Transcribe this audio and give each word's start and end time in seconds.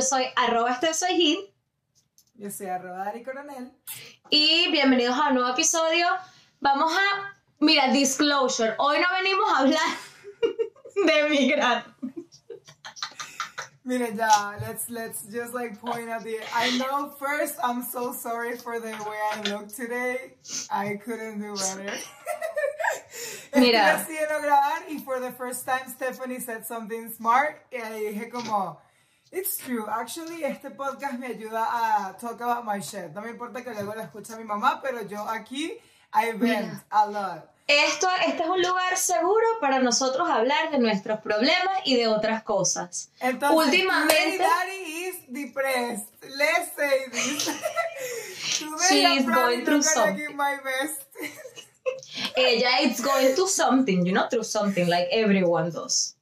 yo 0.00 0.06
soy 0.06 0.24
arroba 0.34 0.70
este 0.72 0.94
soy 0.94 1.14
Hit. 1.14 1.38
Yo 2.36 2.50
soy 2.50 2.68
arroba 2.68 3.04
Dari 3.04 3.22
Coronel. 3.22 3.70
Y 4.30 4.70
bienvenidos 4.72 5.14
a 5.18 5.28
un 5.28 5.34
nuevo 5.34 5.50
episodio. 5.50 6.06
Vamos 6.60 6.90
a, 6.90 7.36
mira, 7.58 7.88
disclosure. 7.92 8.76
Hoy 8.78 8.98
no 8.98 9.06
venimos 9.22 9.52
a 9.52 9.58
hablar 9.58 9.98
de 11.06 11.28
migrar. 11.28 11.84
Mira 13.84 14.08
ya, 14.14 14.56
let's 14.62 14.88
let's 14.88 15.26
just 15.30 15.52
like 15.52 15.78
point 15.78 16.08
out 16.08 16.22
the. 16.24 16.38
I 16.54 16.78
know 16.78 17.10
first, 17.18 17.56
I'm 17.62 17.82
so 17.82 18.14
sorry 18.14 18.56
for 18.56 18.80
the 18.80 18.92
way 18.92 19.18
I 19.34 19.50
look 19.50 19.68
today. 19.68 20.32
I 20.70 20.96
couldn't 20.96 21.42
do 21.42 21.54
better. 21.54 21.92
Mira. 23.54 23.98
Estoy 23.98 24.16
haciendo 24.16 24.40
grabar 24.40 24.82
y 24.88 24.98
for 25.04 25.20
the 25.20 25.32
first 25.32 25.66
time 25.66 25.86
Stephanie 25.88 26.40
said 26.40 26.64
something 26.64 27.10
smart 27.12 27.66
y 27.70 27.80
dije 27.80 28.30
como, 28.30 28.80
it's 29.32 29.58
true, 29.58 29.86
actually 29.88 30.44
este 30.44 30.70
podcast 30.70 31.18
me 31.18 31.28
ayuda 31.28 31.62
a 31.62 32.16
talk 32.20 32.40
about 32.40 32.64
my 32.64 32.80
shit. 32.80 33.12
No 33.14 33.20
me 33.22 33.30
importa 33.30 33.62
que 33.62 33.70
luego 33.70 33.94
lo 33.94 34.02
escuche 34.02 34.36
mi 34.36 34.44
mamá, 34.44 34.80
pero 34.82 35.02
yo 35.06 35.26
aquí 35.28 35.78
I 36.12 36.32
vent 36.32 36.82
a 36.90 37.06
lot. 37.06 37.50
Esto, 37.66 38.08
este 38.26 38.42
es 38.42 38.48
un 38.48 38.60
lugar 38.60 38.96
seguro 38.96 39.46
para 39.60 39.78
nosotros 39.78 40.28
hablar 40.28 40.72
de 40.72 40.78
nuestros 40.80 41.20
problemas 41.20 41.78
y 41.84 41.94
de 41.96 42.08
otras 42.08 42.42
cosas. 42.42 43.12
Entonces, 43.20 43.56
Últimamente- 43.56 44.38
Daddy 44.38 45.06
is 45.06 45.16
depressed. 45.28 46.08
Let's 46.36 46.72
say 46.74 47.08
this. 47.12 47.48
She 48.88 49.04
is 49.04 49.24
going 49.26 49.64
through 49.64 49.82
something. 49.82 50.36
my 50.36 50.56
best. 50.64 51.06
Ella 52.36 52.80
it's 52.82 53.00
going 53.00 53.34
through 53.34 53.48
something, 53.48 54.04
you 54.04 54.12
know, 54.12 54.26
through 54.28 54.44
something 54.44 54.88
like 54.88 55.08
everyone 55.12 55.70
does. 55.70 56.16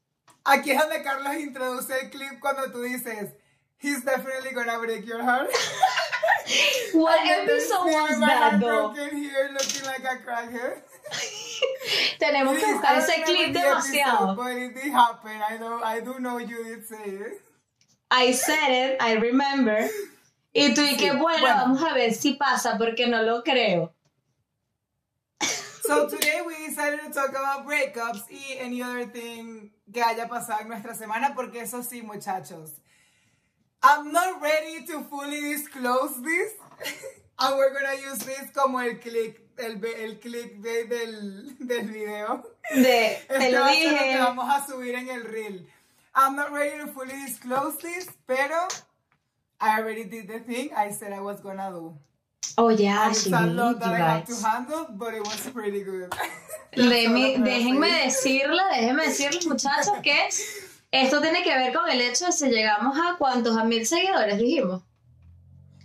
Aquí 0.49 0.71
es 0.71 0.79
donde 0.79 1.03
Carlos 1.03 1.35
introduce 1.35 1.91
el 2.01 2.11
clip 2.11 2.41
cuando 2.41 2.71
tú 2.73 2.81
dices, 2.81 3.35
he's 3.79 4.03
definitely 4.03 4.53
gonna 4.55 4.79
break 4.79 5.05
your 5.05 5.23
heart. 5.23 5.51
What 6.95 7.19
episode 7.27 7.85
was 7.93 8.19
that 8.21 8.59
though? 8.59 8.95
here 8.95 9.51
looking 9.53 9.85
like 9.85 10.05
a 10.05 10.17
crackhead. 10.25 10.83
Tenemos 12.19 12.59
que 12.59 12.67
buscar 12.67 12.97
ese 12.97 13.23
clip 13.25 13.51
episode, 13.51 13.63
demasiado. 13.63 14.37
But 14.37 14.57
it 14.57 14.75
did 14.75 14.93
happen. 14.93 15.41
I 15.51 15.59
know, 15.59 15.81
I 15.83 16.01
do 16.01 16.19
know 16.19 16.39
you 16.39 16.65
did 16.65 16.87
say 16.87 17.05
it. 17.05 17.43
I 18.11 18.33
said 18.33 18.71
it, 18.71 19.03
I 19.03 19.17
remember. 19.17 19.91
Y 20.55 20.73
tú 20.75 20.81
y 20.83 20.97
que 20.97 21.11
Sí, 21.13 21.19
bueno, 21.19 21.41
bueno. 21.41 21.55
vamos 21.57 21.83
a 21.83 21.93
ver 21.93 22.15
si 22.15 22.35
pasa 22.35 22.79
porque 22.79 23.07
no 23.07 23.23
lo 23.23 23.43
creo. 23.43 23.93
So 25.83 26.09
today 26.09 26.41
we 26.47 26.67
decided 26.67 27.01
to 27.01 27.11
talk 27.13 27.31
about 27.31 27.67
breakups 27.67 28.31
y 28.31 28.57
any 28.59 28.83
other 28.83 29.05
thing 29.07 29.71
que 29.93 30.03
haya 30.03 30.29
pasado 30.29 30.61
en 30.63 30.69
nuestra 30.69 30.95
semana, 30.95 31.35
porque 31.35 31.61
eso 31.61 31.83
sí, 31.83 32.03
muchachos. 32.03 32.73
I'm 33.83 34.13
not 34.13 34.41
ready 34.43 34.85
to 34.87 35.05
fully 35.05 35.41
disclose 35.41 36.21
this. 36.23 36.53
And 37.41 37.57
we're 37.57 37.73
gonna 37.73 37.95
use 37.95 38.19
this 38.19 38.51
como 38.53 38.79
el 38.81 38.97
click, 38.99 39.41
el, 39.59 39.81
el 39.85 40.19
clickbait 40.19 40.89
del, 40.89 41.57
del 41.61 41.87
video. 41.89 42.43
De, 42.75 42.83
te 42.83 43.27
Este 43.29 43.53
lo 43.53 43.61
va 43.61 43.69
a 43.69 43.75
ser 43.75 43.93
lo 43.93 43.99
que 43.99 44.05
dije. 44.05 44.19
vamos 44.19 44.49
a 44.51 44.67
subir 44.67 44.95
en 44.97 45.09
el 45.09 45.23
reel. 45.25 45.67
I'm 46.17 46.35
not 46.35 46.51
ready 46.51 46.79
to 46.79 46.89
fully 46.89 47.15
disclose 47.25 47.79
this, 47.79 48.09
pero 48.27 48.67
I 49.61 49.79
already 49.79 50.05
did 50.05 50.27
the 50.27 50.41
thing 50.41 50.71
I 50.75 50.91
said 50.91 51.13
I 51.13 51.21
was 51.21 51.41
gonna 51.41 51.71
do. 51.71 51.97
Oh, 52.61 52.71
yeah, 52.71 53.13
she 53.13 53.31
did, 53.31 53.35
I 53.35 53.47
gonna 53.47 53.55
déjenme 57.45 57.89
decirle, 58.05 58.63
déjenme 58.75 59.05
decirles, 59.05 59.47
muchachos, 59.47 59.93
que 60.03 60.29
esto 60.91 61.21
tiene 61.21 61.45
que 61.45 61.55
ver 61.55 61.73
con 61.73 61.89
el 61.89 62.01
hecho 62.01 62.27
de 62.27 62.33
si 62.33 62.49
llegamos 62.49 62.99
a 62.99 63.17
cuántos, 63.17 63.57
a 63.57 63.63
mil 63.63 63.87
seguidores, 63.87 64.39
dijimos. 64.39 64.83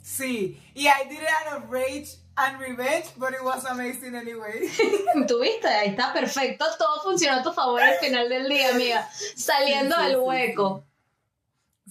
Sí, 0.02 0.60
y 0.74 0.88
I 0.88 1.04
did 1.08 1.20
it 1.22 1.30
out 1.46 1.62
of 1.64 1.70
rage 1.70 2.18
and 2.38 2.60
revenge, 2.60 3.06
but 3.18 3.34
it 3.34 3.44
was 3.44 3.66
amazing 3.66 4.16
anyway. 4.16 4.68
Tuviste, 5.28 5.68
ahí 5.68 5.90
está 5.90 6.12
perfecto, 6.12 6.66
todo 6.78 7.02
funcionó 7.04 7.40
a 7.40 7.44
tu 7.44 7.54
favor 7.54 7.82
al 7.82 7.96
final 8.00 8.30
del 8.30 8.50
día, 8.50 8.72
amiga. 8.72 9.08
Saliendo 9.36 9.96
Sí, 9.96 10.02
sí, 10.02 10.08
del 10.08 10.18
sí, 10.18 10.24
hueco. 10.24 10.84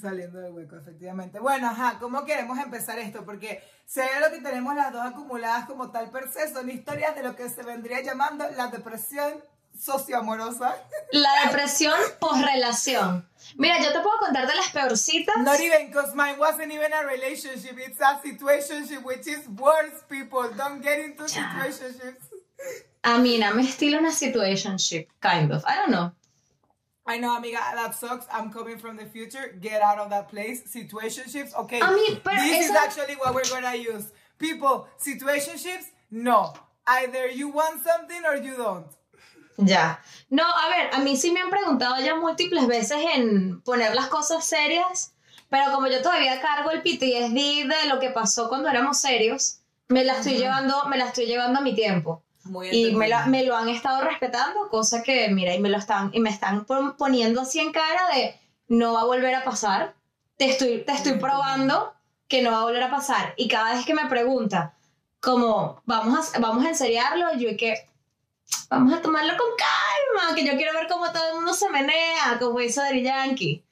Saliendo 0.02 0.40
del 0.40 0.52
hueco, 0.52 0.76
efectivamente. 0.76 1.38
Bueno, 1.38 1.68
ajá, 1.68 1.98
¿cómo 2.00 2.24
queremos 2.24 2.58
empezar 2.58 2.98
esto? 2.98 3.24
Porque 3.24 3.62
sé 3.86 4.04
lo 4.20 4.32
que 4.32 4.40
tenemos 4.40 4.74
las 4.74 4.92
dos 4.92 5.06
acumuladas 5.06 5.66
como 5.66 5.92
tal 5.92 6.10
per 6.10 6.28
se, 6.28 6.52
son 6.52 6.68
historias 6.68 7.14
de 7.14 7.22
lo 7.22 7.36
que 7.36 7.48
se 7.48 7.62
vendría 7.62 8.00
llamando 8.02 8.44
la 8.56 8.66
depresión 8.66 9.32
socioamorosa. 9.78 10.74
La 11.12 11.30
depresión 11.44 11.94
post-relación. 12.18 13.28
Mira, 13.56 13.78
yo 13.80 13.92
te 13.92 14.00
puedo 14.00 14.18
contar 14.18 14.48
de 14.48 14.56
las 14.56 14.70
peorcitas. 14.70 15.36
Not 15.38 15.60
even, 15.60 15.86
because 15.86 16.16
mine 16.16 16.36
wasn't 16.36 16.72
even 16.72 16.92
a 16.92 17.02
relationship, 17.04 17.78
it's 17.78 18.00
a 18.00 18.20
situationship, 18.24 19.04
which 19.04 19.28
is 19.28 19.46
worse, 19.56 20.02
people. 20.08 20.50
Don't 20.56 20.82
get 20.82 20.98
into 20.98 21.28
situationships. 21.28 22.28
A 23.04 23.19
mí, 23.19 23.38
no 23.38 23.54
me 23.54 23.62
estilo 23.62 23.98
una 23.98 24.10
situationship, 24.10 25.06
kind 25.20 25.52
of. 25.52 25.64
I 25.64 25.76
don't 25.76 25.90
know. 25.90 26.12
I 27.04 27.18
know, 27.18 27.36
amiga, 27.36 27.58
that 27.74 27.94
sucks. 27.94 28.26
I'm 28.32 28.52
coming 28.52 28.78
from 28.78 28.96
the 28.96 29.06
future. 29.06 29.56
Get 29.60 29.82
out 29.82 29.98
of 29.98 30.10
that 30.10 30.28
place. 30.28 30.62
Situationships, 30.72 31.54
okay. 31.54 31.80
I 31.80 31.92
mean, 31.94 32.20
pero 32.22 32.36
this 32.36 32.70
is 32.70 32.76
actually 32.76 33.14
what 33.16 33.34
we're 33.34 33.48
gonna 33.50 33.74
use. 33.74 34.12
People, 34.38 34.86
situationships, 34.98 35.86
no. 36.10 36.52
Either 36.86 37.28
you 37.28 37.48
want 37.48 37.82
something 37.82 38.22
or 38.24 38.36
you 38.36 38.56
don't. 38.56 38.86
Ya. 39.58 39.98
No, 40.30 40.44
a 40.44 40.68
ver, 40.68 40.90
a 40.92 40.98
mí 41.00 41.16
sí 41.16 41.32
me 41.32 41.40
han 41.40 41.50
preguntado 41.50 41.98
ya 42.00 42.14
múltiples 42.14 42.66
veces 42.66 42.98
en 43.14 43.60
poner 43.62 43.94
las 43.94 44.06
cosas 44.06 44.44
serias, 44.44 45.12
pero 45.48 45.72
como 45.72 45.88
yo 45.88 46.02
todavía 46.02 46.40
cargo 46.40 46.70
el 46.70 46.82
PTSD 46.82 47.69
de 47.69 47.88
lo 47.88 47.98
que 48.00 48.10
pasó 48.10 48.48
cuando 48.48 48.69
éramos 48.69 49.00
serios, 49.00 49.60
me 49.88 50.04
la 50.04 50.14
estoy 50.14 50.38
llevando, 50.38 50.86
me 50.86 50.96
la 50.96 51.06
estoy 51.06 51.26
llevando 51.26 51.58
a 51.58 51.62
mi 51.62 51.74
tiempo. 51.74 52.22
Muy 52.44 52.69
Y 52.70 52.94
me, 52.94 53.08
la- 53.08 53.26
me 53.26 53.44
lo 53.44 53.56
han 53.56 53.69
estado 53.69 54.03
respetando, 54.03 54.69
cosa 54.69 55.03
que, 55.03 55.28
mira, 55.30 55.54
y 55.54 55.60
me 55.60 55.69
lo 55.69 55.78
están, 55.78 56.10
y 56.12 56.20
me 56.20 56.30
están 56.30 56.64
pon- 56.64 56.97
poniendo 56.97 57.41
así 57.42 57.60
en 57.60 57.72
cara 57.72 58.08
de 58.14 58.38
no 58.69 58.94
va 58.94 59.03
a 59.03 59.04
volver 59.04 59.34
a 59.34 59.44
pasar. 59.44 59.94
Te 60.36 60.50
estoy, 60.50 60.82
te 60.84 60.92
estoy 60.92 61.19
probando 61.19 61.94
que 62.28 62.42
no 62.42 62.50
va 62.50 62.60
a 62.60 62.64
volver 62.64 62.82
a 62.82 62.91
pasar. 62.91 63.34
Y 63.36 63.47
cada 63.48 63.75
vez 63.75 63.84
que 63.86 63.94
me 63.94 64.06
pregunta, 64.06 64.75
como, 65.20 65.81
vamos 65.84 66.34
a, 66.34 66.38
vamos 66.41 66.64
a 66.64 66.70
enseriarlo, 66.70 67.34
yo 67.36 67.50
que 67.56 67.86
vamos 68.69 68.92
a 68.92 69.00
tomarlo 69.02 69.34
con 69.36 69.47
calma, 69.56 70.34
que 70.34 70.44
yo 70.44 70.56
quiero 70.56 70.72
ver 70.72 70.88
cómo 70.88 71.12
todo 71.12 71.28
el 71.28 71.34
mundo 71.36 71.54
se 71.54 71.70
menea, 71.70 72.38
como 72.41 72.60
hizo 72.60 72.81
Daddy 72.81 73.02
Yankee. 73.02 73.64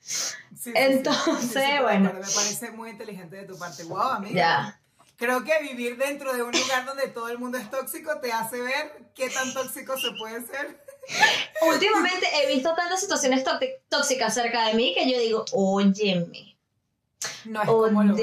Sí. 0.54 0.70
Entonces, 0.74 1.40
Sí, 1.64 1.70
sí, 1.76 1.82
bueno. 1.82 2.12
Me 2.12 2.20
parece 2.20 2.70
muy 2.72 2.90
inteligente 2.90 3.36
de 3.36 3.44
tu 3.44 3.58
parte. 3.58 3.82
Wow, 3.84 4.00
amiga. 4.00 4.34
Ya. 4.34 4.79
Creo 5.20 5.44
que 5.44 5.52
vivir 5.62 5.96
dentro 5.98 6.32
de 6.32 6.42
un 6.42 6.50
lugar 6.50 6.86
donde 6.86 7.06
todo 7.08 7.28
el 7.28 7.38
mundo 7.38 7.58
es 7.58 7.70
tóxico 7.70 8.18
te 8.20 8.32
hace 8.32 8.58
ver 8.60 9.10
qué 9.14 9.28
tan 9.30 9.52
tóxico 9.52 9.96
se 9.98 10.10
puede 10.18 10.44
ser. 10.46 10.82
Últimamente 11.68 12.26
he 12.42 12.46
visto 12.54 12.74
tantas 12.74 13.00
situaciones 13.00 13.44
tóxi- 13.44 13.74
tóxicas 13.90 14.32
cerca 14.32 14.66
de 14.66 14.74
mí 14.74 14.94
que 14.94 15.10
yo 15.12 15.18
digo, 15.20 15.44
óyeme. 15.52 16.56
No 17.44 17.60
es 17.62 17.68
como 17.68 18.02
lo. 18.02 18.16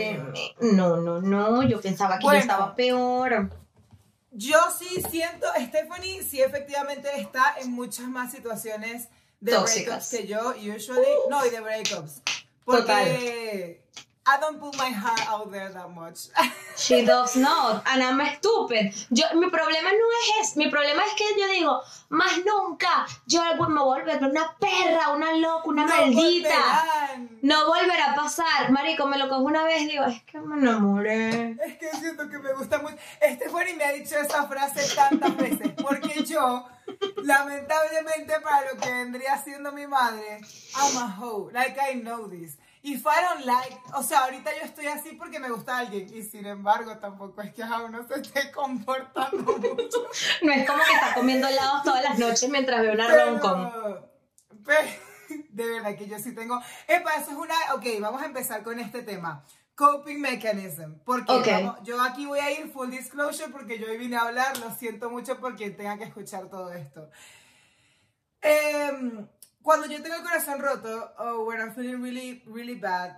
No, 0.61 0.97
no, 0.97 1.21
no, 1.21 1.63
yo 1.63 1.79
pensaba 1.79 2.17
que 2.17 2.23
Bueno. 2.25 2.39
yo 2.39 2.41
estaba 2.41 2.75
peor. 2.75 3.51
Yo 4.31 4.57
sí 4.77 5.01
siento, 5.11 5.45
Stephanie 5.67 6.23
sí 6.23 6.41
efectivamente 6.41 7.09
está 7.17 7.55
en 7.61 7.71
muchas 7.73 8.07
más 8.07 8.31
situaciones 8.31 9.07
de 9.39 9.51
Tóxicas. 9.51 10.09
breakups 10.09 10.09
que 10.09 10.27
yo, 10.27 10.75
usually. 10.75 11.07
No, 11.29 11.45
y 11.45 11.49
de 11.51 11.59
breakups. 11.61 12.23
Porque 12.65 13.83
I 14.29 14.37
don't 14.41 14.59
put 14.59 14.75
my 14.77 14.89
heart 14.89 15.21
out 15.29 15.49
there 15.51 15.69
that 15.71 15.89
much. 15.95 16.27
She 16.77 17.03
does 17.05 17.35
not, 17.35 17.81
and 17.87 18.03
I'm 18.03 18.21
stupid. 18.37 18.93
Yo, 19.09 19.25
mi 19.33 19.49
problema 19.49 19.89
no 19.91 20.05
es 20.19 20.49
ese, 20.51 20.57
mi 20.59 20.69
problema 20.69 21.01
es 21.05 21.13
que 21.15 21.23
yo 21.39 21.47
digo, 21.47 21.81
más 22.09 22.33
nunca, 22.45 23.07
yo 23.25 23.41
me 23.43 23.55
voy 23.55 23.99
a 23.99 24.03
volver 24.03 24.23
una 24.23 24.55
perra, 24.59 25.09
una 25.15 25.33
loca, 25.33 25.63
una 25.69 25.85
No 25.87 25.95
maldita. 25.95 26.49
volverán. 26.49 27.29
No 27.41 27.65
volverá 27.65 28.11
a 28.11 28.15
pasar. 28.15 28.69
Marico, 28.71 29.07
me 29.07 29.17
lo 29.17 29.27
cojo 29.27 29.41
una 29.41 29.63
vez, 29.63 29.87
digo, 29.87 30.03
es 30.05 30.21
que 30.23 30.39
me 30.39 30.55
enamoré. 30.59 31.51
Es 31.65 31.77
que 31.79 31.89
siento 31.99 32.29
que 32.29 32.37
me 32.37 32.53
gusta 32.53 32.77
mucho. 32.77 32.95
Stephanie 33.23 33.73
me 33.75 33.83
ha 33.85 33.93
dicho 33.93 34.15
esa 34.19 34.47
frase 34.47 34.95
tantas 34.95 35.35
veces. 35.35 35.71
Porque 35.81 36.23
yo, 36.25 36.63
lamentablemente, 37.23 38.39
para 38.41 38.71
lo 38.71 38.79
que 38.79 38.91
vendría 38.91 39.37
siendo 39.41 39.71
mi 39.71 39.87
madre, 39.87 40.41
I'm 40.75 40.97
a 40.97 41.15
hoe. 41.19 41.51
Like, 41.53 41.77
I 41.79 41.95
know 42.01 42.27
this. 42.29 42.57
If 42.89 43.01
I 43.05 43.21
don't 43.21 43.45
like, 43.45 43.77
o 43.95 44.01
sea, 44.01 44.19
ahorita 44.25 44.49
yo 44.57 44.63
estoy 44.63 44.85
así 44.87 45.11
porque 45.13 45.39
me 45.39 45.49
gusta 45.49 45.77
alguien. 45.79 46.07
Y 46.15 46.23
sin 46.23 46.45
embargo, 46.45 46.97
tampoco 46.99 47.41
es 47.41 47.53
que 47.53 47.61
a 47.61 47.81
uno 47.81 48.07
se 48.07 48.21
esté 48.21 48.49
comportando 48.51 49.37
mucho. 49.57 50.07
No 50.41 50.53
es 50.53 50.65
como 50.65 50.81
que 50.83 50.93
está 50.93 51.13
comiendo 51.13 51.47
helados 51.49 51.83
todas 51.83 52.01
las 52.03 52.17
noches 52.17 52.49
mientras 52.49 52.81
ve 52.81 52.91
una 52.91 53.07
pero, 54.65 54.89
de 55.49 55.65
verdad 55.69 55.95
que 55.97 56.07
yo 56.07 56.17
sí 56.17 56.33
tengo. 56.33 56.61
Epa, 56.87 57.15
eso 57.15 57.31
es 57.31 57.37
una. 57.37 57.55
Ok, 57.73 57.83
vamos 57.99 58.21
a 58.21 58.25
empezar 58.25 58.63
con 58.63 58.79
este 58.79 59.03
tema. 59.03 59.43
Coping 59.75 60.21
mechanism. 60.21 60.93
Porque 61.05 61.33
vamos- 61.51 61.79
yo 61.83 62.01
aquí 62.01 62.25
voy 62.25 62.39
a 62.39 62.51
ir 62.51 62.71
full 62.71 62.89
disclosure 62.89 63.49
porque 63.51 63.79
yo 63.79 63.87
hoy 63.87 63.97
vine 63.97 64.15
a 64.15 64.21
hablar. 64.21 64.57
Lo 64.59 64.71
siento 64.73 65.09
mucho 65.09 65.39
por 65.39 65.55
quien 65.57 65.75
tenga 65.75 65.97
que 65.97 66.05
escuchar 66.05 66.47
todo 66.49 66.71
esto. 66.71 67.09
Em, 68.41 69.27
cuando 69.67 69.85
yo 69.87 70.01
tengo 70.01 70.15
el 70.15 70.23
corazón 70.23 70.61
roto, 70.61 71.13
o 71.17 71.43
when 71.43 71.59
I'm 71.59 71.75
feeling 71.75 72.01
really, 72.01 72.41
really 72.45 72.75
bad, 72.75 73.17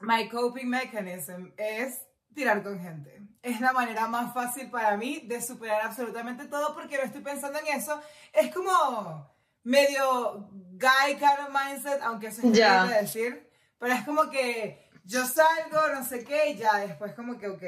my 0.00 0.28
coping 0.28 0.68
mechanism 0.68 1.52
es 1.56 2.00
tirar 2.34 2.60
con 2.64 2.76
gente. 2.80 3.22
Es 3.40 3.60
la 3.60 3.72
manera 3.72 4.08
más 4.08 4.34
fácil 4.34 4.68
para 4.68 4.96
mí 4.96 5.20
de 5.28 5.40
superar 5.40 5.82
absolutamente 5.82 6.46
todo 6.48 6.74
porque 6.74 6.96
no 6.98 7.04
estoy 7.04 7.20
pensando 7.22 7.60
en 7.60 7.68
eso. 7.68 8.00
Es 8.32 8.52
como 8.52 9.32
medio 9.62 10.48
guy 10.72 11.14
kind 11.18 11.38
of 11.46 11.50
mindset, 11.54 12.02
aunque 12.02 12.26
eso 12.26 12.40
es 12.42 12.52
terrible 12.52 12.94
de 12.96 13.02
decir. 13.02 13.50
Pero 13.78 13.94
es 13.94 14.04
como 14.04 14.28
que 14.28 14.90
yo 15.04 15.24
salgo, 15.24 15.88
no 15.94 16.04
sé 16.04 16.24
qué, 16.24 16.50
y 16.50 16.56
ya 16.56 16.78
después 16.78 17.14
como 17.14 17.38
que, 17.38 17.46
ok. 17.48 17.62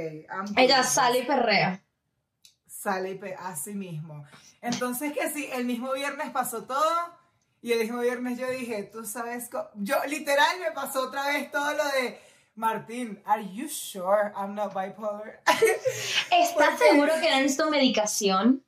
Ella 0.57 0.83
sale 0.83 1.19
y 1.21 1.27
perrea. 1.27 1.85
Sale 2.67 3.11
y 3.13 3.15
pe- 3.19 3.37
así 3.39 3.75
mismo. 3.75 4.25
Entonces 4.61 5.13
que 5.13 5.31
sí, 5.31 5.49
el 5.53 5.65
mismo 5.67 5.93
viernes 5.93 6.31
pasó 6.31 6.65
todo. 6.65 7.22
Y 7.63 7.73
el 7.73 7.79
mismo 7.79 8.01
viernes 8.01 8.37
yo 8.39 8.51
dije, 8.51 8.83
tú 8.83 9.05
sabes, 9.05 9.49
co-". 9.49 9.71
yo 9.77 9.97
literal 10.09 10.59
me 10.59 10.73
pasó 10.73 11.03
otra 11.03 11.29
vez 11.29 11.51
todo 11.53 11.73
lo 11.73 11.85
de 11.85 12.21
Martín, 12.57 13.23
are 13.25 13.43
you 13.55 13.69
sure 13.69 14.33
I'm 14.37 14.55
not 14.55 14.75
bipolar? 14.75 15.41
¿Estás 16.31 16.79
seguro 16.79 17.13
que 17.21 17.31
necesito 17.31 17.71
medicación? 17.71 18.65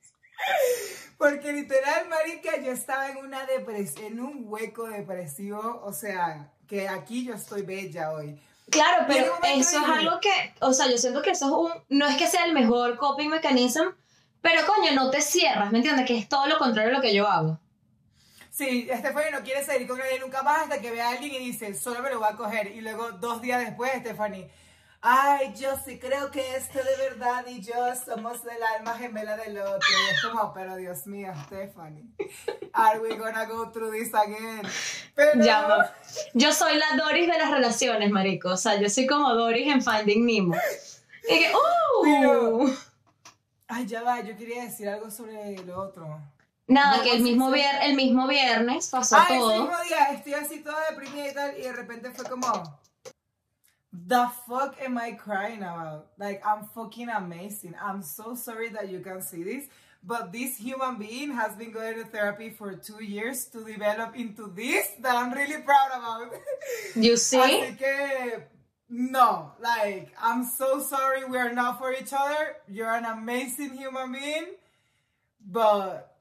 Porque 1.19 1.53
literal, 1.53 2.09
marica, 2.09 2.57
yo 2.61 2.71
estaba 2.71 3.09
en 3.11 3.19
una 3.19 3.45
depresión, 3.47 4.07
en 4.07 4.21
un 4.21 4.45
hueco 4.47 4.87
depresivo, 4.87 5.83
o 5.85 5.93
sea, 5.93 6.53
que 6.69 6.89
aquí 6.89 7.25
yo 7.25 7.35
estoy 7.35 7.63
bella 7.63 8.13
hoy. 8.13 8.41
Claro, 8.71 9.05
pero 9.07 9.35
eso 9.43 9.79
es 9.79 9.89
algo 9.89 10.21
que, 10.21 10.31
o 10.61 10.73
sea, 10.73 10.89
yo 10.89 10.99
siento 10.99 11.21
que 11.21 11.31
eso 11.31 11.47
es 11.47 11.53
un, 11.53 11.85
no 11.89 12.07
es 12.07 12.17
que 12.17 12.27
sea 12.27 12.45
el 12.45 12.53
mejor 12.53 12.97
coping 12.97 13.29
mechanism, 13.29 13.89
pero 14.41 14.67
coño, 14.67 14.93
no 14.95 15.11
te 15.11 15.21
cierras, 15.21 15.73
¿me 15.73 15.79
entiendes? 15.79 16.07
Que 16.07 16.17
es 16.17 16.29
todo 16.29 16.47
lo 16.47 16.59
contrario 16.59 16.91
de 16.91 16.97
lo 16.97 17.03
que 17.03 17.15
yo 17.15 17.29
hago. 17.29 17.59
Sí, 18.57 18.89
Stephanie 18.89 19.33
no 19.33 19.43
quiere 19.43 19.65
salir 19.65 19.89
con 19.89 19.99
nadie 19.99 20.21
nunca 20.21 20.43
más 20.45 20.63
hasta 20.63 20.81
que 20.81 20.93
vea 20.93 21.09
a 21.09 21.13
alguien 21.13 21.33
y 21.35 21.39
dice, 21.47 21.75
solo 21.75 22.01
me 22.03 22.11
lo 22.11 22.21
va 22.21 22.29
a 22.31 22.37
coger. 22.37 22.69
Y 22.69 22.83
luego, 22.83 23.11
dos 23.13 23.43
días 23.43 23.61
después, 23.61 23.91
Stephanie, 23.99 24.49
ay, 25.01 25.53
yo 25.57 25.71
sí 25.85 25.99
creo 25.99 26.31
que 26.31 26.55
este 26.55 26.79
de 26.85 26.97
verdad 26.97 27.45
y 27.49 27.61
yo 27.61 27.75
somos 27.97 28.45
del 28.45 28.63
alma 28.63 28.97
gemela 28.97 29.37
del 29.37 29.59
otro. 29.59 29.81
Y 29.91 30.15
es 30.15 30.23
como, 30.23 30.53
pero 30.55 30.77
Dios 30.77 31.05
mío, 31.09 31.33
Stephanie, 31.47 32.05
are 32.73 33.01
we 33.01 33.17
gonna 33.17 33.45
go 33.47 33.73
through 33.73 33.91
this 33.93 34.15
again? 34.15 34.63
Pero, 35.17 35.43
Ya, 35.45 35.67
no. 35.67 35.85
Yo 36.35 36.53
soy 36.53 36.77
la 36.77 36.97
Doris 36.97 37.27
de 37.27 37.37
las 37.37 37.51
relaciones, 37.51 38.09
marico. 38.13 38.51
O 38.51 38.57
sea, 38.57 38.77
yo 38.81 38.89
soy 38.89 39.09
como 39.09 39.35
Doris 39.35 39.67
en 39.67 39.83
Finding 39.83 40.25
Nemo. 40.27 40.55
Y 41.29 41.41
que, 41.41 41.53
¡uh! 41.53 42.05
Pero- 42.05 42.61
ay, 43.67 43.85
ya 43.87 44.03
va, 44.03 44.21
yo 44.21 44.37
quería 44.37 44.63
decir 44.63 44.89
algo 44.89 45.11
sobre 45.11 45.57
lo 45.65 45.81
otro. 45.81 46.21
Nada, 46.67 46.97
No, 46.99 47.03
que 47.03 47.13
el 47.17 47.23
mismo, 47.23 47.51
vier- 47.51 47.79
el 47.83 47.95
mismo 47.95 48.27
viernes 48.27 48.89
pasó 48.89 49.17
Ah, 49.19 49.27
todo. 49.29 49.51
mismo 49.51 49.77
día 49.87 50.13
estoy 50.13 50.33
así 50.35 50.63
toda 50.63 50.79
deprimida 50.91 51.29
y 51.29 51.35
tal, 51.35 51.59
y 51.59 51.63
de 51.63 51.73
repente 51.73 52.11
fue 52.11 52.25
como, 52.25 52.81
The 53.93 54.27
fuck 54.47 54.75
am 54.85 54.99
I 54.99 55.13
crying 55.13 55.63
about? 55.63 56.07
Like, 56.19 56.43
I'm 56.45 56.67
fucking 56.75 57.09
amazing. 57.11 57.75
I'm 57.81 58.03
so 58.03 58.35
sorry 58.35 58.71
that 58.71 58.89
you 58.89 59.01
can 59.01 59.23
see 59.23 59.45
this, 59.45 59.69
but 60.03 60.33
this 60.33 60.57
human 60.59 60.97
being 60.97 61.31
has 61.33 61.55
been 61.55 61.71
going 61.71 61.95
to 62.03 62.05
therapy 62.05 62.51
for 62.51 62.75
two 62.75 63.03
years 63.05 63.45
to 63.53 63.63
develop 63.63 64.17
into 64.17 64.49
this 64.49 64.89
that 65.01 65.15
I'm 65.15 65.33
really 65.33 65.63
proud 65.63 65.91
about. 65.95 66.33
You 66.97 67.17
see? 67.29 67.39
Así 67.39 67.79
que, 67.79 68.43
no, 68.89 69.53
like, 69.61 70.13
I'm 70.21 70.45
so 70.45 70.81
sorry 70.81 71.25
we 71.27 71.39
are 71.39 71.53
not 71.53 71.79
for 71.79 71.93
each 71.93 72.13
other. 72.13 72.57
You're 72.67 72.93
an 72.93 73.05
amazing 73.05 73.75
human 73.77 74.11
being, 74.13 74.47
but 75.41 76.14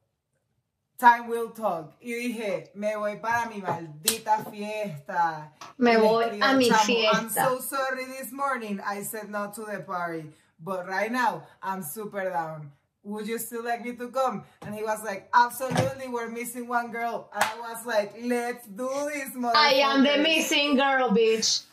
time 1.03 1.27
will 1.27 1.49
talk. 1.49 1.93
Y 2.01 2.13
dije, 2.13 2.69
me 2.75 2.95
voy 2.95 3.17
para 3.17 3.49
mi 3.49 3.61
maldita 3.61 4.49
fiesta. 4.49 5.51
Me 5.77 5.97
voy 5.97 6.39
a 6.41 6.53
mi 6.53 6.69
chamo, 6.69 7.11
I'm 7.11 7.29
fiesta. 7.29 7.43
so 7.43 7.59
sorry 7.59 8.05
this 8.05 8.31
morning 8.31 8.79
I 8.79 9.01
said 9.03 9.29
no 9.29 9.51
to 9.53 9.65
the 9.65 9.79
party, 9.79 10.31
but 10.59 10.87
right 10.87 11.11
now 11.11 11.43
I'm 11.61 11.83
super 11.83 12.29
down. 12.29 12.71
Would 13.03 13.27
you 13.27 13.37
still 13.37 13.65
like 13.65 13.83
me 13.83 13.97
to 13.97 14.07
come? 14.07 14.45
And 14.61 14.73
he 14.73 14.81
was 14.81 15.03
like, 15.03 15.27
absolutely, 15.33 16.07
we're 16.07 16.29
missing 16.29 16.69
one 16.69 16.89
girl. 16.89 17.29
And 17.35 17.43
I 17.43 17.59
was 17.59 17.85
like, 17.85 18.15
let's 18.23 18.65
do 18.65 18.87
this, 19.13 19.35
I 19.53 19.83
am 19.83 20.03
the 20.03 20.09
motherfuckers." 20.09 20.23
missing 20.23 20.75
girl, 20.77 21.09
bitch. 21.09 21.65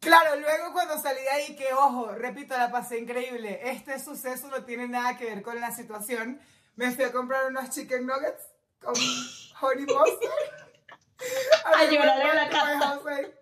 Claro, 0.00 0.36
luego 0.38 0.72
cuando 0.72 0.94
salí 1.02 1.22
de 1.24 1.30
ahí, 1.30 1.56
que 1.56 1.74
ojo, 1.74 2.14
repito, 2.14 2.56
la 2.56 2.70
pasé 2.70 3.00
increíble. 3.00 3.58
Este 3.64 3.98
suceso 3.98 4.46
no 4.48 4.62
tiene 4.62 4.86
nada 4.86 5.16
que 5.18 5.24
ver 5.24 5.42
con 5.42 5.60
la 5.60 5.72
situación. 5.72 6.38
Me 6.76 6.92
fui 6.92 7.02
a 7.02 7.10
comprar 7.10 7.46
unos 7.48 7.70
chicken 7.70 8.06
nuggets 8.06 8.55
con 8.80 8.94
honey 9.60 9.84
mustard. 9.86 10.66
A 11.64 11.84
llorar 11.84 12.20
en 12.20 12.36
la 12.36 12.48
casa. 12.48 13.00
like, 13.04 13.34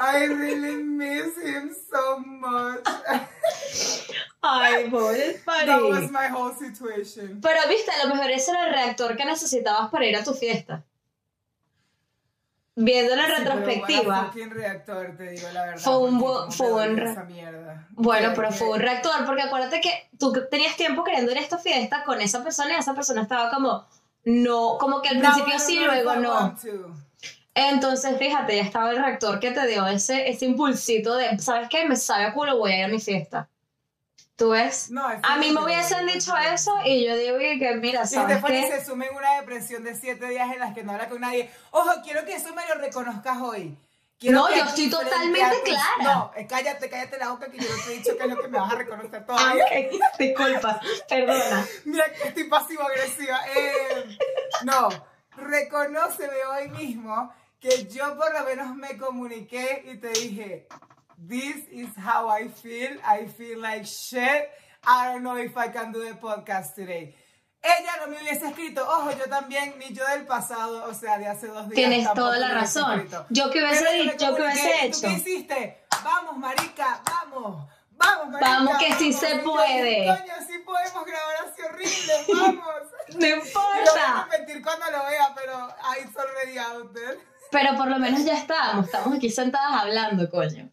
I 0.00 0.24
really 0.24 0.82
miss 0.82 1.36
him 1.36 1.74
so 1.90 2.18
much. 2.18 2.80
Ay, 4.42 4.88
pobre 4.90 5.42
That 5.44 5.82
was 5.82 6.10
my 6.10 6.28
whole 6.28 6.54
situation. 6.54 7.40
Pero 7.42 7.68
viste, 7.68 7.90
a 7.90 8.06
lo 8.06 8.14
mejor 8.14 8.30
ese 8.30 8.50
era 8.50 8.68
el 8.68 8.72
reactor 8.72 9.16
que 9.16 9.24
necesitabas 9.26 9.90
para 9.90 10.06
ir 10.06 10.16
a 10.16 10.24
tu 10.24 10.32
fiesta. 10.32 10.84
Viendo 12.76 13.14
la 13.16 13.26
Sí, 13.26 13.32
retrospectiva. 13.36 14.32
reactor, 14.50 15.16
te 15.16 15.30
digo 15.30 15.48
la 15.52 15.64
verdad. 15.66 15.80
Fue 15.82 15.98
un 15.98 16.20
bu- 16.20 16.50
fue 16.52 16.72
un 16.88 16.96
re-. 16.96 17.16
Bueno, 17.90 18.32
pero 18.34 18.52
fue 18.52 18.70
un 18.70 18.80
reactor, 18.80 19.26
porque 19.26 19.42
acuérdate 19.42 19.80
que 19.80 20.08
tú 20.18 20.32
tenías 20.50 20.76
tiempo 20.76 21.04
queriendo 21.04 21.32
ir 21.32 21.38
a 21.38 21.40
esta 21.40 21.58
fiesta 21.58 22.04
con 22.04 22.20
esa 22.20 22.42
persona 22.42 22.74
y 22.74 22.78
esa 22.78 22.94
persona 22.94 23.22
estaba 23.22 23.50
como, 23.50 23.86
no, 24.24 24.78
como 24.78 25.02
que 25.02 25.08
al 25.10 25.18
No, 25.18 25.22
principio 25.22 25.58
sí, 25.58 25.78
luego 25.84 26.16
no. 26.16 26.56
Entonces, 27.54 28.16
fíjate, 28.16 28.56
ya 28.56 28.62
estaba 28.62 28.90
el 28.90 28.96
reactor 28.96 29.40
que 29.40 29.50
te 29.50 29.66
dio 29.66 29.86
ese, 29.86 30.30
ese 30.30 30.46
impulsito 30.46 31.16
de, 31.16 31.38
¿sabes 31.40 31.68
qué? 31.68 31.84
Me 31.86 31.96
sabe 31.96 32.24
a 32.24 32.32
culo, 32.32 32.56
voy 32.56 32.72
a 32.72 32.78
ir 32.78 32.84
a 32.84 32.88
mi 32.88 33.00
fiesta. 33.00 33.48
¿Tú 34.40 34.48
ves? 34.48 34.90
No, 34.90 35.06
A 35.06 35.36
mí 35.36 35.50
me 35.52 35.62
hubiesen 35.62 36.06
dicho 36.06 36.34
eso 36.34 36.72
y 36.86 37.04
yo 37.06 37.14
digo 37.14 37.36
que, 37.36 37.58
que, 37.58 37.74
mira, 37.74 38.04
Y 38.04 38.06
¿sabes 38.06 38.42
qué? 38.42 38.68
se 38.70 38.82
sume 38.86 39.08
en 39.08 39.14
una 39.14 39.34
depresión 39.38 39.84
de 39.84 39.94
siete 39.94 40.28
días 40.30 40.50
en 40.50 40.60
las 40.60 40.72
que 40.72 40.82
no 40.82 40.92
habla 40.92 41.10
con 41.10 41.20
nadie. 41.20 41.50
Ojo, 41.72 41.90
quiero 42.02 42.24
que 42.24 42.36
eso 42.36 42.54
me 42.54 42.66
lo 42.66 42.76
reconozcas 42.76 43.36
hoy. 43.36 43.76
Quiero 44.18 44.38
No, 44.38 44.48
yo 44.48 44.64
estoy 44.64 44.88
totalmente 44.88 45.56
tus- 45.56 45.74
clara. 45.74 46.14
No, 46.14 46.32
eh, 46.34 46.46
cállate, 46.48 46.88
cállate 46.88 47.18
la 47.18 47.28
boca 47.32 47.50
que 47.50 47.58
yo 47.58 47.68
no 47.68 47.84
te 47.84 47.92
he 47.92 47.96
dicho 47.98 48.16
que 48.16 48.22
es 48.22 48.30
lo 48.30 48.40
que 48.40 48.48
me 48.48 48.58
vas 48.58 48.72
a 48.72 48.76
reconocer 48.76 49.26
todavía. 49.26 49.62
Ah, 49.62 49.78
ok, 49.78 50.00
disculpa, 50.18 50.80
perdona. 51.06 51.66
Mira 51.84 52.04
que 52.10 52.28
estoy 52.28 52.44
pasivo-agresiva. 52.44 53.40
Eh, 53.54 54.18
no, 54.64 54.88
reconóceme 55.36 56.44
hoy 56.56 56.68
mismo 56.70 57.30
que 57.60 57.84
yo 57.88 58.16
por 58.16 58.32
lo 58.32 58.42
menos 58.46 58.74
me 58.74 58.96
comuniqué 58.96 59.82
y 59.84 59.98
te 59.98 60.08
dije, 60.08 60.66
this 61.28 61.56
is 61.70 61.88
how 61.96 62.28
I 62.28 62.48
feel. 62.48 62.96
I 63.04 63.26
feel 63.26 63.60
like 63.60 63.86
shit. 63.86 64.48
I 64.86 65.12
don't 65.12 65.22
know 65.22 65.36
if 65.36 65.56
I 65.56 65.68
can 65.68 65.92
do 65.92 66.00
the 66.04 66.14
podcast 66.14 66.74
today. 66.74 67.14
Ella 67.62 67.92
no 68.00 68.06
me 68.10 68.16
hubiese 68.16 68.46
escrito, 68.46 68.82
ojo, 68.88 69.10
yo 69.10 69.26
también, 69.28 69.74
ni 69.78 69.92
yo 69.94 70.02
del 70.06 70.24
pasado, 70.24 70.84
o 70.88 70.94
sea, 70.94 71.18
de 71.18 71.26
hace 71.26 71.46
dos 71.48 71.68
días. 71.68 71.74
Tienes 71.74 72.10
toda 72.14 72.38
la 72.38 72.54
razón. 72.54 72.92
escrito. 73.00 73.26
Yo 73.28 73.50
que 73.50 73.62
hubiese 73.62 73.84
Pero 73.84 73.96
yo 73.98 74.04
me 74.06 74.12
dicho, 74.12 74.26
yo 74.30 74.36
que 74.36 74.42
hubiese 74.42 74.86
¿y 74.86 74.90
tú 74.90 75.00
¿Qué 75.02 75.06
hecho. 75.06 75.16
hiciste? 75.18 75.84
Vamos, 76.02 76.38
marica, 76.38 77.02
vamos. 77.04 77.68
Vamos, 77.90 78.28
marica. 78.30 78.50
Vamos, 78.50 78.78
que 78.78 78.94
sí 78.94 79.10
vamos". 79.10 79.20
se 79.20 79.36
yo, 79.36 79.42
puede. 79.44 80.06
Coño, 80.06 80.34
sí 80.48 80.58
podemos 80.64 81.04
grabar 81.04 81.34
así 81.44 81.62
horrible, 81.62 82.14
vamos. 82.40 82.64
No 83.10 83.14
Lo 83.14 83.18
voy 83.18 83.28
a 83.28 83.36
importa. 83.36 84.28
repetir 84.30 84.62
cuando 84.62 84.86
lo 84.90 85.04
vea, 85.04 85.34
pero 85.34 85.68
it's 86.02 86.16
already 86.16 86.56
out 86.58 86.94
there. 86.94 87.18
Pero 87.50 87.76
por 87.76 87.88
lo 87.88 87.98
menos 87.98 88.24
ya 88.24 88.38
estábamos, 88.38 88.86
estamos 88.86 89.14
aquí 89.18 89.28
sentadas 89.28 89.82
hablando, 89.82 90.30
coño. 90.30 90.70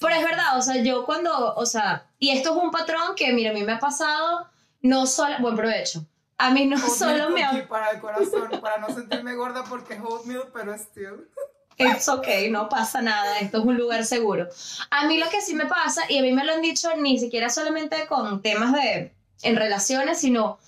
Pero 0.00 0.14
es 0.14 0.24
verdad, 0.24 0.58
o 0.58 0.62
sea, 0.62 0.82
yo 0.82 1.04
cuando, 1.04 1.54
o 1.54 1.66
sea, 1.66 2.06
y 2.18 2.30
esto 2.30 2.56
es 2.56 2.62
un 2.62 2.70
patrón 2.70 3.14
que, 3.16 3.32
mira, 3.32 3.50
a 3.50 3.54
mí 3.54 3.62
me 3.62 3.72
ha 3.72 3.78
pasado, 3.78 4.48
no 4.82 5.06
solo, 5.06 5.36
buen 5.40 5.56
provecho, 5.56 6.04
a 6.38 6.50
mí 6.50 6.66
no 6.66 6.78
solo 6.78 7.30
me 7.30 7.44
ha... 7.44 7.68
para 7.68 7.90
el 7.90 8.00
corazón, 8.00 8.50
para 8.60 8.78
no 8.78 8.88
sentirme 8.94 9.34
gorda 9.34 9.64
porque 9.64 9.94
es 9.94 10.00
oatmeal, 10.00 10.48
pero 10.52 10.74
still. 10.74 11.28
It's 11.76 12.08
okay, 12.08 12.50
no 12.50 12.68
pasa 12.68 13.00
nada, 13.00 13.38
esto 13.38 13.58
es 13.58 13.64
un 13.64 13.76
lugar 13.76 14.04
seguro. 14.04 14.48
A 14.90 15.06
mí 15.06 15.16
lo 15.18 15.28
que 15.30 15.40
sí 15.40 15.54
me 15.54 15.66
pasa, 15.66 16.02
y 16.08 16.18
a 16.18 16.22
mí 16.22 16.32
me 16.32 16.44
lo 16.44 16.52
han 16.52 16.62
dicho 16.62 16.88
ni 16.96 17.18
siquiera 17.18 17.50
solamente 17.50 18.06
con 18.08 18.42
temas 18.42 18.72
de, 18.72 19.12
en 19.42 19.56
relaciones, 19.56 20.18
sino 20.18 20.58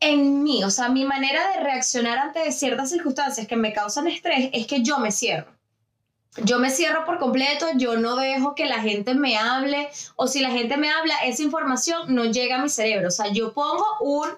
en 0.00 0.42
mí, 0.42 0.64
o 0.64 0.70
sea, 0.70 0.88
mi 0.88 1.04
manera 1.04 1.52
de 1.52 1.60
reaccionar 1.60 2.18
ante 2.18 2.50
ciertas 2.50 2.90
circunstancias 2.90 3.46
que 3.46 3.54
me 3.54 3.72
causan 3.72 4.08
estrés 4.08 4.50
es 4.52 4.66
que 4.66 4.82
yo 4.82 4.98
me 4.98 5.12
cierro. 5.12 5.52
Yo 6.38 6.58
me 6.58 6.70
cierro 6.70 7.04
por 7.04 7.18
completo, 7.18 7.66
yo 7.76 7.98
no 7.98 8.16
dejo 8.16 8.54
que 8.54 8.64
la 8.64 8.80
gente 8.80 9.14
me 9.14 9.36
hable, 9.36 9.90
o 10.16 10.26
si 10.26 10.40
la 10.40 10.50
gente 10.50 10.78
me 10.78 10.90
habla, 10.90 11.14
esa 11.24 11.42
información 11.42 12.14
no 12.14 12.24
llega 12.24 12.56
a 12.56 12.62
mi 12.62 12.70
cerebro. 12.70 13.08
O 13.08 13.10
sea, 13.10 13.28
yo 13.28 13.52
pongo 13.52 13.84
un, 14.00 14.28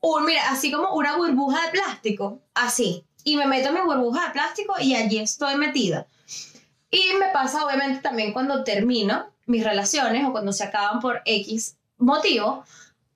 un, 0.00 0.24
mira, 0.26 0.42
así 0.50 0.70
como 0.70 0.92
una 0.92 1.16
burbuja 1.16 1.64
de 1.66 1.72
plástico, 1.72 2.38
así, 2.54 3.04
y 3.24 3.36
me 3.36 3.46
meto 3.46 3.68
en 3.68 3.74
mi 3.74 3.80
burbuja 3.80 4.26
de 4.26 4.32
plástico 4.32 4.74
y 4.78 4.94
allí 4.94 5.18
estoy 5.18 5.56
metida. 5.56 6.06
Y 6.90 7.14
me 7.18 7.28
pasa 7.32 7.64
obviamente 7.64 8.00
también 8.00 8.32
cuando 8.32 8.64
termino 8.64 9.26
mis 9.46 9.64
relaciones 9.64 10.26
o 10.26 10.32
cuando 10.32 10.52
se 10.52 10.64
acaban 10.64 11.00
por 11.00 11.22
X 11.24 11.76
motivo, 11.96 12.64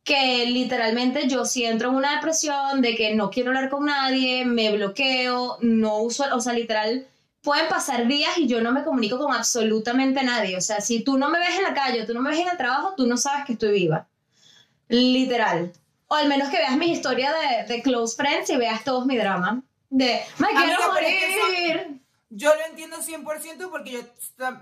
que 0.04 0.46
literalmente 0.46 1.28
yo 1.28 1.44
sí 1.44 1.64
entro 1.64 1.90
en 1.90 1.96
una 1.96 2.16
depresión 2.16 2.80
de 2.80 2.94
que 2.96 3.14
no 3.14 3.30
quiero 3.30 3.50
hablar 3.50 3.70
con 3.70 3.86
nadie, 3.86 4.44
me 4.44 4.72
bloqueo, 4.72 5.58
no 5.60 5.98
uso, 5.98 6.24
o 6.34 6.40
sea, 6.40 6.52
literal, 6.52 7.06
pueden 7.42 7.68
pasar 7.68 8.06
días 8.06 8.38
y 8.38 8.46
yo 8.46 8.60
no 8.60 8.72
me 8.72 8.84
comunico 8.84 9.18
con 9.18 9.34
absolutamente 9.34 10.22
nadie. 10.22 10.56
O 10.56 10.60
sea, 10.60 10.80
si 10.80 11.02
tú 11.02 11.18
no 11.18 11.28
me 11.28 11.38
ves 11.38 11.56
en 11.56 11.64
la 11.64 11.74
calle, 11.74 12.04
tú 12.06 12.14
no 12.14 12.20
me 12.20 12.30
ves 12.30 12.38
en 12.40 12.48
el 12.48 12.56
trabajo, 12.56 12.94
tú 12.96 13.06
no 13.06 13.16
sabes 13.16 13.44
que 13.44 13.52
estoy 13.54 13.72
viva. 13.72 14.06
Literal. 14.88 15.72
O 16.08 16.14
al 16.14 16.28
menos 16.28 16.48
que 16.50 16.58
veas 16.58 16.76
mi 16.76 16.92
historia 16.92 17.32
de, 17.32 17.72
de 17.72 17.82
close 17.82 18.16
friends 18.16 18.50
y 18.50 18.56
veas 18.56 18.84
todos 18.84 19.06
mi 19.06 19.16
drama. 19.16 19.62
De, 19.90 20.20
me 20.38 20.48
quiero 20.48 20.92
morir. 20.92 22.00
Yo 22.34 22.54
lo 22.54 22.64
entiendo 22.64 22.96
100% 22.96 23.70
porque 23.70 23.92
yo 23.92 24.00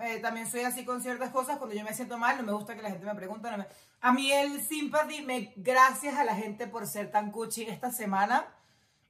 eh, 0.03 0.19
también 0.21 0.51
soy 0.51 0.63
así 0.63 0.85
con 0.85 1.03
ciertas 1.03 1.31
cosas. 1.31 1.59
Cuando 1.59 1.77
yo 1.77 1.85
me 1.85 1.95
siento 1.95 2.19
mal, 2.19 2.37
no 2.37 2.43
me 2.43 2.53
gusta 2.53 2.75
que 2.75 2.83
la 2.83 2.91
gente 2.91 3.07
me 3.07 3.15
pregunte. 3.15 3.49
no 3.51 3.59
me- 3.59 3.67
A 4.01 4.13
mí 4.13 4.33
el 4.33 4.61
sympathy, 4.61 5.23
me... 5.23 5.53
gracias 5.57 6.17
a 6.17 6.25
la 6.25 6.35
gente 6.35 6.67
por 6.67 6.87
ser 6.87 7.11
tan 7.13 7.31
cuchi 7.31 7.63
esta 7.63 7.93
semana. 7.93 8.47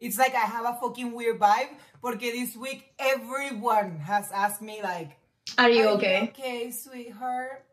It's 0.00 0.19
like 0.19 0.35
I 0.35 0.47
have 0.47 0.64
a 0.64 0.78
fucking 0.80 1.12
weird 1.12 1.38
vibe. 1.38 1.71
Porque 2.00 2.33
this 2.33 2.57
week 2.57 2.92
everyone 2.99 3.99
has 4.00 4.33
asked 4.33 4.62
me 4.62 4.80
like, 4.83 5.16
Are 5.59 5.71
you 5.71 5.88
"Are 5.88 5.95
okay? 5.97 6.30
okay, 6.33 6.73
sweetheart? 6.73 7.64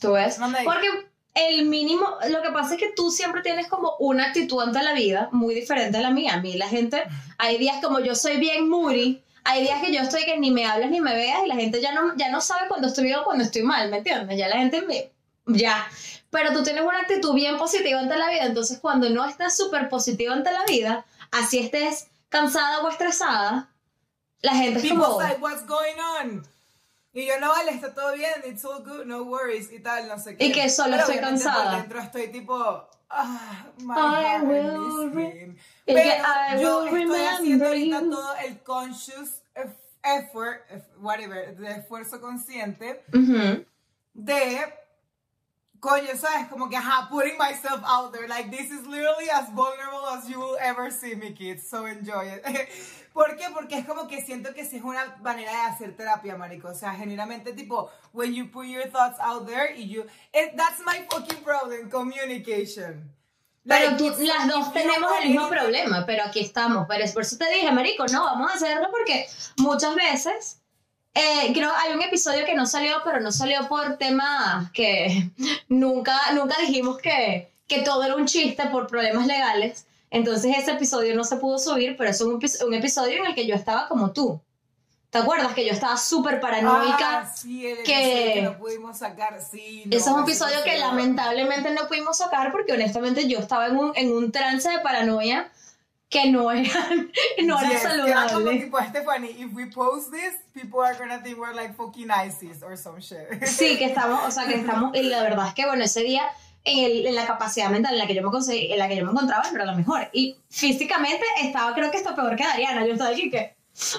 ¿Tú 0.00 0.12
ves? 0.12 0.38
Ahí. 0.38 0.64
Porque 0.64 0.88
el 1.34 1.66
mínimo, 1.66 2.06
lo 2.28 2.42
que 2.42 2.50
pasa 2.50 2.74
es 2.74 2.80
que 2.80 2.92
tú 2.94 3.10
siempre 3.10 3.42
tienes 3.42 3.68
como 3.68 3.96
una 3.98 4.26
actitud 4.26 4.60
ante 4.60 4.82
la 4.82 4.92
vida 4.92 5.28
muy 5.32 5.54
diferente 5.54 5.98
a 5.98 6.02
la 6.02 6.10
mía. 6.10 6.34
A 6.34 6.40
mí 6.40 6.54
la 6.54 6.68
gente, 6.68 7.02
hay 7.38 7.58
días 7.58 7.82
como 7.82 8.00
yo 8.00 8.14
soy 8.14 8.38
bien 8.38 8.68
moody, 8.68 9.22
hay 9.44 9.62
días 9.62 9.82
que 9.82 9.92
yo 9.92 10.00
estoy 10.00 10.24
que 10.24 10.38
ni 10.38 10.50
me 10.50 10.66
hablas 10.66 10.90
ni 10.90 11.00
me 11.00 11.14
veas 11.14 11.42
y 11.44 11.48
la 11.48 11.56
gente 11.56 11.80
ya 11.80 11.92
no, 11.92 12.16
ya 12.16 12.30
no 12.30 12.40
sabe 12.40 12.68
cuando 12.68 12.88
estoy 12.88 13.04
bien 13.04 13.18
o 13.20 13.24
cuando 13.24 13.44
estoy 13.44 13.62
mal, 13.62 13.90
¿me 13.90 13.98
entiendes? 13.98 14.36
Ya 14.36 14.48
la 14.48 14.58
gente 14.58 14.82
me... 14.82 15.10
Ya. 15.46 15.86
Pero 16.30 16.52
tú 16.52 16.62
tienes 16.62 16.82
una 16.82 17.00
actitud 17.00 17.34
bien 17.34 17.58
positiva 17.58 18.00
ante 18.00 18.16
la 18.16 18.30
vida, 18.30 18.44
entonces 18.44 18.78
cuando 18.78 19.08
no 19.10 19.24
estás 19.24 19.56
súper 19.56 19.88
positiva 19.88 20.34
ante 20.34 20.52
la 20.52 20.64
vida, 20.64 21.04
así 21.30 21.58
estés 21.58 22.08
cansada 22.28 22.80
o 22.82 22.88
estresada, 22.88 23.70
la 24.42 24.54
gente 24.54 24.78
es 24.80 24.84
People's 24.86 25.06
como... 25.06 25.20
like, 25.20 25.40
what's 25.40 25.66
going 25.66 25.98
on? 26.20 26.46
Y 27.12 27.26
yo, 27.26 27.40
no, 27.40 27.48
vale, 27.48 27.72
está 27.72 27.92
todo 27.92 28.12
bien, 28.14 28.30
it's 28.46 28.64
all 28.64 28.84
good, 28.84 29.04
no 29.04 29.24
worries, 29.24 29.72
y 29.72 29.80
tal, 29.80 30.06
no 30.06 30.16
sé 30.18 30.36
qué. 30.36 30.44
Y 30.46 30.52
que 30.52 30.68
solo 30.70 30.92
Pero 30.92 31.02
estoy 31.02 31.18
cansada. 31.18 31.70
Por 31.70 31.80
dentro 31.80 32.00
estoy 32.00 32.28
tipo, 32.28 32.88
ah, 33.10 33.64
my 33.78 33.94
I 33.96 34.40
will 34.42 35.56
Pero 35.84 35.98
que 36.02 36.22
I 36.22 36.60
yo 36.62 36.84
will 36.84 37.10
estoy 37.10 37.26
haciendo 37.26 37.66
ahorita 37.66 38.00
you. 38.00 38.10
todo 38.10 38.34
el 38.36 38.62
conscious 38.62 39.42
eff- 39.56 39.74
effort, 40.04 40.60
eff- 40.70 40.96
whatever, 41.00 41.56
de 41.56 41.72
esfuerzo 41.72 42.20
consciente 42.20 43.04
de, 44.14 44.72
coño, 45.80 46.14
¿sabes? 46.16 46.48
Como 46.48 46.68
que, 46.68 46.76
ajá, 46.76 47.08
putting 47.10 47.36
myself 47.38 47.82
out 47.84 48.12
there. 48.12 48.28
Like, 48.28 48.50
this 48.50 48.70
is 48.70 48.86
literally 48.86 49.28
as 49.30 49.48
vulnerable 49.52 50.06
as 50.16 50.28
you 50.28 50.38
will 50.38 50.56
ever 50.60 50.90
see 50.92 51.14
me, 51.14 51.32
kids. 51.32 51.66
So 51.68 51.86
enjoy 51.86 52.28
it. 52.36 52.44
¿Por 53.12 53.36
qué? 53.36 53.46
Porque 53.52 53.78
es 53.78 53.84
como 53.86 54.06
que 54.06 54.22
siento 54.22 54.54
que 54.54 54.64
sí 54.64 54.76
es 54.76 54.84
una 54.84 55.16
manera 55.20 55.50
de 55.50 55.58
hacer 55.72 55.96
terapia, 55.96 56.36
marico. 56.36 56.68
O 56.68 56.74
sea, 56.74 56.92
genuinamente, 56.94 57.52
tipo, 57.52 57.90
when 58.12 58.32
you 58.32 58.46
put 58.50 58.66
your 58.66 58.84
thoughts 58.88 59.18
out 59.20 59.46
there 59.48 59.74
y 59.74 59.88
you... 59.88 60.04
it- 60.32 60.54
that's 60.56 60.80
my 60.86 61.04
fucking 61.10 61.42
problem, 61.42 61.90
communication. 61.90 63.10
Pero 63.66 63.90
Like, 63.90 63.98
tú- 63.98 64.22
las 64.24 64.48
dos 64.48 64.72
tenemos 64.72 65.12
el 65.22 65.30
mismo 65.30 65.48
problema, 65.48 66.06
pero 66.06 66.24
aquí 66.24 66.40
estamos. 66.40 66.86
Pero 66.88 67.04
es 67.04 67.12
por 67.12 67.22
eso 67.22 67.36
te 67.36 67.50
dije, 67.50 67.70
Marico, 67.72 68.06
no, 68.06 68.22
vamos 68.24 68.50
a 68.50 68.54
hacerlo 68.54 68.88
porque 68.90 69.26
muchas 69.58 69.94
veces, 69.96 70.59
eh, 71.14 71.50
creo 71.52 71.70
hay 71.76 71.92
un 71.94 72.02
episodio 72.02 72.44
que 72.46 72.54
no 72.54 72.66
salió, 72.66 72.96
pero 73.04 73.20
no 73.20 73.32
salió 73.32 73.68
por 73.68 73.96
temas 73.96 74.70
que 74.72 75.30
nunca, 75.68 76.16
nunca 76.34 76.56
dijimos 76.60 76.98
que, 76.98 77.52
que 77.66 77.80
todo 77.82 78.02
era 78.04 78.16
un 78.16 78.26
chiste 78.26 78.66
por 78.66 78.86
problemas 78.86 79.26
legales. 79.26 79.86
Entonces 80.10 80.56
ese 80.58 80.72
episodio 80.72 81.14
no 81.14 81.24
se 81.24 81.36
pudo 81.36 81.58
subir, 81.58 81.96
pero 81.96 82.10
es 82.10 82.20
un, 82.20 82.40
epi- 82.40 82.64
un 82.66 82.74
episodio 82.74 83.18
en 83.18 83.26
el 83.26 83.34
que 83.34 83.46
yo 83.46 83.54
estaba 83.54 83.88
como 83.88 84.12
tú. 84.12 84.40
¿Te 85.10 85.18
acuerdas 85.18 85.54
que 85.54 85.64
yo 85.66 85.72
estaba 85.72 85.96
súper 85.96 86.38
paranoica? 86.40 87.20
Ah, 87.22 87.32
sí, 87.34 87.66
el 87.66 87.78
que- 87.82 88.30
que 88.34 88.42
no 88.42 88.56
pudimos 88.58 88.98
sacar, 88.98 89.40
sí. 89.42 89.82
no, 89.86 89.96
Ese 89.96 90.08
es 90.08 90.14
un 90.14 90.22
episodio 90.22 90.62
que 90.64 90.78
lamentablemente 90.78 91.70
no 91.72 91.88
pudimos 91.88 92.18
sacar 92.18 92.52
porque 92.52 92.72
honestamente 92.72 93.26
yo 93.28 93.40
estaba 93.40 93.66
en 93.66 93.76
un, 93.76 93.92
en 93.96 94.12
un 94.12 94.30
trance 94.30 94.68
de 94.70 94.78
paranoia 94.78 95.50
que 96.10 96.30
no 96.30 96.50
era, 96.50 96.68
no 97.44 97.58
era 97.60 97.70
Yes, 97.70 97.82
que 97.82 98.10
era 98.10 98.26
como 98.28 98.50
tipo, 98.50 98.78
Stephanie, 98.82 99.30
if 99.38 99.54
we 99.54 99.66
post 99.66 100.10
this, 100.12 100.34
people 100.52 100.80
are 100.84 100.94
gonna 100.98 101.22
think 101.22 101.38
we're 101.38 101.54
like 101.54 101.72
fucking 101.74 102.08
ISIS 102.10 102.62
or 102.62 102.76
some 102.76 103.00
shit. 103.00 103.42
Sí, 103.46 103.78
que 103.78 103.84
estamos, 103.94 104.20
o 104.26 104.30
sea, 104.30 104.46
que 104.46 104.56
estamos, 104.56 104.94
y 104.94 105.04
la 105.04 105.22
verdad 105.22 105.46
es 105.48 105.54
que 105.54 105.64
bueno, 105.66 105.84
ese 105.84 106.02
día 106.02 106.24
en, 106.64 106.84
el- 106.84 107.06
en 107.06 107.14
la 107.14 107.26
capacidad 107.26 107.70
mental 107.70 107.92
en 107.94 107.98
la 108.00 108.06
que 108.06 108.14
yo 108.14 108.22
me 108.22 108.30
conseguí, 108.30 108.72
en 108.72 108.78
la 108.78 108.88
que 108.88 108.96
yo 108.96 109.04
me 109.04 109.12
encontraba 109.12 109.44
no 109.50 109.54
era 109.56 109.64
la 109.64 109.74
mejor. 109.74 110.08
Y 110.12 110.36
físicamente 110.50 111.24
estaba 111.42 111.72
creo 111.74 111.90
que 111.90 111.96
hasta 111.98 112.14
peor 112.14 112.34
que 112.36 112.44
Dariana. 112.44 112.84
Yo 112.84 112.92
estaba 112.94 113.10
aquí 113.10 113.30
que, 113.30 113.54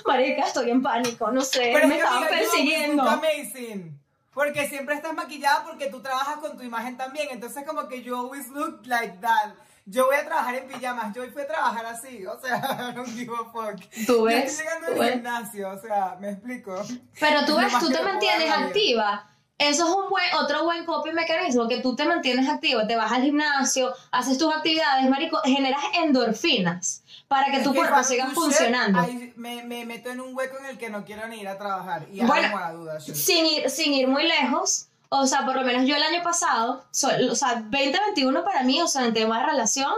marica, 0.06 0.44
estoy 0.46 0.70
en 0.70 0.82
pánico, 0.84 1.32
no 1.32 1.42
sé, 1.42 1.72
Pero 1.74 1.88
me 1.88 1.96
estaban 1.98 2.28
persiguiendo. 2.28 3.04
amazing. 3.04 3.98
Porque 4.34 4.68
siempre 4.70 4.96
estás 4.96 5.14
maquillada 5.14 5.64
porque 5.66 5.88
tú 5.88 6.02
trabajas 6.02 6.38
con 6.38 6.56
tu 6.58 6.64
imagen 6.64 6.98
también. 6.98 7.30
Entonces 7.32 7.64
como 7.66 7.88
que 7.88 8.02
you 8.04 8.16
always 8.16 8.48
look 8.50 8.82
like 8.86 9.16
that. 9.22 9.54
Yo 9.86 10.06
voy 10.06 10.16
a 10.16 10.26
trabajar 10.26 10.56
en 10.56 10.68
pijamas. 10.68 11.14
Yo 11.16 11.22
hoy 11.24 11.30
fui 11.32 11.42
a 11.42 11.48
trabajar 11.48 11.86
así. 11.86 12.26
O 12.26 12.40
sea, 12.40 12.60
don't 12.96 13.10
give 13.10 13.32
a 13.34 13.52
fuck. 13.52 13.82
Tú 14.06 14.18
Yo 14.18 14.24
ves, 14.24 14.52
estoy 14.52 14.66
llegando 14.66 14.88
al 14.88 14.94
ves. 15.00 15.14
gimnasio. 15.14 15.70
O 15.70 15.80
sea, 15.80 16.18
me 16.20 16.30
explico. 16.32 16.82
Pero 17.20 17.46
tú 17.46 17.58
ves, 17.58 17.74
tú 17.80 17.90
te 17.90 18.02
mantienes 18.02 18.52
activa. 18.52 19.28
Eso 19.58 19.88
es 19.88 19.94
un 19.96 20.10
buen, 20.10 20.26
otro 20.42 20.64
buen 20.64 20.86
copy 20.86 21.12
mecanismo, 21.12 21.68
que 21.68 21.82
tú 21.82 21.96
te 21.96 22.04
mantienes 22.04 22.50
activo, 22.50 22.88
te 22.88 22.96
vas 22.96 23.12
al 23.12 23.22
gimnasio, 23.22 23.94
haces 24.12 24.40
tus 24.40 24.52
actividades, 24.52 25.08
marico, 25.08 25.38
generas 25.44 25.84
endorfinas 26.04 27.04
para 27.28 27.46
que 27.52 27.58
Es 27.58 27.64
tu 27.64 27.72
que 27.72 27.78
cuerpo 27.78 28.04
siga 28.04 28.28
funcionando. 28.32 29.00
ahí 29.00 29.34
me, 29.36 29.64
me 29.64 29.86
meto 29.86 30.10
en 30.10 30.20
un 30.22 30.36
hueco 30.36 30.58
en 30.58 30.66
el 30.66 30.78
que 30.80 30.90
no 30.90 31.06
quiero 31.06 31.28
ni 31.28 31.42
ir 31.42 31.48
a 31.48 31.60
trabajar. 31.60 32.08
Y 32.12 32.22
Bueno, 32.26 32.48
hago 32.58 32.60
la 32.60 32.72
duda. 32.72 33.00
sin 33.00 33.46
ir, 33.46 33.70
sin 33.70 33.94
ir 33.94 34.08
muy 34.08 34.24
lejos, 34.28 34.88
o 35.14 35.28
sea, 35.28 35.46
por 35.46 35.56
lo 35.56 35.64
menos 35.64 35.86
yo 35.86 35.96
el 35.98 36.04
año 36.04 36.24
pasado, 36.24 36.86
so- 36.92 37.10
o 37.30 37.36
sea, 37.36 37.56
2021 37.70 38.44
para 38.46 38.64
mí, 38.64 38.82
o 38.82 38.88
sea, 38.88 39.06
en 39.06 39.14
tema 39.14 39.40
de 39.42 39.46
relación, 39.48 39.94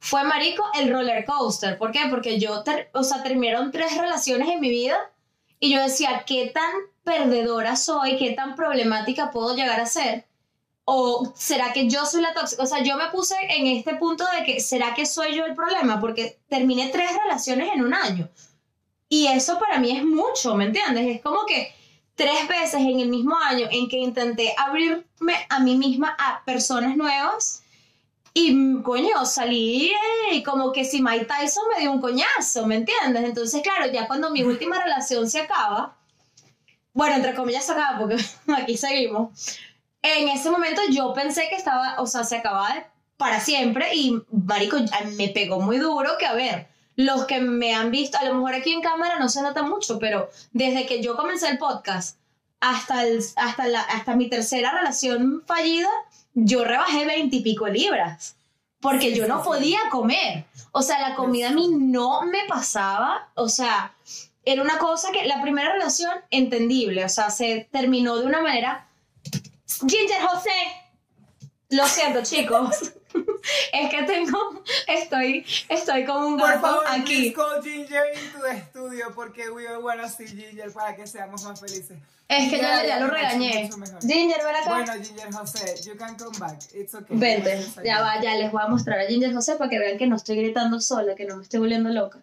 fue 0.00 0.24
marico 0.24 0.64
el 0.74 0.90
roller 0.92 1.24
coaster. 1.24 1.78
¿Por 1.78 1.92
qué? 1.92 2.00
Porque 2.10 2.38
yo, 2.40 2.62
ter- 2.64 2.90
o 2.92 3.02
sea, 3.04 3.22
terminaron 3.22 3.70
tres 3.70 3.96
relaciones 3.96 4.48
en 4.48 4.60
mi 4.60 4.68
vida 4.70 4.98
y 5.60 5.72
yo 5.72 5.80
decía, 5.80 6.24
¿qué 6.26 6.50
tan 6.52 6.70
perdedora 7.04 7.76
soy? 7.76 8.16
¿Qué 8.18 8.32
tan 8.32 8.56
problemática 8.56 9.30
puedo 9.30 9.54
llegar 9.54 9.78
a 9.80 9.86
ser? 9.86 10.26
¿O 10.84 11.32
será 11.36 11.72
que 11.72 11.88
yo 11.88 12.04
soy 12.06 12.22
la 12.22 12.34
tóxica? 12.34 12.62
O 12.62 12.66
sea, 12.66 12.82
yo 12.82 12.96
me 12.96 13.06
puse 13.10 13.36
en 13.50 13.66
este 13.68 13.94
punto 13.94 14.24
de 14.36 14.44
que, 14.44 14.58
¿será 14.60 14.94
que 14.94 15.06
soy 15.06 15.36
yo 15.36 15.44
el 15.44 15.54
problema? 15.54 16.00
Porque 16.00 16.40
terminé 16.48 16.88
tres 16.88 17.10
relaciones 17.22 17.70
en 17.72 17.84
un 17.84 17.94
año. 17.94 18.28
Y 19.08 19.26
eso 19.28 19.58
para 19.60 19.78
mí 19.78 19.96
es 19.96 20.04
mucho, 20.04 20.54
¿me 20.56 20.64
entiendes? 20.64 21.06
Es 21.16 21.22
como 21.22 21.44
que 21.46 21.72
tres 22.20 22.46
veces 22.48 22.74
en 22.74 23.00
el 23.00 23.08
mismo 23.08 23.34
año 23.38 23.66
en 23.70 23.88
que 23.88 23.96
intenté 23.96 24.54
abrirme 24.58 25.06
a 25.48 25.58
mí 25.60 25.74
misma 25.78 26.14
a 26.18 26.44
personas 26.44 26.94
nuevas 26.94 27.62
y 28.34 28.82
coño, 28.82 29.24
salí 29.24 29.90
eh, 30.30 30.42
como 30.42 30.70
que 30.70 30.84
si 30.84 31.00
Mike 31.00 31.24
Tyson 31.24 31.64
me 31.74 31.80
dio 31.80 31.90
un 31.92 32.00
coñazo, 32.00 32.66
¿me 32.66 32.74
entiendes? 32.76 33.24
Entonces, 33.24 33.62
claro, 33.62 33.90
ya 33.90 34.06
cuando 34.06 34.30
mi 34.30 34.42
última 34.42 34.82
relación 34.82 35.30
se 35.30 35.40
acaba, 35.40 35.96
bueno, 36.92 37.16
entre 37.16 37.34
comillas 37.34 37.64
se 37.64 37.72
acaba 37.72 37.98
porque 37.98 38.16
aquí 38.54 38.76
seguimos, 38.76 39.30
en 40.02 40.28
ese 40.28 40.50
momento 40.50 40.82
yo 40.90 41.14
pensé 41.14 41.48
que 41.48 41.56
estaba, 41.56 41.96
o 42.00 42.06
sea, 42.06 42.22
se 42.24 42.36
acababa 42.36 42.74
de- 42.74 42.84
para 43.16 43.40
siempre 43.40 43.94
y, 43.94 44.20
marico, 44.30 44.76
me 45.16 45.28
pegó 45.28 45.60
muy 45.60 45.78
duro 45.78 46.10
que, 46.18 46.26
a 46.26 46.34
ver, 46.34 46.68
los 47.04 47.24
que 47.24 47.40
me 47.40 47.74
han 47.74 47.90
visto, 47.90 48.18
a 48.18 48.24
lo 48.24 48.34
mejor 48.34 48.54
aquí 48.54 48.72
en 48.72 48.82
cámara 48.82 49.18
no 49.18 49.28
se 49.28 49.42
nota 49.42 49.62
mucho, 49.62 49.98
pero 49.98 50.30
desde 50.52 50.86
que 50.86 51.02
yo 51.02 51.16
comencé 51.16 51.48
el 51.48 51.58
podcast 51.58 52.18
hasta, 52.60 53.06
el, 53.06 53.22
hasta, 53.36 53.68
la, 53.68 53.80
hasta 53.80 54.16
mi 54.16 54.28
tercera 54.28 54.72
relación 54.72 55.42
fallida, 55.46 55.88
yo 56.34 56.64
rebajé 56.64 57.06
veintipico 57.06 57.68
libras. 57.68 58.36
Porque 58.80 59.14
yo 59.14 59.26
no 59.26 59.42
podía 59.42 59.78
comer. 59.90 60.44
O 60.72 60.80
sea, 60.80 60.98
la 61.06 61.14
comida 61.14 61.50
a 61.50 61.52
mí 61.52 61.68
no 61.68 62.22
me 62.22 62.46
pasaba. 62.48 63.28
O 63.34 63.48
sea, 63.48 63.94
era 64.44 64.62
una 64.62 64.78
cosa 64.78 65.12
que 65.12 65.26
la 65.26 65.42
primera 65.42 65.72
relación, 65.72 66.12
entendible. 66.30 67.04
O 67.04 67.08
sea, 67.10 67.28
se 67.28 67.68
terminó 67.70 68.16
de 68.16 68.24
una 68.24 68.40
manera. 68.40 68.86
Ginger 69.86 70.22
José. 70.22 70.50
Lo 71.68 71.86
siento, 71.86 72.22
chicos. 72.22 72.92
es 73.72 73.90
que 73.90 74.02
tengo. 74.04 74.62
Estoy, 74.86 75.44
estoy 75.68 76.04
con 76.04 76.22
un 76.24 76.38
Por 76.38 76.60
favor, 76.60 76.84
aquí. 76.88 77.32
call 77.32 77.62
Ginger 77.62 78.04
into 78.14 78.38
the 78.42 78.60
studio 78.70 79.06
porque 79.14 79.50
we 79.50 79.66
all 79.66 79.82
wanna 79.82 80.08
see 80.08 80.26
Ginger 80.26 80.72
para 80.72 80.94
que 80.94 81.06
seamos 81.06 81.42
más 81.44 81.60
felices. 81.60 81.98
Es 82.28 82.48
que 82.48 82.58
ya, 82.58 82.78
Ginger 82.78 82.86
ya 82.86 83.00
lo 83.00 83.06
regañé. 83.08 83.70
mucho. 83.76 83.98
Ginger, 84.00 84.44
ven 84.44 84.56
acá. 84.56 84.70
Bueno, 84.70 84.92
Ginger 85.04 85.32
José, 85.32 85.74
you 85.84 85.96
can 85.96 86.16
come 86.16 86.38
back. 86.38 86.58
It's 86.74 86.94
okay. 86.94 87.16
Vente, 87.16 87.60
ya 87.84 88.00
va, 88.00 88.20
ya 88.22 88.36
les 88.36 88.52
voy 88.52 88.62
a 88.62 88.68
mostrar 88.68 89.00
a 89.00 89.06
Ginger 89.06 89.34
José 89.34 89.56
para 89.56 89.68
que 89.68 89.78
vean 89.78 89.98
que 89.98 90.06
no 90.06 90.16
estoy 90.16 90.36
gritando 90.36 90.80
sola, 90.80 91.14
que 91.16 91.24
no 91.24 91.36
me 91.36 91.42
estoy 91.42 91.58
volviendo 91.58 91.90
loca. 91.90 92.20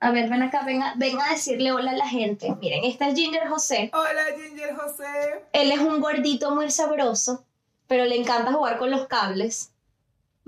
A 0.00 0.10
ver, 0.12 0.28
ven 0.28 0.42
acá, 0.42 0.62
ven 0.64 0.82
a, 0.82 0.94
ven 0.96 1.20
a 1.20 1.30
decirle 1.30 1.72
hola 1.72 1.90
a 1.90 1.96
la 1.96 2.08
gente. 2.08 2.54
Miren, 2.60 2.84
esta 2.84 3.08
es 3.08 3.14
Ginger 3.14 3.48
José. 3.48 3.90
Hola, 3.92 4.22
Ginger 4.36 4.74
José. 4.76 5.04
Él 5.52 5.72
es 5.72 5.80
un 5.80 6.00
gordito 6.00 6.52
muy 6.54 6.70
sabroso, 6.70 7.44
pero 7.88 8.04
le 8.04 8.16
encanta 8.16 8.52
jugar 8.52 8.78
con 8.78 8.90
los 8.90 9.06
cables. 9.06 9.72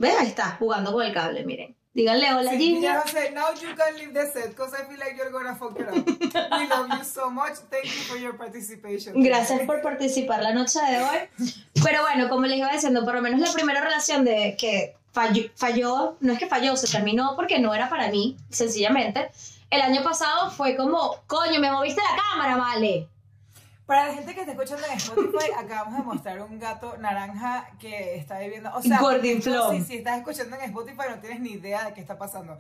¿Ves? 0.01 0.15
Ahí 0.19 0.29
está, 0.29 0.57
jugando 0.59 0.93
con 0.93 1.05
el 1.05 1.13
cable, 1.13 1.45
miren. 1.45 1.77
Díganle 1.93 2.33
hola, 2.33 2.53
will 2.53 3.11
say, 3.11 3.33
now 3.35 3.53
you 3.53 3.75
can 3.77 3.95
leave 3.97 4.15
the 4.15 4.25
set 4.33 4.49
because 4.51 4.73
I 4.73 4.87
feel 4.87 4.99
like 4.99 5.15
you're 5.19 5.31
gonna 5.31 5.55
fuck 5.55 5.79
it 5.79 5.89
up. 5.89 6.07
We 6.59 6.69
love 6.69 6.89
you 6.89 7.05
so 7.05 7.31
much. 7.31 7.59
Thank 7.69 7.85
you 7.85 8.03
for 8.09 8.17
your 8.17 8.35
participation. 8.35 9.21
Gracias 9.23 9.61
por 9.67 9.83
participar 9.83 10.43
la 10.43 10.55
noche 10.55 10.79
de 10.81 11.03
hoy. 11.03 11.53
Pero 11.85 12.01
bueno, 12.01 12.31
como 12.31 12.47
les 12.47 12.59
iba 12.59 12.73
diciendo, 12.73 13.05
por 13.05 13.15
lo 13.15 13.21
menos 13.21 13.41
la 13.41 13.53
primera 13.53 13.83
relación 13.83 14.25
de 14.25 14.57
que 14.59 14.97
falló, 15.13 15.43
falló, 15.55 16.17
no 16.21 16.33
es 16.33 16.39
que 16.39 16.47
falló, 16.47 16.77
se 16.77 16.87
terminó 16.87 17.35
porque 17.37 17.59
no 17.59 17.75
era 17.75 17.91
para 17.91 18.09
mí, 18.09 18.39
sencillamente. 18.49 19.31
El 19.69 19.83
año 19.83 20.03
pasado 20.03 20.51
fue 20.51 20.77
como, 20.77 21.17
coño, 21.27 21.61
me 21.61 21.71
moviste 21.71 22.01
la 22.01 22.23
cámara, 22.23 22.57
vale. 22.57 23.07
Para 23.91 24.07
la 24.07 24.15
gente 24.15 24.33
que 24.35 24.41
está 24.43 24.53
escuchando 24.53 24.87
en 24.87 24.93
Spotify, 24.99 25.51
acabamos 25.59 25.97
de 25.99 26.05
mostrar 26.05 26.41
un 26.43 26.61
gato 26.61 26.97
naranja 26.99 27.69
que 27.81 28.15
está 28.15 28.39
viviendo. 28.39 28.71
O 28.73 28.81
sea, 28.81 29.01
Gordinflón. 29.01 29.79
Si, 29.79 29.85
si 29.85 29.97
estás 29.97 30.19
escuchando 30.19 30.55
en 30.55 30.63
Spotify, 30.63 31.03
no 31.11 31.19
tienes 31.19 31.41
ni 31.41 31.51
idea 31.55 31.87
de 31.87 31.93
qué 31.95 32.01
está 32.01 32.17
pasando. 32.17 32.57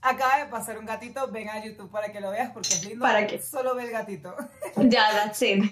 Acaba 0.00 0.38
de 0.38 0.46
pasar 0.46 0.78
un 0.78 0.86
gatito, 0.86 1.28
ven 1.30 1.50
a 1.50 1.62
YouTube 1.62 1.90
para 1.90 2.10
que 2.10 2.18
lo 2.22 2.30
veas 2.30 2.50
porque 2.52 2.68
es 2.70 2.82
lindo. 2.86 3.02
¿Para 3.04 3.26
qué? 3.26 3.42
Solo 3.42 3.74
ve 3.74 3.82
el 3.84 3.90
gatito. 3.90 4.34
Ya, 4.76 5.10
that's 5.12 5.42
it. 5.42 5.62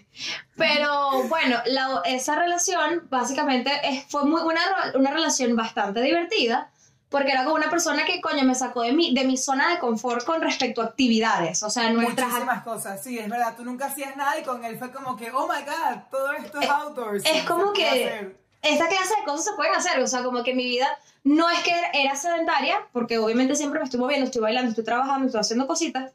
Pero 0.57 1.23
bueno, 1.29 1.57
la- 1.65 2.03
esa 2.05 2.35
relación 2.35 3.07
básicamente 3.09 3.71
es- 3.85 4.05
fue 4.11 4.27
muy, 4.27 4.43
una, 4.43 4.61
una 4.95 5.11
relación 5.11 5.57
bastante 5.57 6.03
divertida. 6.03 6.71
Porque 7.09 7.33
era 7.33 7.45
con 7.45 7.55
una 7.55 7.71
persona 7.71 8.05
que, 8.05 8.21
coño, 8.21 8.45
me 8.45 8.55
sacó 8.55 8.83
de 8.83 8.93
mi, 8.93 9.15
de 9.15 9.25
mi 9.25 9.37
zona 9.37 9.71
de 9.71 9.79
confort 9.79 10.25
con 10.25 10.43
respecto 10.43 10.83
a 10.83 10.87
actividades. 10.87 11.63
O 11.63 11.71
sea, 11.71 11.91
nuestras 11.91 12.29
Muchísimas 12.29 12.63
cosas, 12.63 13.03
sí, 13.03 13.19
es 13.19 13.29
verdad. 13.29 13.55
Tú 13.57 13.65
nunca 13.65 13.87
hacías 13.87 14.15
nada 14.17 14.39
y 14.39 14.43
con 14.43 14.63
él 14.65 14.79
fue 14.79 14.93
como 14.93 15.17
que, 15.17 15.31
oh 15.31 15.49
my 15.49 15.65
god, 15.65 16.03
todo 16.11 16.33
esto 16.33 16.61
es 16.61 16.69
outdoors. 16.69 17.25
es 17.25 17.45
como 17.45 17.73
que 17.73 18.37
esta 18.63 18.89
clase 18.89 19.15
de 19.19 19.25
cosas 19.25 19.47
se 19.47 19.53
pueden 19.53 19.75
hacer. 19.75 20.01
O 20.01 20.07
sea, 20.07 20.23
como 20.23 20.43
que 20.43 20.55
mi 20.55 20.67
vida 20.67 20.87
no 21.25 21.49
es 21.49 21.61
que 21.61 21.75
era 21.95 22.15
sedentaria, 22.17 22.87
porque 22.93 23.19
obviamente 23.19 23.57
siempre 23.57 23.79
me 23.79 23.85
estoy 23.85 24.01
moviendo, 24.01 24.27
estoy 24.27 24.43
bailando, 24.43 24.71
estoy 24.71 24.85
trabajando, 24.85 25.27
estoy 25.27 25.41
haciendo 25.41 25.67
cositas. 25.67 26.13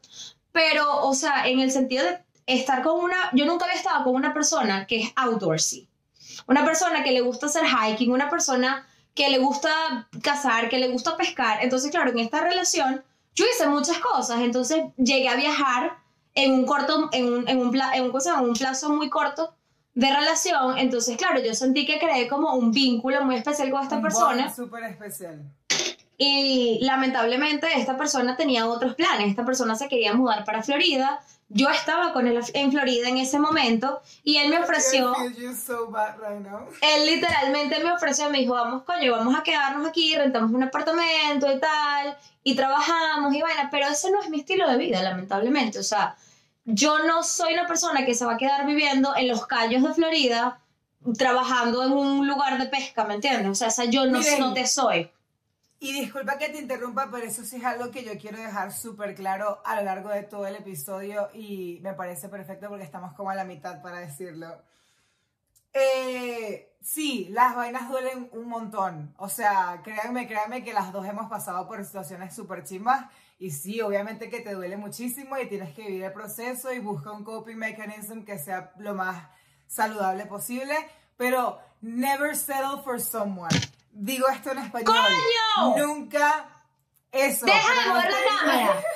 Pero, 0.52 1.04
o 1.06 1.14
sea, 1.14 1.48
en 1.48 1.58
el 1.58 1.70
sentido 1.70 2.04
de 2.04 2.18
estar 2.46 2.82
con 2.82 3.00
una. 3.00 3.30
Yo 3.32 3.46
nunca 3.46 3.64
había 3.64 3.76
estado 3.76 4.04
con 4.04 4.14
una 4.14 4.32
persona 4.32 4.86
que 4.86 5.02
es 5.02 5.12
outdoorsy. 5.16 5.88
Una 6.46 6.64
persona 6.64 7.02
que 7.02 7.12
le 7.12 7.20
gusta 7.20 7.46
hacer 7.46 7.64
hiking, 7.64 8.12
una 8.12 8.28
persona 8.28 8.86
que 9.14 9.28
le 9.30 9.38
gusta 9.38 10.08
cazar, 10.22 10.68
que 10.68 10.78
le 10.78 10.88
gusta 10.88 11.16
pescar. 11.16 11.58
Entonces, 11.62 11.90
claro, 11.90 12.10
en 12.10 12.18
esta 12.18 12.40
relación 12.40 13.02
yo 13.34 13.44
hice 13.52 13.66
muchas 13.68 13.98
cosas. 13.98 14.40
Entonces, 14.40 14.84
llegué 14.96 15.28
a 15.28 15.36
viajar 15.36 15.98
en 16.34 16.52
un 16.52 16.66
corto, 16.66 17.08
en 17.12 17.32
un, 17.32 17.48
en 17.48 17.58
un, 17.58 17.70
pla- 17.70 17.92
en 17.94 18.04
un, 18.04 18.10
cosa, 18.12 18.34
en 18.38 18.48
un 18.48 18.54
plazo 18.54 18.90
muy 18.90 19.08
corto 19.10 19.54
de 19.94 20.12
relación. 20.12 20.78
Entonces, 20.78 21.16
claro, 21.16 21.40
yo 21.40 21.54
sentí 21.54 21.86
que 21.86 21.98
creé 22.00 22.26
como 22.28 22.54
un 22.54 22.72
vínculo 22.72 23.24
muy 23.24 23.36
especial 23.36 23.70
con 23.70 23.82
esta 23.82 23.96
Un 23.96 24.02
persona. 24.02 24.52
súper 24.52 24.82
especial. 24.84 25.40
Y 26.16 26.78
lamentablemente 26.82 27.66
esta 27.76 27.96
persona 27.96 28.36
tenía 28.36 28.66
otros 28.66 28.94
planes. 28.94 29.28
Esta 29.28 29.44
persona 29.44 29.74
se 29.74 29.88
quería 29.88 30.14
mudar 30.14 30.44
para 30.44 30.62
Florida. 30.62 31.20
Yo 31.48 31.68
estaba 31.68 32.12
con 32.12 32.26
él 32.26 32.40
en 32.54 32.72
Florida 32.72 33.08
en 33.08 33.18
ese 33.18 33.38
momento 33.38 34.00
y 34.22 34.38
él 34.38 34.48
me 34.50 34.58
ofreció, 34.58 35.14
él 36.80 37.06
literalmente 37.06 37.84
me 37.84 37.92
ofreció, 37.92 38.30
me 38.30 38.38
dijo, 38.38 38.54
vamos, 38.54 38.82
coño, 38.84 39.12
vamos 39.12 39.38
a 39.38 39.42
quedarnos 39.42 39.86
aquí, 39.86 40.16
rentamos 40.16 40.50
un 40.52 40.62
apartamento 40.62 41.52
y 41.52 41.60
tal, 41.60 42.16
y 42.42 42.56
trabajamos 42.56 43.34
y 43.34 43.42
vaina, 43.42 43.68
pero 43.70 43.86
ese 43.86 44.10
no 44.10 44.20
es 44.22 44.30
mi 44.30 44.40
estilo 44.40 44.68
de 44.68 44.78
vida, 44.78 45.02
lamentablemente. 45.02 45.78
O 45.78 45.84
sea, 45.84 46.16
yo 46.64 47.00
no 47.00 47.22
soy 47.22 47.52
una 47.52 47.66
persona 47.66 48.04
que 48.06 48.14
se 48.14 48.24
va 48.24 48.34
a 48.34 48.38
quedar 48.38 48.66
viviendo 48.66 49.14
en 49.14 49.28
los 49.28 49.46
callos 49.46 49.82
de 49.82 49.92
Florida 49.92 50.60
trabajando 51.18 51.84
en 51.84 51.92
un 51.92 52.26
lugar 52.26 52.58
de 52.58 52.66
pesca, 52.66 53.04
¿me 53.04 53.14
entiendes? 53.14 53.48
O 53.48 53.54
sea, 53.54 53.68
esa 53.68 53.84
yo 53.84 54.06
no, 54.06 54.18
Miren, 54.18 54.40
no 54.40 54.54
te 54.54 54.66
soy. 54.66 55.10
Y 55.84 55.92
disculpa 55.92 56.38
que 56.38 56.48
te 56.48 56.56
interrumpa, 56.56 57.10
pero 57.10 57.26
eso 57.26 57.44
sí 57.44 57.56
es 57.56 57.64
algo 57.64 57.90
que 57.90 58.04
yo 58.04 58.16
quiero 58.16 58.38
dejar 58.38 58.72
súper 58.72 59.14
claro 59.14 59.60
a 59.66 59.76
lo 59.76 59.82
largo 59.82 60.08
de 60.08 60.22
todo 60.22 60.46
el 60.46 60.56
episodio 60.56 61.28
y 61.34 61.78
me 61.82 61.92
parece 61.92 62.30
perfecto 62.30 62.70
porque 62.70 62.84
estamos 62.84 63.12
como 63.12 63.28
a 63.28 63.34
la 63.34 63.44
mitad 63.44 63.82
para 63.82 63.98
decirlo. 63.98 64.62
Eh, 65.74 66.74
sí, 66.80 67.28
las 67.32 67.54
vainas 67.54 67.90
duelen 67.90 68.30
un 68.32 68.48
montón. 68.48 69.14
O 69.18 69.28
sea, 69.28 69.82
créanme, 69.84 70.26
créanme 70.26 70.64
que 70.64 70.72
las 70.72 70.90
dos 70.90 71.06
hemos 71.06 71.28
pasado 71.28 71.68
por 71.68 71.84
situaciones 71.84 72.34
súper 72.34 72.64
chimbas 72.64 73.04
y 73.38 73.50
sí, 73.50 73.82
obviamente 73.82 74.30
que 74.30 74.40
te 74.40 74.54
duele 74.54 74.78
muchísimo 74.78 75.36
y 75.36 75.50
tienes 75.50 75.74
que 75.74 75.82
vivir 75.82 76.04
el 76.04 76.14
proceso 76.14 76.72
y 76.72 76.78
busca 76.78 77.12
un 77.12 77.24
coping 77.24 77.58
mechanism 77.58 78.22
que 78.22 78.38
sea 78.38 78.72
lo 78.78 78.94
más 78.94 79.28
saludable 79.66 80.24
posible, 80.24 80.76
pero 81.18 81.58
never 81.82 82.34
settle 82.34 82.82
for 82.82 82.98
someone. 82.98 83.54
Digo 83.94 84.28
esto 84.28 84.50
en 84.50 84.58
español. 84.58 84.94
¡Coño! 84.94 85.86
Nunca 85.86 86.48
eso. 87.12 87.46
¡Deja 87.46 87.72
de 87.72 87.80
no 87.80 87.94
mover 87.94 88.10
la 88.10 88.40
cámara! 88.40 88.84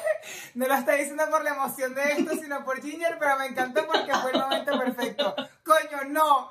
No 0.55 0.67
lo 0.67 0.75
está 0.75 0.95
diciendo 0.95 1.25
por 1.31 1.45
la 1.45 1.51
emoción 1.51 1.95
de 1.95 2.03
esto, 2.13 2.35
sino 2.35 2.65
por 2.65 2.83
Ginger, 2.83 3.17
pero 3.19 3.39
me 3.39 3.47
encantó 3.47 3.87
porque 3.87 4.13
fue 4.13 4.33
el 4.33 4.41
momento 4.41 4.77
perfecto. 4.77 5.35
Coño, 5.65 6.05
no. 6.09 6.51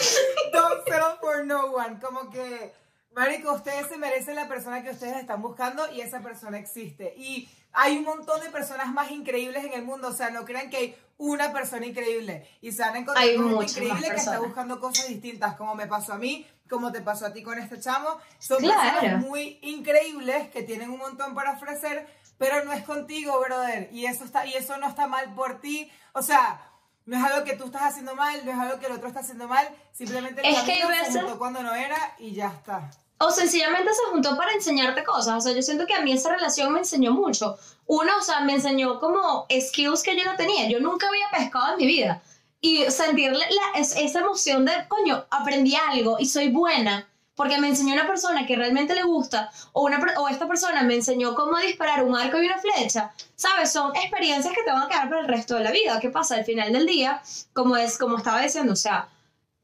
Don't 0.52 0.84
settle 0.86 1.16
for 1.18 1.44
no 1.46 1.72
one. 1.72 1.98
Como 1.98 2.28
que, 2.28 2.74
marico, 3.14 3.54
ustedes 3.54 3.86
se 3.88 3.96
merecen 3.96 4.36
la 4.36 4.46
persona 4.48 4.82
que 4.82 4.90
ustedes 4.90 5.16
están 5.16 5.40
buscando 5.40 5.90
y 5.90 6.02
esa 6.02 6.20
persona 6.20 6.58
existe. 6.58 7.14
Y 7.16 7.48
hay 7.72 7.96
un 7.96 8.04
montón 8.04 8.40
de 8.40 8.50
personas 8.50 8.92
más 8.92 9.10
increíbles 9.10 9.64
en 9.64 9.72
el 9.72 9.82
mundo. 9.82 10.08
O 10.08 10.12
sea, 10.12 10.28
no 10.28 10.44
crean 10.44 10.68
que 10.68 10.76
hay 10.76 10.96
una 11.16 11.52
persona 11.52 11.86
increíble. 11.86 12.48
Y 12.60 12.72
se 12.72 12.82
van 12.82 12.96
a 12.96 12.98
encontrar 12.98 13.34
con 13.34 13.62
increíble 13.62 14.10
que 14.10 14.16
está 14.16 14.38
buscando 14.40 14.78
cosas 14.78 15.08
distintas, 15.08 15.56
como 15.56 15.74
me 15.74 15.86
pasó 15.86 16.12
a 16.12 16.18
mí, 16.18 16.46
como 16.68 16.92
te 16.92 17.00
pasó 17.00 17.26
a 17.26 17.32
ti 17.32 17.42
con 17.42 17.58
este 17.58 17.80
chamo. 17.80 18.18
Son 18.38 18.58
Claro. 18.58 19.00
personas 19.00 19.24
muy 19.26 19.58
increíbles 19.62 20.48
que 20.50 20.62
tienen 20.62 20.90
un 20.90 20.98
montón 20.98 21.34
para 21.34 21.52
ofrecer, 21.52 22.06
pero 22.38 22.64
no 22.64 22.72
es 22.72 22.84
contigo, 22.84 23.38
brother. 23.40 23.88
Y 23.92 24.06
eso 24.06 24.24
está 24.24 24.46
y 24.46 24.54
eso 24.54 24.76
no 24.78 24.88
está 24.88 25.06
mal 25.06 25.34
por 25.34 25.60
ti. 25.60 25.90
O 26.12 26.22
sea, 26.22 26.60
no 27.06 27.16
es 27.16 27.24
algo 27.24 27.44
que 27.44 27.56
tú 27.56 27.64
estás 27.66 27.82
haciendo 27.82 28.14
mal, 28.14 28.44
no 28.44 28.52
es 28.52 28.58
algo 28.58 28.78
que 28.78 28.86
el 28.86 28.92
otro 28.92 29.08
está 29.08 29.20
haciendo 29.20 29.48
mal. 29.48 29.68
Simplemente 29.92 30.40
el 30.46 30.54
Es 30.54 30.60
que 30.62 30.78
camino 30.80 30.88
se 30.88 31.00
veces- 31.08 31.22
juntó 31.22 31.38
cuando 31.38 31.62
no 31.62 31.74
era 31.74 31.96
y 32.18 32.32
ya 32.34 32.48
está. 32.48 32.90
O 33.20 33.32
sencillamente 33.32 33.92
se 33.92 34.02
juntó 34.12 34.36
para 34.36 34.52
enseñarte 34.52 35.02
cosas. 35.02 35.34
O 35.36 35.40
sea, 35.40 35.52
yo 35.52 35.60
siento 35.62 35.86
que 35.86 35.94
a 35.94 36.00
mí 36.02 36.12
esa 36.12 36.30
relación 36.30 36.72
me 36.72 36.78
enseñó 36.80 37.12
mucho. 37.12 37.58
Uno, 37.86 38.12
o 38.16 38.22
sea, 38.22 38.40
me 38.40 38.52
enseñó 38.54 39.00
como 39.00 39.44
skills 39.50 40.04
que 40.04 40.16
yo 40.16 40.24
no 40.24 40.36
tenía. 40.36 40.68
Yo 40.68 40.78
nunca 40.78 41.08
había 41.08 41.26
pescado 41.32 41.72
en 41.72 41.78
mi 41.78 41.86
vida. 41.86 42.22
Y 42.60 42.84
sentirle 42.90 43.38
la- 43.50 43.80
es- 43.80 43.96
esa 43.96 44.20
emoción 44.20 44.64
de, 44.64 44.72
coño, 44.88 45.24
aprendí 45.30 45.76
algo 45.76 46.16
y 46.18 46.26
soy 46.26 46.48
buena. 46.50 47.08
Porque 47.34 47.58
me 47.58 47.68
enseñó 47.68 47.92
una 47.92 48.08
persona 48.08 48.46
que 48.46 48.56
realmente 48.56 48.96
le 48.96 49.04
gusta. 49.04 49.50
O, 49.72 49.84
una, 49.84 50.00
o 50.18 50.28
esta 50.28 50.48
persona 50.48 50.82
me 50.82 50.94
enseñó 50.96 51.36
cómo 51.36 51.56
disparar 51.58 52.02
un 52.02 52.16
arco 52.16 52.42
y 52.42 52.46
una 52.46 52.58
flecha. 52.58 53.12
¿Sabes? 53.36 53.70
Son 53.70 53.94
experiencias 53.94 54.52
que 54.52 54.64
te 54.64 54.72
van 54.72 54.82
a 54.82 54.88
quedar 54.88 55.08
para 55.08 55.20
el 55.20 55.28
resto 55.28 55.54
de 55.54 55.62
la 55.62 55.70
vida. 55.70 56.00
¿Qué 56.00 56.10
pasa? 56.10 56.34
Al 56.34 56.44
final 56.44 56.72
del 56.72 56.86
día, 56.86 57.22
como, 57.52 57.76
es, 57.76 57.96
como 57.96 58.16
estaba 58.18 58.40
diciendo, 58.40 58.72
o 58.72 58.76
sea, 58.76 59.08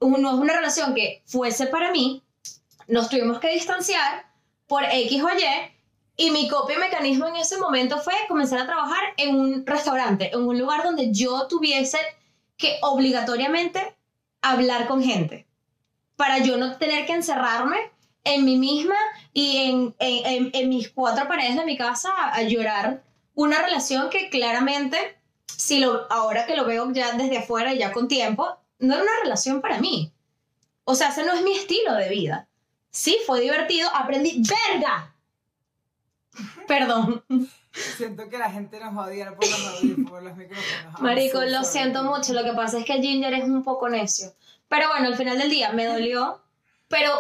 no 0.01 0.17
es 0.17 0.35
una 0.35 0.53
relación 0.53 0.95
que 0.95 1.23
fuese 1.27 1.67
para 1.67 1.91
mí, 1.91 2.23
nos 2.87 3.09
tuvimos 3.09 3.41
que 3.41 3.49
distanciar 3.51 4.25
por 4.69 4.85
X 4.85 5.23
o 5.23 5.29
Y 5.31 5.43
y 6.17 6.31
mi 6.31 6.49
copia 6.49 6.79
mecanismo 6.79 7.27
en 7.27 7.37
ese 7.37 7.59
momento 7.59 7.99
fue 7.99 8.15
comenzar 8.29 8.61
a 8.61 8.67
trabajar 8.67 9.03
en 9.17 9.35
un 9.35 9.67
restaurante, 9.67 10.31
en 10.33 10.47
un 10.47 10.57
lugar 10.59 10.85
donde 10.85 11.11
yo 11.11 11.49
tuviese 11.49 11.99
que 12.57 12.79
obligatoriamente 12.83 13.97
hablar 14.43 14.87
con 14.87 15.03
gente 15.03 15.47
para 16.17 16.39
yo 16.39 16.57
no 16.57 16.77
tener 16.79 17.07
que 17.07 17.13
encerrarme 17.13 17.77
en 18.25 18.45
mí 18.45 18.57
misma 18.57 18.97
y 19.33 19.57
en, 19.59 19.95
en- 19.99 20.27
en- 20.27 20.51
en 20.55 20.69
mis 20.69 20.89
cuatro 20.91 21.27
paredes 21.29 21.57
de 21.57 21.65
mi 21.65 21.77
casa 21.77 22.11
a, 22.17 22.35
a 22.35 22.43
llorar 22.43 23.03
una 23.35 23.61
relación 23.63 24.11
que 24.11 24.31
claramente, 24.31 25.19
si 25.47 25.81
lo, 25.81 26.11
ahora 26.13 26.47
que 26.47 26.57
lo 26.57 26.65
veo 26.65 26.91
ya 26.93 27.13
desde 27.13 27.39
afuera 27.39 27.75
y 27.75 27.79
ya 27.79 27.93
con 27.93 28.07
tiempo, 28.09 28.57
no 28.79 28.95
era 28.95 29.03
una 29.03 29.21
relación 29.23 29.61
para 29.61 29.79
mí. 29.79 30.13
O 30.85 30.95
sea, 30.95 31.09
ese 31.09 31.25
no 31.25 31.33
es 31.33 31.43
mi 31.43 31.53
estilo 31.53 31.95
de 31.95 32.09
vida. 32.09 32.47
Sí, 32.91 33.19
fue 33.27 33.41
divertido, 33.41 33.91
aprendí, 33.95 34.41
¡verga! 34.49 35.15
Perdón. 36.69 37.25
Siento 37.97 38.29
que 38.29 38.39
la 38.39 38.51
gente 38.51 38.79
nos 38.81 38.97
va 38.97 39.05
a 39.05 39.07
odiar 39.09 39.35
por 39.35 39.45
los, 39.49 39.67
audífonos, 39.67 40.11
por 40.11 40.23
los 40.23 40.37
micrófonos. 40.37 41.01
Marico, 41.01 41.41
lo 41.43 41.65
siento 41.65 42.05
mucho. 42.05 42.33
Lo 42.33 42.45
que 42.45 42.53
pasa 42.53 42.79
es 42.79 42.85
que 42.85 42.95
Ginger 43.03 43.35
es 43.35 43.45
un 43.45 43.63
poco 43.65 43.89
necio. 43.89 44.33
Pero 44.69 44.89
bueno, 44.89 45.09
al 45.09 45.17
final 45.17 45.39
del 45.39 45.51
día 45.51 45.73
me 45.73 45.87
dolió. 45.87 46.41
Pero 46.89 47.11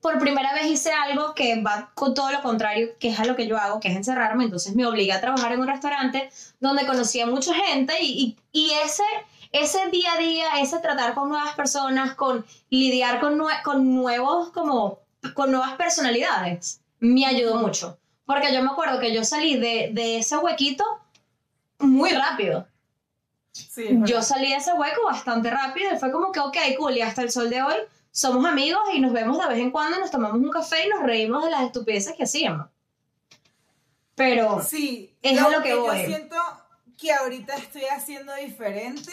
por 0.00 0.18
primera 0.18 0.52
vez 0.54 0.66
hice 0.66 0.92
algo 0.92 1.34
que 1.34 1.62
va 1.62 1.90
con 1.94 2.14
todo 2.14 2.30
lo 2.30 2.42
contrario, 2.42 2.90
que 2.98 3.08
es 3.10 3.20
a 3.20 3.24
lo 3.24 3.36
que 3.36 3.46
yo 3.46 3.56
hago, 3.56 3.78
que 3.80 3.88
es 3.88 3.96
encerrarme. 3.96 4.44
Entonces 4.44 4.74
me 4.74 4.86
obligué 4.86 5.12
a 5.12 5.20
trabajar 5.20 5.52
en 5.52 5.60
un 5.60 5.68
restaurante 5.68 6.30
donde 6.58 6.86
conocí 6.86 7.20
a 7.20 7.26
mucha 7.26 7.54
gente 7.54 7.94
y, 8.00 8.36
y, 8.52 8.66
y 8.66 8.72
ese, 8.84 9.04
ese 9.52 9.88
día 9.90 10.12
a 10.14 10.18
día, 10.18 10.46
ese 10.60 10.78
tratar 10.80 11.14
con 11.14 11.28
nuevas 11.28 11.54
personas, 11.54 12.14
con 12.14 12.44
lidiar 12.70 13.20
con, 13.20 13.38
nue- 13.38 13.62
con 13.62 13.94
nuevos, 13.94 14.50
como, 14.50 14.98
con 15.34 15.50
nuevas 15.52 15.74
personalidades, 15.74 16.80
me 16.98 17.26
ayudó 17.26 17.56
mucho. 17.56 17.96
Porque 18.30 18.54
yo 18.54 18.62
me 18.62 18.70
acuerdo 18.70 19.00
que 19.00 19.12
yo 19.12 19.24
salí 19.24 19.56
de, 19.56 19.90
de 19.92 20.18
ese 20.18 20.36
huequito 20.36 20.84
muy 21.80 22.10
rápido. 22.10 22.64
Sí. 23.50 23.88
Yo 24.04 24.22
salí 24.22 24.50
de 24.50 24.54
ese 24.54 24.72
hueco 24.72 25.02
bastante 25.04 25.50
rápido 25.50 25.92
y 25.92 25.98
fue 25.98 26.12
como 26.12 26.30
que, 26.30 26.38
ok, 26.38 26.56
cool, 26.78 26.96
y 26.96 27.00
hasta 27.00 27.22
el 27.22 27.32
sol 27.32 27.50
de 27.50 27.60
hoy 27.60 27.74
somos 28.12 28.46
amigos 28.46 28.80
y 28.94 29.00
nos 29.00 29.12
vemos 29.12 29.36
de 29.36 29.48
vez 29.48 29.58
en 29.58 29.72
cuando, 29.72 29.98
nos 29.98 30.12
tomamos 30.12 30.38
un 30.38 30.48
café 30.48 30.86
y 30.86 30.90
nos 30.90 31.02
reímos 31.02 31.44
de 31.44 31.50
las 31.50 31.62
estupideces 31.62 32.14
que 32.16 32.22
hacíamos. 32.22 32.68
Pero 34.14 34.62
Sí, 34.62 35.12
es 35.22 35.36
a 35.42 35.48
lo 35.48 35.60
que 35.60 35.70
yo 35.70 35.80
voy. 35.82 36.06
siento 36.06 36.36
que 36.96 37.12
ahorita 37.12 37.56
estoy 37.56 37.86
haciendo 37.86 38.32
diferente 38.36 39.10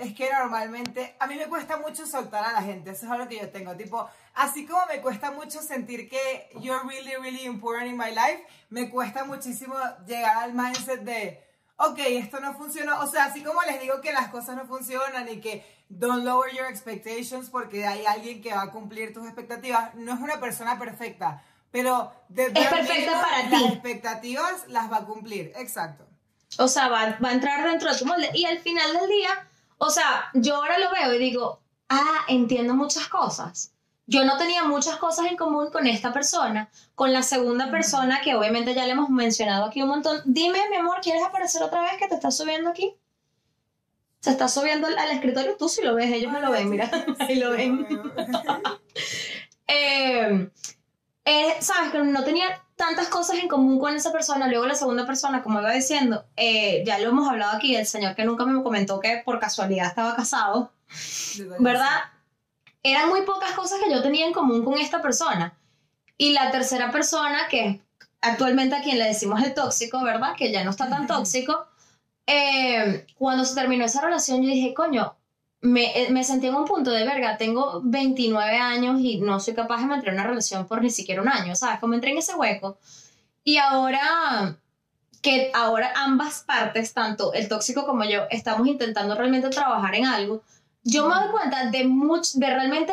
es 0.00 0.14
que 0.14 0.30
normalmente 0.32 1.14
a 1.18 1.26
mí 1.26 1.34
me 1.36 1.46
cuesta 1.46 1.76
mucho 1.76 2.06
soltar 2.06 2.44
a 2.44 2.52
la 2.52 2.62
gente, 2.62 2.90
eso 2.90 3.06
es 3.06 3.12
algo 3.12 3.28
que 3.28 3.38
yo 3.38 3.50
tengo, 3.50 3.76
tipo, 3.76 4.08
así 4.34 4.66
como 4.66 4.84
me 4.86 5.00
cuesta 5.00 5.30
mucho 5.30 5.60
sentir 5.62 6.08
que 6.08 6.50
you're 6.60 6.82
really, 6.88 7.14
really 7.16 7.44
important 7.44 7.86
in 7.86 7.96
my 7.96 8.10
life, 8.10 8.44
me 8.70 8.88
cuesta 8.90 9.24
muchísimo 9.24 9.74
llegar 10.06 10.38
al 10.38 10.54
mindset 10.54 11.02
de, 11.02 11.44
ok, 11.76 11.98
esto 11.98 12.40
no 12.40 12.54
funciona, 12.54 13.00
o 13.00 13.06
sea, 13.06 13.24
así 13.24 13.42
como 13.42 13.60
les 13.62 13.80
digo 13.80 14.00
que 14.00 14.12
las 14.12 14.28
cosas 14.28 14.56
no 14.56 14.66
funcionan 14.66 15.28
y 15.28 15.40
que 15.40 15.64
don't 15.88 16.24
lower 16.24 16.50
your 16.52 16.66
expectations 16.66 17.50
porque 17.50 17.86
hay 17.86 18.06
alguien 18.06 18.40
que 18.40 18.54
va 18.54 18.62
a 18.62 18.70
cumplir 18.70 19.12
tus 19.12 19.24
expectativas, 19.26 19.94
no 19.94 20.14
es 20.14 20.20
una 20.20 20.40
persona 20.40 20.78
perfecta, 20.78 21.42
pero 21.70 22.12
de 22.28 22.46
Es 22.46 22.68
perfecta 22.68 23.20
para 23.20 23.42
las 23.48 23.50
ti. 23.50 23.64
expectativas 23.68 24.68
las 24.68 24.90
va 24.90 24.98
a 24.98 25.04
cumplir, 25.04 25.52
exacto. 25.56 26.06
O 26.58 26.66
sea, 26.66 26.88
va, 26.88 27.16
va 27.22 27.28
a 27.28 27.32
entrar 27.32 27.64
dentro 27.64 27.92
de 27.92 27.98
tu 27.98 28.06
molde. 28.06 28.28
Y 28.34 28.44
al 28.44 28.58
final 28.58 28.92
del 28.92 29.08
día, 29.08 29.48
o 29.82 29.88
sea, 29.88 30.30
yo 30.34 30.56
ahora 30.56 30.78
lo 30.78 30.90
veo 30.90 31.14
y 31.14 31.18
digo, 31.18 31.62
ah, 31.88 32.26
entiendo 32.28 32.74
muchas 32.74 33.08
cosas. 33.08 33.72
Yo 34.06 34.26
no 34.26 34.36
tenía 34.36 34.64
muchas 34.64 34.96
cosas 34.96 35.26
en 35.26 35.38
común 35.38 35.70
con 35.70 35.86
esta 35.86 36.12
persona, 36.12 36.70
con 36.94 37.14
la 37.14 37.22
segunda 37.22 37.70
persona 37.70 38.20
que 38.20 38.34
obviamente 38.34 38.74
ya 38.74 38.84
le 38.84 38.92
hemos 38.92 39.08
mencionado 39.08 39.64
aquí 39.64 39.82
un 39.82 39.88
montón. 39.88 40.20
Dime, 40.26 40.58
mi 40.68 40.76
amor, 40.76 40.98
¿quieres 41.00 41.22
aparecer 41.22 41.62
otra 41.62 41.80
vez 41.80 41.92
que 41.98 42.08
te 42.08 42.14
estás 42.14 42.36
subiendo 42.36 42.68
aquí? 42.68 42.94
Se 44.20 44.30
está 44.30 44.48
subiendo 44.48 44.86
al, 44.86 44.98
al 44.98 45.12
escritorio, 45.12 45.56
tú 45.56 45.70
sí 45.70 45.80
lo 45.82 45.94
ves, 45.94 46.12
ellos 46.12 46.30
no 46.30 46.40
lo 46.40 46.50
ven, 46.50 46.68
mira, 46.68 46.90
ahí 47.18 47.36
lo 47.36 47.52
ven. 47.52 47.86
Eh, 49.72 50.50
eh, 51.24 51.56
Sabes 51.60 51.92
que 51.92 52.00
no 52.00 52.24
tenía 52.24 52.60
tantas 52.80 53.08
cosas 53.08 53.36
en 53.38 53.46
común 53.48 53.78
con 53.78 53.94
esa 53.94 54.10
persona. 54.10 54.48
Luego 54.48 54.66
la 54.66 54.74
segunda 54.74 55.04
persona, 55.06 55.42
como 55.42 55.60
iba 55.60 55.70
diciendo, 55.70 56.24
eh, 56.36 56.82
ya 56.86 56.98
lo 56.98 57.10
hemos 57.10 57.28
hablado 57.28 57.54
aquí, 57.56 57.76
el 57.76 57.86
señor 57.86 58.14
que 58.14 58.24
nunca 58.24 58.46
me 58.46 58.62
comentó 58.62 58.98
que 59.00 59.20
por 59.22 59.38
casualidad 59.38 59.86
estaba 59.88 60.16
casado, 60.16 60.72
¿verdad? 61.58 61.90
Eran 62.82 63.10
muy 63.10 63.22
pocas 63.22 63.52
cosas 63.52 63.78
que 63.84 63.90
yo 63.92 64.02
tenía 64.02 64.26
en 64.26 64.32
común 64.32 64.64
con 64.64 64.78
esta 64.78 65.02
persona. 65.02 65.52
Y 66.16 66.32
la 66.32 66.50
tercera 66.50 66.90
persona, 66.90 67.48
que 67.50 67.82
actualmente 68.22 68.74
a 68.76 68.82
quien 68.82 68.98
le 68.98 69.04
decimos 69.04 69.42
el 69.42 69.52
tóxico, 69.54 70.02
¿verdad? 70.02 70.34
Que 70.36 70.50
ya 70.50 70.64
no 70.64 70.70
está 70.70 70.88
tan 70.88 71.06
tóxico. 71.12 71.66
eh, 72.26 73.06
cuando 73.18 73.44
se 73.44 73.54
terminó 73.54 73.84
esa 73.84 74.00
relación, 74.00 74.42
yo 74.42 74.48
dije, 74.48 74.72
coño, 74.74 75.16
me, 75.62 76.02
eh, 76.02 76.10
me 76.10 76.24
sentí 76.24 76.46
en 76.46 76.54
un 76.54 76.64
punto 76.64 76.90
de 76.90 77.04
verga, 77.04 77.36
tengo 77.36 77.80
29 77.84 78.56
años 78.56 79.00
y 79.00 79.20
no 79.20 79.40
soy 79.40 79.54
capaz 79.54 79.80
de 79.80 79.86
mantener 79.86 80.14
una 80.14 80.26
relación 80.26 80.66
por 80.66 80.82
ni 80.82 80.90
siquiera 80.90 81.22
un 81.22 81.28
año, 81.28 81.54
¿sabes? 81.54 81.80
Como 81.80 81.94
entré 81.94 82.12
en 82.12 82.18
ese 82.18 82.34
hueco. 82.34 82.78
Y 83.44 83.58
ahora 83.58 84.56
que 85.22 85.50
ahora 85.54 85.92
ambas 85.96 86.44
partes, 86.44 86.94
tanto 86.94 87.32
el 87.34 87.48
tóxico 87.48 87.84
como 87.84 88.04
yo, 88.04 88.22
estamos 88.30 88.66
intentando 88.66 89.14
realmente 89.14 89.50
trabajar 89.50 89.94
en 89.94 90.06
algo, 90.06 90.42
yo 90.82 91.06
me 91.06 91.14
doy 91.14 91.30
cuenta 91.30 91.70
de, 91.70 91.84
much, 91.84 92.32
de 92.34 92.46
realmente 92.46 92.92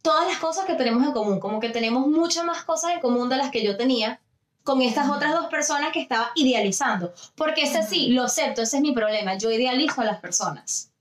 todas 0.00 0.26
las 0.26 0.38
cosas 0.38 0.64
que 0.64 0.74
tenemos 0.74 1.04
en 1.04 1.12
común, 1.12 1.38
como 1.38 1.60
que 1.60 1.68
tenemos 1.68 2.06
muchas 2.06 2.44
más 2.44 2.64
cosas 2.64 2.92
en 2.92 3.00
común 3.00 3.28
de 3.28 3.36
las 3.36 3.50
que 3.50 3.62
yo 3.62 3.76
tenía 3.76 4.20
con 4.62 4.80
estas 4.80 5.10
otras 5.10 5.32
dos 5.32 5.46
personas 5.46 5.92
que 5.92 6.00
estaba 6.00 6.30
idealizando. 6.34 7.12
Porque 7.34 7.64
ese 7.64 7.82
sí, 7.82 8.08
lo 8.08 8.24
acepto, 8.24 8.62
ese 8.62 8.76
es 8.76 8.82
mi 8.82 8.92
problema, 8.92 9.36
yo 9.36 9.50
idealizo 9.50 10.00
a 10.00 10.04
las 10.04 10.20
personas. 10.20 10.93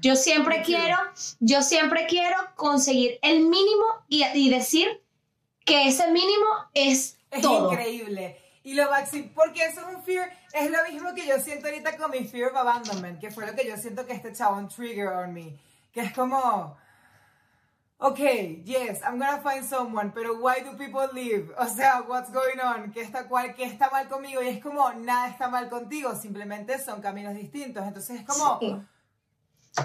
Yo 0.00 0.16
siempre 0.16 0.58
Me 0.58 0.64
quedo. 0.64 0.78
quiero, 0.78 0.96
yo 1.40 1.62
siempre 1.62 2.06
quiero 2.06 2.36
conseguir 2.56 3.18
el 3.22 3.40
mínimo 3.40 3.84
y, 4.08 4.24
y 4.24 4.48
decir 4.50 5.02
que 5.64 5.88
ese 5.88 6.10
mínimo 6.10 6.46
es, 6.74 7.18
Es 7.30 7.42
todo. 7.42 7.70
increíble. 7.72 8.38
Y 8.64 8.74
lo 8.74 8.90
maxi, 8.90 9.22
porque 9.34 9.64
eso 9.64 9.80
es 9.80 9.94
un 9.96 10.02
fear, 10.02 10.30
es 10.52 10.70
lo 10.70 10.78
mismo 10.90 11.14
que 11.14 11.26
yo 11.26 11.38
siento 11.40 11.68
ahorita 11.68 11.96
con 11.96 12.10
mi 12.10 12.24
fear 12.24 12.50
of 12.50 12.56
abandonment, 12.56 13.18
que 13.20 13.30
fue 13.30 13.46
lo 13.46 13.54
que 13.54 13.66
yo 13.66 13.76
siento 13.76 14.06
que 14.06 14.12
este 14.12 14.32
chabón 14.32 14.68
trigger 14.68 15.08
on 15.08 15.32
me, 15.32 15.58
que 15.92 16.00
es 16.00 16.12
como, 16.12 16.76
ok, 17.98 18.18
yes, 18.64 19.00
I'm 19.02 19.18
gonna 19.18 19.38
find 19.42 19.64
someone, 19.66 20.12
pero 20.14 20.34
why 20.38 20.60
do 20.62 20.76
people 20.76 21.08
leave? 21.12 21.50
O 21.58 21.66
sea, 21.66 22.02
what's 22.06 22.30
going 22.30 22.58
on? 22.62 22.92
¿Qué 22.92 23.00
está, 23.00 23.26
cual, 23.26 23.54
¿Qué 23.54 23.64
está 23.64 23.88
mal 23.90 24.06
conmigo? 24.08 24.42
Y 24.42 24.48
es 24.48 24.62
como, 24.62 24.92
nada 24.92 25.28
está 25.28 25.48
mal 25.48 25.68
contigo, 25.68 26.14
simplemente 26.14 26.78
son 26.78 27.00
caminos 27.00 27.34
distintos. 27.34 27.86
Entonces 27.86 28.20
es 28.20 28.26
como, 28.26 28.58
Sí. 28.60 28.76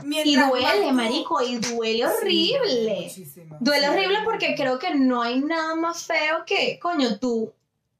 Y 0.01 0.07
mientras 0.07 0.49
duele, 0.49 0.85
más 0.91 0.93
marico, 0.93 1.41
y 1.41 1.57
duele 1.57 2.05
Sí, 2.21 2.53
horrible. 2.55 3.01
muchísimo. 3.03 3.57
Duele 3.59 3.87
Sí, 3.87 3.91
horrible 3.93 4.19
porque 4.23 4.55
creo 4.55 4.79
que 4.79 4.95
no 4.95 5.21
hay 5.21 5.39
nada 5.39 5.75
más 5.75 6.03
feo 6.03 6.43
que, 6.45 6.79
coño, 6.79 7.19
tú 7.19 7.53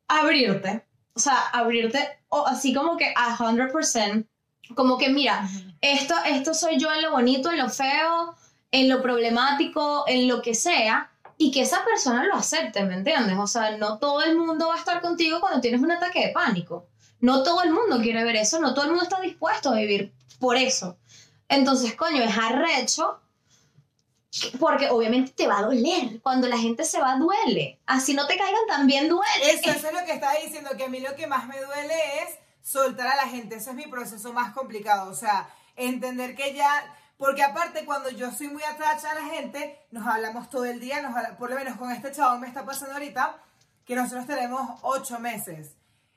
abrirte. 0.07 0.85
O 1.15 1.19
sea, 1.19 1.37
abrirte 1.51 1.99
o 2.29 2.45
así 2.47 2.73
como 2.73 2.97
que 2.97 3.13
a 3.15 3.37
100%. 3.37 4.25
Como 4.75 4.97
que, 4.97 5.09
mira, 5.09 5.47
esto, 5.81 6.15
esto 6.25 6.53
soy 6.53 6.79
yo 6.79 6.91
en 6.91 7.01
lo 7.01 7.11
bonito, 7.11 7.51
en 7.51 7.57
lo 7.57 7.69
feo, 7.69 8.35
en 8.71 8.89
lo 8.89 9.01
problemático, 9.01 10.05
en 10.07 10.27
lo 10.27 10.41
que 10.41 10.55
sea. 10.55 11.11
Y 11.37 11.51
que 11.51 11.61
esa 11.61 11.83
persona 11.83 12.23
lo 12.25 12.35
acepte, 12.35 12.83
¿me 12.83 12.95
entiendes? 12.95 13.37
O 13.37 13.47
sea, 13.47 13.75
no 13.77 13.97
todo 13.97 14.21
el 14.21 14.37
mundo 14.37 14.67
va 14.69 14.75
a 14.75 14.77
estar 14.77 15.01
contigo 15.01 15.39
cuando 15.41 15.59
tienes 15.61 15.81
un 15.81 15.91
ataque 15.91 16.27
de 16.27 16.29
pánico. 16.29 16.87
No 17.19 17.43
todo 17.43 17.63
el 17.63 17.71
mundo 17.71 17.99
quiere 18.01 18.23
ver 18.23 18.35
eso, 18.35 18.59
no 18.59 18.73
todo 18.73 18.85
el 18.85 18.91
mundo 18.91 19.03
está 19.03 19.19
dispuesto 19.19 19.69
a 19.69 19.75
vivir 19.75 20.13
por 20.39 20.55
eso. 20.57 20.97
Entonces, 21.55 21.95
coño, 21.95 22.23
es 22.23 22.37
arrecho 22.37 23.19
porque 24.59 24.89
obviamente 24.89 25.31
te 25.31 25.47
va 25.47 25.59
a 25.59 25.63
doler. 25.63 26.21
Cuando 26.21 26.47
la 26.47 26.57
gente 26.57 26.83
se 26.85 26.99
va, 26.99 27.15
duele. 27.17 27.79
Así 27.85 28.13
no 28.13 28.25
te 28.25 28.37
caigan, 28.37 28.65
también 28.67 29.07
duele. 29.07 29.51
Eso, 29.51 29.69
eso 29.69 29.87
es 29.87 29.93
lo 29.93 30.05
que 30.05 30.13
estaba 30.13 30.33
diciendo, 30.43 30.71
que 30.75 30.85
a 30.85 30.89
mí 30.89 30.99
lo 30.99 31.15
que 31.15 31.27
más 31.27 31.47
me 31.47 31.61
duele 31.61 31.93
es 32.23 32.39
soltar 32.61 33.07
a 33.07 33.15
la 33.15 33.27
gente. 33.27 33.55
Ese 33.55 33.69
es 33.69 33.75
mi 33.75 33.87
proceso 33.87 34.33
más 34.33 34.53
complicado. 34.53 35.11
O 35.11 35.15
sea, 35.15 35.49
entender 35.75 36.35
que 36.35 36.53
ya. 36.53 36.95
Porque 37.17 37.43
aparte, 37.43 37.85
cuando 37.85 38.09
yo 38.09 38.31
soy 38.31 38.47
muy 38.47 38.63
atracha 38.63 39.11
a 39.11 39.15
la 39.15 39.25
gente, 39.25 39.79
nos 39.91 40.05
hablamos 40.07 40.49
todo 40.49 40.65
el 40.65 40.79
día, 40.79 41.01
nos 41.01 41.15
por 41.37 41.49
lo 41.49 41.55
menos 41.55 41.77
con 41.77 41.91
este 41.91 42.11
chavo 42.11 42.39
me 42.39 42.47
está 42.47 42.65
pasando 42.65 42.95
ahorita, 42.95 43.37
que 43.85 43.95
nosotros 43.95 44.25
tenemos 44.25 44.79
ocho 44.81 45.19
meses. 45.19 45.75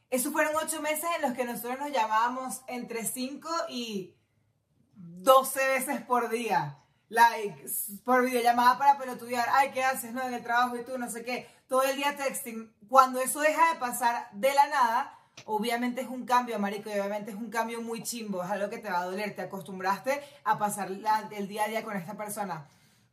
Esos 0.08 0.32
fueron 0.32 0.56
ocho 0.56 0.80
meses 0.80 1.04
en 1.16 1.22
los 1.22 1.32
que 1.34 1.44
nosotros 1.44 1.78
nos 1.78 1.92
llamábamos 1.92 2.62
entre 2.66 3.04
cinco 3.04 3.50
y 3.68 4.14
12 5.08 5.66
veces 5.68 6.00
por 6.02 6.28
día. 6.28 6.78
Like, 7.08 7.66
por 8.04 8.24
videollamada 8.24 8.78
para 8.78 8.98
pelotudear. 8.98 9.48
Ay, 9.52 9.70
¿qué 9.72 9.84
haces? 9.84 10.12
No, 10.12 10.22
en 10.26 10.34
el 10.34 10.42
trabajo 10.42 10.76
y 10.76 10.84
tú, 10.84 10.98
no 10.98 11.08
sé 11.08 11.24
qué. 11.24 11.48
Todo 11.68 11.82
el 11.84 11.96
día 11.96 12.16
texting. 12.16 12.72
Cuando 12.88 13.20
eso 13.20 13.40
deja 13.40 13.72
de 13.72 13.78
pasar 13.78 14.28
de 14.32 14.52
la 14.54 14.66
nada, 14.66 15.18
obviamente 15.44 16.00
es 16.00 16.08
un 16.08 16.26
cambio, 16.26 16.58
marico, 16.58 16.88
y 16.90 16.94
obviamente 16.94 17.30
es 17.30 17.36
un 17.36 17.48
cambio 17.50 17.80
muy 17.80 18.02
chimbo. 18.02 18.42
Es 18.42 18.50
algo 18.50 18.68
que 18.70 18.78
te 18.78 18.90
va 18.90 19.00
a 19.00 19.04
doler. 19.04 19.36
Te 19.36 19.42
acostumbraste 19.42 20.20
a 20.44 20.58
pasar 20.58 20.90
la- 20.90 21.28
el 21.30 21.46
día 21.46 21.64
a 21.64 21.68
día 21.68 21.84
con 21.84 21.96
esta 21.96 22.14
persona. 22.14 22.66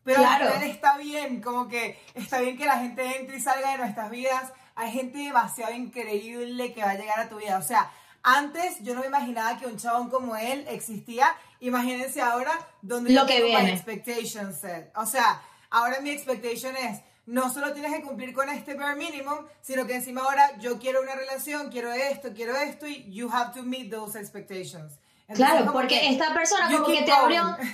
Pero 0.03 0.19
Claro. 0.21 0.45
al 0.47 0.53
final 0.53 0.69
está 0.69 0.97
bien, 0.97 1.41
como 1.41 1.67
que 1.67 1.99
está 2.15 2.39
bien 2.41 2.57
que 2.57 2.65
la 2.65 2.79
gente 2.79 3.19
entre 3.19 3.37
y 3.37 3.39
salga 3.39 3.71
de 3.73 3.77
nuestras 3.77 4.09
vidas. 4.09 4.51
Hay 4.75 4.91
gente 4.91 5.19
demasiado 5.19 5.71
increíble 5.73 6.73
que 6.73 6.81
va 6.83 6.91
a 6.91 6.95
llegar 6.97 7.19
a 7.19 7.29
tu 7.29 7.37
vida. 7.37 7.57
O 7.57 7.61
sea, 7.61 7.91
antes 8.23 8.79
yo 8.81 8.93
no 8.95 9.01
me 9.01 9.07
imaginaba 9.07 9.57
que 9.59 9.67
un 9.67 9.77
chabón 9.77 10.09
como 10.09 10.35
él 10.35 10.65
existía. 10.69 11.27
Imagínense 11.59 12.21
ahora 12.21 12.51
donde 12.81 13.11
Lo 13.11 13.21
yo 13.21 13.27
que 13.27 13.33
tengo 13.35 13.47
my 13.49 13.55
viene. 13.55 13.73
expectation 13.73 14.53
set. 14.53 14.91
O 14.95 15.05
sea, 15.05 15.41
ahora 15.69 15.99
mi 16.01 16.09
expectation 16.09 16.75
es 16.75 17.01
no 17.25 17.53
solo 17.53 17.71
tienes 17.73 17.93
que 17.93 18.01
cumplir 18.01 18.33
con 18.33 18.49
este 18.49 18.73
bare 18.73 18.95
minimum, 18.97 19.45
sino 19.61 19.85
que 19.87 19.95
encima 19.95 20.21
ahora 20.23 20.57
yo 20.59 20.77
quiero 20.79 21.01
una 21.01 21.15
relación, 21.15 21.69
quiero 21.69 21.91
esto, 21.93 22.29
quiero 22.35 22.55
esto 22.55 22.85
y 22.87 23.09
you 23.13 23.29
have 23.31 23.53
to 23.53 23.63
meet 23.63 23.89
those 23.91 24.17
expectations. 24.19 24.93
Entonces, 25.27 25.55
Claro, 25.55 25.71
porque 25.71 25.99
que 26.01 26.09
esta 26.09 26.33
persona 26.33 26.69
como 26.71 26.85
que 26.87 27.01
te 27.03 27.11
abrió... 27.11 27.55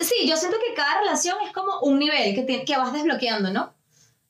Sí, 0.00 0.26
yo 0.26 0.36
siento 0.36 0.56
que 0.66 0.74
cada 0.74 1.00
relación 1.00 1.36
es 1.46 1.52
como 1.52 1.78
un 1.80 1.98
nivel 1.98 2.34
que, 2.34 2.42
te- 2.42 2.64
que 2.64 2.76
vas 2.76 2.92
desbloqueando, 2.92 3.50
¿no? 3.52 3.72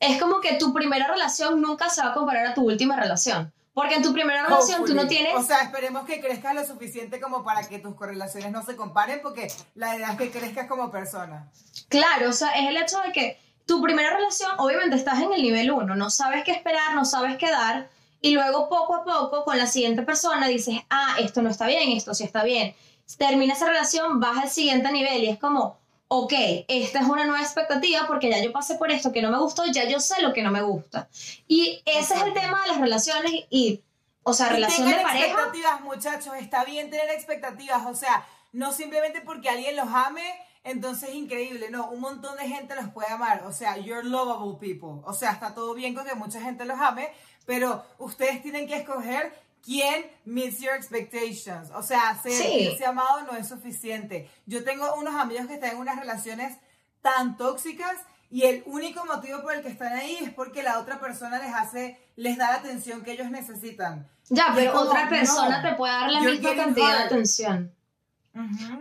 Es 0.00 0.20
como 0.20 0.40
que 0.40 0.54
tu 0.54 0.74
primera 0.74 1.06
relación 1.06 1.60
nunca 1.62 1.88
se 1.88 2.02
va 2.02 2.08
a 2.10 2.14
comparar 2.14 2.46
a 2.48 2.54
tu 2.54 2.62
última 2.66 2.96
relación. 2.96 3.52
Porque 3.74 3.94
en 3.94 4.02
tu 4.02 4.12
primera 4.12 4.42
relación 4.44 4.84
tú 4.84 4.94
no 4.94 5.06
tienes... 5.06 5.34
O 5.34 5.42
sea, 5.42 5.62
esperemos 5.62 6.04
que 6.04 6.20
crezcas 6.20 6.54
lo 6.54 6.66
suficiente 6.66 7.20
como 7.20 7.42
para 7.42 7.66
que 7.66 7.78
tus 7.78 7.94
correlaciones 7.94 8.52
no 8.52 8.62
se 8.62 8.76
comparen, 8.76 9.20
porque 9.22 9.50
la 9.74 9.96
idea 9.96 10.12
es 10.12 10.18
que 10.18 10.30
crezcas 10.30 10.68
como 10.68 10.90
persona. 10.90 11.50
Claro, 11.88 12.28
o 12.28 12.32
sea, 12.32 12.50
es 12.50 12.68
el 12.68 12.76
hecho 12.76 12.98
de 13.00 13.12
que 13.12 13.40
tu 13.64 13.80
primera 13.80 14.14
relación, 14.14 14.50
obviamente 14.58 14.96
estás 14.96 15.20
en 15.20 15.32
el 15.32 15.42
nivel 15.42 15.70
1, 15.70 15.94
no 15.94 16.10
sabes 16.10 16.44
qué 16.44 16.52
esperar, 16.52 16.94
no 16.94 17.06
sabes 17.06 17.38
qué 17.38 17.50
dar, 17.50 17.88
y 18.20 18.32
luego 18.32 18.68
poco 18.68 18.94
a 18.94 19.04
poco 19.04 19.44
con 19.44 19.56
la 19.56 19.66
siguiente 19.66 20.02
persona 20.02 20.48
dices, 20.48 20.80
ah, 20.90 21.16
esto 21.18 21.42
no 21.42 21.48
está 21.48 21.66
bien, 21.66 21.90
esto 21.92 22.14
sí 22.14 22.24
está 22.24 22.44
bien. 22.44 22.74
Termina 23.18 23.54
esa 23.54 23.66
relación, 23.66 24.20
vas 24.20 24.38
al 24.38 24.48
siguiente 24.48 24.92
nivel 24.92 25.24
y 25.24 25.28
es 25.28 25.38
como, 25.38 25.78
ok, 26.14 26.32
esta 26.68 26.98
es 27.00 27.06
una 27.06 27.24
nueva 27.24 27.40
expectativa 27.40 28.06
porque 28.06 28.28
ya 28.28 28.38
yo 28.44 28.52
pasé 28.52 28.74
por 28.74 28.90
esto 28.90 29.12
que 29.12 29.22
no 29.22 29.30
me 29.30 29.38
gustó, 29.38 29.64
ya 29.72 29.88
yo 29.88 29.98
sé 29.98 30.20
lo 30.20 30.34
que 30.34 30.42
no 30.42 30.50
me 30.50 30.60
gusta. 30.60 31.08
Y 31.48 31.80
ese 31.86 32.00
es 32.00 32.10
el 32.10 32.28
Exacto. 32.28 32.40
tema 32.40 32.60
de 32.60 32.68
las 32.68 32.78
relaciones 32.78 33.32
y, 33.48 33.80
o 34.22 34.34
sea, 34.34 34.48
Y 34.48 34.50
relación 34.50 34.90
de 34.90 34.96
pareja. 34.96 35.24
expectativas, 35.24 35.80
muchachos. 35.80 36.34
Está 36.38 36.64
bien 36.66 36.90
tener 36.90 37.08
expectativas. 37.08 37.86
O 37.86 37.94
sea, 37.94 38.26
no 38.52 38.72
simplemente 38.72 39.22
porque 39.22 39.48
alguien 39.48 39.74
los 39.74 39.88
ame, 39.88 40.22
entonces 40.64 41.08
es 41.08 41.14
increíble. 41.14 41.70
No, 41.70 41.88
un 41.88 42.00
montón 42.00 42.36
de 42.36 42.46
gente 42.46 42.74
los 42.74 42.90
puede 42.90 43.08
amar. 43.08 43.44
O 43.46 43.52
sea, 43.52 43.78
you're 43.78 44.06
lovable 44.06 44.58
people. 44.60 45.00
O 45.06 45.14
sea, 45.14 45.30
está 45.30 45.54
todo 45.54 45.72
bien 45.72 45.94
con 45.94 46.04
que 46.06 46.14
mucha 46.14 46.42
gente 46.42 46.66
los 46.66 46.78
ame, 46.78 47.08
pero 47.46 47.82
ustedes 47.96 48.42
tienen 48.42 48.68
que 48.68 48.76
escoger 48.76 49.32
quién 49.64 50.10
meets 50.24 50.58
your 50.60 50.74
expectations. 50.74 51.70
O 51.74 51.82
sea, 51.82 52.18
ser 52.22 52.32
Sí. 52.32 52.42
sentirse 52.42 52.84
amado 52.86 53.22
no 53.22 53.36
es 53.36 53.48
suficiente. 53.48 54.28
Yo 54.46 54.64
tengo 54.64 54.94
unos 54.96 55.14
amigos 55.14 55.46
que 55.46 55.54
están 55.54 55.70
en 55.72 55.76
unas 55.78 55.98
relaciones 55.98 56.56
tan 57.00 57.36
tóxicas 57.36 57.94
y 58.30 58.42
el 58.44 58.62
único 58.66 59.04
motivo 59.04 59.42
por 59.42 59.54
el 59.54 59.62
que 59.62 59.68
están 59.68 59.92
ahí 59.92 60.18
es 60.22 60.30
porque 60.32 60.62
la 60.62 60.78
otra 60.78 60.98
persona 61.00 61.38
les 61.38 61.54
hace, 61.54 61.98
les 62.16 62.38
da 62.38 62.50
la 62.50 62.56
atención 62.56 63.02
que 63.02 63.12
ellos 63.12 63.30
necesitan. 63.30 64.08
Ya, 64.30 64.52
pero 64.54 64.72
como, 64.72 64.90
otra 64.90 65.08
persona 65.08 65.60
no, 65.62 65.68
te 65.70 65.74
puede 65.76 65.92
dar 65.92 66.10
la 66.10 66.20
misma 66.20 66.54
cantidad 66.54 66.98
de 66.98 67.04
atención. 67.04 67.74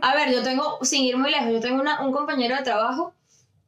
A 0.02 0.16
ver, 0.16 0.32
yo 0.32 0.42
tengo, 0.44 0.80
sin 0.84 1.04
ir 1.04 1.18
muy 1.18 1.30
lejos, 1.30 1.52
yo 1.52 1.60
tengo 1.60 1.82
una- 1.82 2.02
un 2.02 2.14
compañero 2.14 2.56
de 2.56 2.64
trabajo 2.64 3.14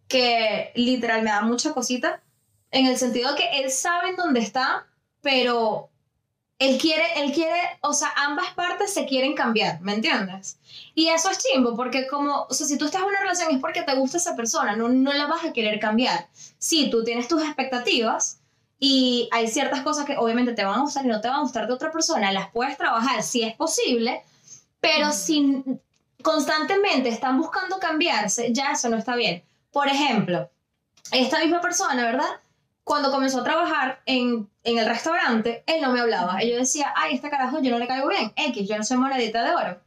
que 0.08 0.72
literal 0.76 1.24
me 1.24 1.30
da 1.32 1.42
mucha 1.42 1.74
cosita, 1.74 2.22
en 2.72 2.86
el 2.86 2.98
sentido 2.98 3.32
de 3.32 3.38
que 3.38 3.50
él 3.60 3.70
sabe 3.72 4.10
en 4.10 4.16
dónde 4.16 4.40
está, 4.40 4.88
pero 5.22 5.90
él 6.60 6.78
quiere, 6.80 7.04
él 7.18 7.34
quiere, 7.34 7.60
o 7.82 7.94
sea, 7.94 8.10
ambas 8.16 8.52
partes 8.54 8.94
se 8.94 9.06
quieren 9.06 9.34
cambiar, 9.34 9.82
¿me 9.82 9.94
entiendes? 9.94 10.60
Y 10.96 11.08
eso 11.08 11.30
es 11.30 11.40
chimbo, 11.40 11.76
porque 11.76 12.08
como, 12.08 12.46
o 12.50 12.54
sea, 12.54 12.68
si 12.68 12.78
tú 12.78 12.86
estás 12.86 13.02
en 13.02 13.08
una 13.08 13.20
relación 13.20 13.52
es 13.52 13.60
porque 13.60 13.82
te 13.82 13.96
gusta 13.96 14.18
esa 14.18 14.36
persona, 14.36 14.76
no, 14.76 14.90
no 14.90 15.14
la 15.14 15.28
vas 15.28 15.44
a 15.44 15.54
querer 15.54 15.80
cambiar. 15.80 16.28
Sí, 16.58 16.90
tú 16.90 17.04
tienes 17.04 17.28
tus 17.28 17.42
expectativas 17.44 18.40
y 18.80 19.30
hay 19.32 19.48
ciertas 19.48 19.82
cosas 19.82 20.06
que 20.06 20.18
obviamente 20.18 20.54
te 20.54 20.64
van 20.64 20.80
a 20.80 20.82
gustar 20.82 21.06
y 21.06 21.10
no 21.10 21.22
te 21.22 21.28
van 21.28 21.38
a 21.38 21.42
gustar 21.42 21.68
de 21.68 21.74
otra 21.74 21.92
persona, 21.92 22.32
las 22.32 22.50
puedes 22.52 22.78
trabajar 22.78 23.24
si 23.24 23.44
es 23.44 23.56
posible, 23.56 24.24
pero 24.80 25.12
si 25.12 25.64
constantemente 26.22 27.10
están 27.10 27.38
buscando 27.38 27.80
cambiarse, 27.80 28.54
ya 28.54 28.72
eso 28.72 28.90
no 28.90 28.98
está 28.98 29.16
bien. 29.16 29.44
Por 29.72 29.88
ejemplo, 29.88 30.50
esta 31.12 31.40
misma 31.40 31.62
persona, 31.62 32.04
¿verdad? 32.04 32.30
Cuando 32.84 33.12
comenzó 33.12 33.40
a 33.40 33.44
trabajar 33.44 34.02
en, 34.06 34.50
en 34.64 34.78
el 34.78 34.86
restaurante, 34.86 35.64
él 35.68 35.82
no 35.82 35.92
me 35.92 36.02
hablaba. 36.02 36.44
Y 36.44 36.52
yo 36.52 36.58
decía, 36.58 36.94
ay, 36.96 37.16
este 37.16 37.30
carajo 37.30 37.62
yo 37.62 37.72
no 37.72 37.80
le 37.80 37.88
caigo 37.88 38.10
bien. 38.10 38.34
X, 38.36 38.68
yo 38.68 38.78
no 38.78 38.84
soy 38.84 38.98
monedita 38.98 39.44
de 39.44 39.56
oro. 39.56 39.80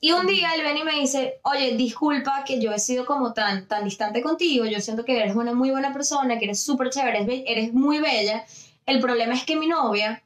Y 0.00 0.12
un 0.12 0.26
día 0.26 0.54
él 0.54 0.62
viene 0.62 0.80
y 0.80 0.84
me 0.84 0.98
dice, 0.98 1.40
oye, 1.42 1.76
disculpa 1.76 2.44
que 2.44 2.58
yo 2.58 2.72
he 2.72 2.78
sido 2.78 3.04
como 3.04 3.34
tan, 3.34 3.68
tan 3.68 3.84
distante 3.84 4.22
contigo. 4.22 4.64
Yo 4.64 4.80
siento 4.80 5.04
que 5.04 5.18
eres 5.18 5.36
una 5.36 5.52
muy 5.52 5.70
buena 5.70 5.92
persona, 5.92 6.38
que 6.38 6.46
eres 6.46 6.62
súper 6.62 6.88
chévere, 6.88 7.22
eres, 7.22 7.42
eres 7.46 7.72
muy 7.74 7.98
bella. 7.98 8.46
El 8.86 9.00
problema 9.00 9.34
es 9.34 9.44
que 9.44 9.56
mi 9.56 9.66
novia 9.66 10.22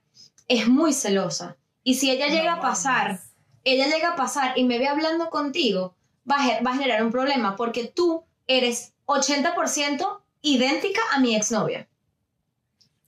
es 0.46 0.68
muy 0.68 0.92
celosa. 0.92 1.56
Y 1.82 1.94
si 1.94 2.10
ella 2.10 2.28
llega 2.28 2.52
No 2.52 2.58
a 2.58 2.60
pasar 2.60 3.20
ella 3.64 3.86
llega 3.86 4.10
a 4.10 4.16
pasar 4.16 4.56
y 4.56 4.64
me 4.64 4.78
ve 4.78 4.88
hablando 4.88 5.30
contigo, 5.30 5.94
va 6.30 6.36
a, 6.36 6.62
va 6.62 6.72
a 6.72 6.76
generar 6.76 7.02
un 7.02 7.10
problema 7.10 7.56
porque 7.56 7.84
tú 7.84 8.24
eres 8.46 8.92
80% 9.06 10.20
idéntica 10.42 11.00
a 11.12 11.20
mi 11.20 11.34
exnovia. 11.34 11.88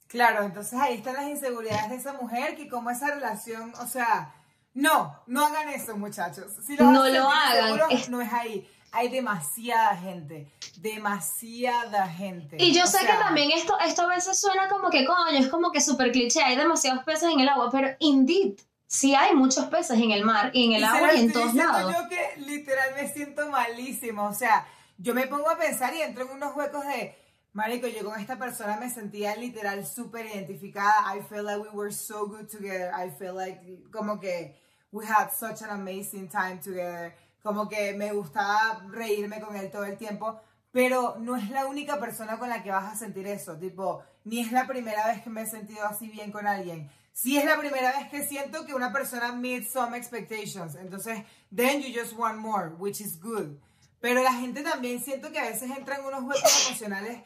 Claro, 0.09 0.45
entonces 0.45 0.79
ahí 0.79 0.95
están 0.95 1.15
las 1.15 1.27
inseguridades 1.29 1.91
de 1.91 1.97
esa 1.97 2.13
mujer, 2.15 2.57
que 2.57 2.69
como 2.69 2.91
esa 2.91 3.13
relación, 3.15 3.73
o 3.81 3.87
sea, 3.87 4.33
no, 4.75 5.19
no 5.27 5.47
hagan 5.47 5.69
eso, 5.71 5.97
muchachos. 5.97 6.53
Si 6.65 6.77
los 6.77 6.87
No 6.93 7.09
lo 7.09 7.29
hagan, 7.31 7.91
es- 7.91 8.09
No 8.09 8.21
es 8.21 8.33
ahí. 8.33 8.69
Hay 8.93 9.09
demasiada 9.09 9.95
gente, 9.97 10.47
demasiada 10.77 12.09
gente. 12.09 12.57
Y 12.59 12.73
yo 12.73 12.85
O 12.85 12.87
sé 12.87 12.99
sea, 12.99 13.13
que 13.17 13.23
también 13.23 13.51
esto, 13.51 13.79
esto 13.81 14.03
a 14.03 14.07
veces 14.07 14.39
suena 14.41 14.69
como 14.69 14.91
que 14.91 15.05
coño, 15.05 15.39
es 15.39 15.49
como 15.49 15.71
que 15.71 15.81
súper 15.81 16.13
cliché, 16.13 16.43
hay 16.43 16.57
demasiados 16.57 17.05
peces 17.05 17.31
en 17.31 17.41
el 17.41 17.49
agua, 17.49 17.69
pero 17.71 17.89
indeed, 17.99 18.55
sí 18.87 19.15
hay 19.15 19.35
muchos 19.35 19.67
peces 19.67 19.99
en 20.01 20.11
el 20.13 20.25
mar 20.25 20.51
y 20.55 20.67
en 20.67 20.73
el 20.75 20.81
y 20.83 20.85
agua 20.85 21.09
lo 21.13 21.15
y 21.15 21.21
en 21.21 21.33
todos 21.33 21.55
lados. 21.55 21.95
Yo 21.95 22.09
que 22.09 22.41
literal 22.41 22.91
me 22.95 23.09
siento 23.13 23.49
malísimo, 23.51 24.25
o 24.25 24.35
sea, 24.35 24.67
yo 24.99 25.15
me 25.15 25.27
pongo 25.27 25.51
a 25.51 25.57
pensar 25.59 25.95
y 25.95 26.01
entro 26.03 26.25
en 26.25 26.31
unos 26.31 26.55
huecos 26.57 26.85
de, 26.87 27.15
marico, 27.57 27.87
yo 27.87 28.05
con 28.05 28.21
esta 28.21 28.39
persona 28.39 28.77
me 28.77 28.91
sentía 28.91 29.35
literal 29.35 29.87
súper 29.87 30.27
identificada. 30.27 31.17
I 31.17 31.23
feel 31.23 31.43
like 31.43 31.59
we 31.59 31.71
were 31.71 31.91
so 31.91 32.27
good 32.27 32.49
together. 32.49 32.93
I 32.93 33.11
feel 33.11 33.35
like 33.35 33.61
como 33.91 34.21
que 34.21 34.55
we 34.93 35.07
had 35.07 35.31
such 35.31 35.63
an 35.63 35.71
amazing 35.71 36.29
time 36.29 36.61
together. 36.63 37.15
Como 37.43 37.67
que 37.67 37.95
me 37.95 38.13
gustaba 38.13 38.85
reírme 38.91 39.41
con 39.41 39.57
él 39.57 39.71
todo 39.71 39.85
el 39.85 39.97
tiempo. 39.97 40.39
Pero 40.71 41.17
no 41.19 41.35
es 41.37 41.49
la 41.49 41.65
única 41.65 41.99
persona 41.99 42.39
con 42.39 42.51
la 42.51 42.63
que 42.63 42.71
vas 42.71 42.93
a 42.93 42.95
sentir 42.95 43.27
eso. 43.27 43.57
Tipo, 43.57 44.03
ni 44.25 44.41
es 44.41 44.53
la 44.53 44.67
primera 44.67 45.07
vez 45.07 45.23
que 45.23 45.31
me 45.31 45.43
he 45.43 45.47
sentido 45.47 45.87
así 45.87 46.09
bien 46.09 46.31
con 46.31 46.47
alguien. 46.47 46.91
Sí 47.15 47.39
es 47.39 47.47
la 47.47 47.57
primera 47.57 47.93
vez 47.93 48.11
que 48.11 48.23
siento 48.23 48.67
que 48.67 48.75
una 48.75 48.93
persona 48.93 49.33
meets 49.33 49.71
some 49.71 49.97
expectations. 49.97 50.75
Entonces, 50.75 51.25
then 51.55 51.81
you 51.81 51.99
just 51.99 52.13
want 52.13 52.37
more, 52.37 52.75
which 52.79 53.01
is 53.01 53.19
good. 53.19 53.57
Pero 54.03 54.23
la 54.23 54.35
gente 54.35 54.63
también 54.63 55.03
siento 55.03 55.33
que 55.33 55.39
a 55.39 55.45
veces 55.45 55.71
entra 55.71 55.97
en 55.97 56.05
unos 56.05 56.23
huecos 56.25 56.67
emocionales. 56.69 57.23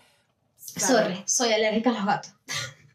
Sorry, 0.76 1.22
soy 1.26 1.52
alérgica 1.52 1.90
a 1.90 1.92
los 1.94 2.06
gatos. 2.06 2.32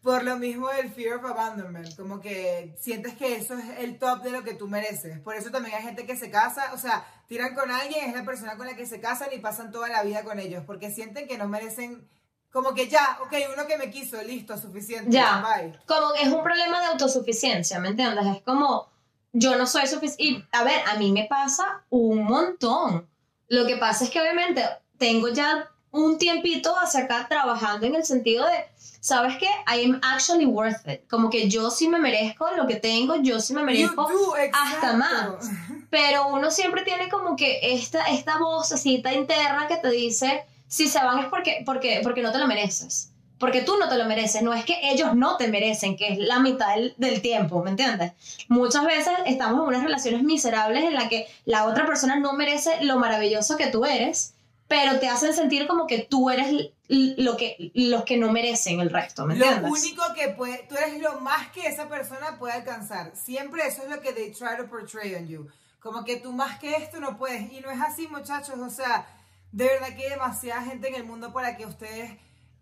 Por 0.01 0.23
lo 0.23 0.37
mismo 0.37 0.69
del 0.69 0.91
fear 0.91 1.15
of 1.17 1.25
abandonment, 1.25 1.95
como 1.95 2.21
que 2.21 2.75
sientes 2.79 3.15
que 3.15 3.37
eso 3.37 3.55
es 3.55 3.65
el 3.79 3.97
top 3.97 4.21
de 4.21 4.29
lo 4.29 4.43
que 4.43 4.53
tú 4.53 4.67
mereces. 4.67 5.19
Por 5.19 5.35
eso 5.35 5.49
también 5.49 5.75
hay 5.75 5.81
gente 5.81 6.05
que 6.05 6.15
se 6.15 6.29
casa, 6.29 6.73
o 6.73 6.77
sea, 6.77 7.05
tiran 7.27 7.55
con 7.55 7.71
alguien, 7.71 8.09
es 8.09 8.15
la 8.15 8.23
persona 8.23 8.55
con 8.55 8.67
la 8.67 8.75
que 8.75 8.85
se 8.85 8.99
casan 8.99 9.29
y 9.33 9.39
pasan 9.39 9.71
toda 9.71 9.89
la 9.89 10.03
vida 10.03 10.23
con 10.23 10.39
ellos, 10.39 10.63
porque 10.67 10.91
sienten 10.91 11.27
que 11.27 11.39
no 11.39 11.47
merecen, 11.47 12.07
como 12.51 12.75
que 12.75 12.87
ya, 12.87 13.17
ok, 13.23 13.33
uno 13.55 13.65
que 13.65 13.77
me 13.79 13.89
quiso, 13.89 14.21
listo, 14.21 14.55
suficiente, 14.59 15.09
Ya. 15.09 15.43
bye. 15.43 15.73
Como 15.87 16.13
es 16.13 16.27
un 16.27 16.43
problema 16.43 16.79
de 16.81 16.85
autosuficiencia, 16.85 17.79
¿me 17.79 17.87
entiendes? 17.89 18.27
Es 18.27 18.43
como, 18.43 18.87
yo 19.33 19.55
no 19.55 19.65
soy 19.65 19.87
suficiente. 19.87 20.23
Y 20.23 20.45
a 20.51 20.63
ver, 20.63 20.81
a 20.87 20.95
mí 20.97 21.11
me 21.11 21.25
pasa 21.27 21.83
un 21.89 22.25
montón. 22.25 23.09
Lo 23.47 23.65
que 23.65 23.77
pasa 23.77 24.03
es 24.03 24.11
que 24.11 24.21
obviamente 24.21 24.63
tengo 24.99 25.29
ya 25.29 25.67
un 25.95 26.17
tiempito 26.17 26.75
hacia 26.77 27.01
acá 27.01 27.25
trabajando 27.29 27.85
en 27.85 27.95
el 27.95 28.05
sentido 28.05 28.45
de, 28.45 28.65
¿sabes 28.99 29.37
qué? 29.37 29.47
I 29.67 29.85
am 29.85 29.99
actually 30.03 30.45
worth 30.45 30.87
it. 30.87 31.07
Como 31.09 31.29
que 31.29 31.47
yo 31.47 31.71
sí 31.71 31.87
me 31.87 31.99
merezco 31.99 32.49
lo 32.51 32.67
que 32.67 32.75
tengo, 32.75 33.15
yo 33.17 33.39
sí 33.39 33.53
me 33.53 33.63
merezco 33.63 34.03
do, 34.03 34.33
hasta 34.51 34.93
más. 34.93 35.49
Pero 35.89 36.27
uno 36.27 36.51
siempre 36.51 36.83
tiene 36.83 37.07
como 37.09 37.35
que 37.35 37.59
esta, 37.73 38.05
esta 38.07 38.37
vocecita 38.37 39.13
interna 39.13 39.67
que 39.67 39.77
te 39.77 39.89
dice, 39.89 40.43
si 40.67 40.87
se 40.87 40.99
van 40.99 41.19
es 41.19 41.25
porque, 41.27 41.63
porque, 41.65 42.01
porque 42.03 42.21
no 42.21 42.31
te 42.31 42.39
lo 42.39 42.47
mereces. 42.47 43.11
Porque 43.39 43.61
tú 43.61 43.77
no 43.77 43.89
te 43.89 43.97
lo 43.97 44.05
mereces, 44.05 44.41
no 44.41 44.53
es 44.53 44.65
que 44.65 44.79
ellos 44.91 45.13
no 45.13 45.37
te 45.37 45.49
merecen, 45.49 45.97
que 45.97 46.07
es 46.13 46.17
la 46.17 46.39
mitad 46.39 46.75
del, 46.75 46.93
del 46.97 47.21
tiempo, 47.21 47.61
¿me 47.63 47.69
entiendes? 47.69 48.13
Muchas 48.47 48.85
veces 48.85 49.13
estamos 49.25 49.61
en 49.61 49.67
unas 49.67 49.83
relaciones 49.83 50.23
miserables 50.23 50.83
en 50.83 50.93
la 50.93 51.09
que 51.09 51.27
la 51.43 51.65
otra 51.65 51.85
persona 51.85 52.17
no 52.17 52.33
merece 52.33 52.83
lo 52.83 52.97
maravilloso 52.97 53.57
que 53.57 53.67
tú 53.67 53.85
eres, 53.85 54.34
pero 54.67 54.99
te 54.99 55.07
hacen 55.07 55.33
sentir 55.33 55.67
como 55.67 55.85
que 55.87 55.99
tú 55.99 56.29
eres 56.29 56.71
lo 56.87 57.37
que, 57.37 57.71
los 57.75 58.03
que 58.03 58.17
no 58.17 58.31
merecen 58.31 58.79
el 58.79 58.89
resto, 58.89 59.25
¿me 59.25 59.35
Lo 59.35 59.45
entiendes? 59.45 59.71
único 59.71 60.03
que 60.15 60.29
puede, 60.29 60.65
tú 60.69 60.75
eres 60.75 60.99
lo 61.01 61.19
más 61.21 61.49
que 61.49 61.67
esa 61.67 61.87
persona 61.87 62.37
puede 62.39 62.53
alcanzar. 62.53 63.11
Siempre 63.15 63.65
eso 63.67 63.83
es 63.83 63.89
lo 63.89 64.01
que 64.01 64.13
they 64.13 64.31
try 64.31 64.57
to 64.57 64.67
portray 64.67 65.15
on 65.15 65.27
you. 65.27 65.47
Como 65.79 66.03
que 66.03 66.17
tú 66.17 66.31
más 66.31 66.59
que 66.59 66.75
esto 66.77 66.99
no 66.99 67.17
puedes. 67.17 67.51
Y 67.51 67.59
no 67.61 67.69
es 67.69 67.79
así, 67.79 68.07
muchachos. 68.07 68.57
O 68.57 68.69
sea, 68.71 69.05
de 69.51 69.65
verdad 69.65 69.95
que 69.95 70.03
hay 70.05 70.09
demasiada 70.09 70.63
gente 70.63 70.87
en 70.87 70.95
el 70.95 71.03
mundo 71.03 71.31
para 71.31 71.55
que 71.57 71.65
ustedes 71.67 72.11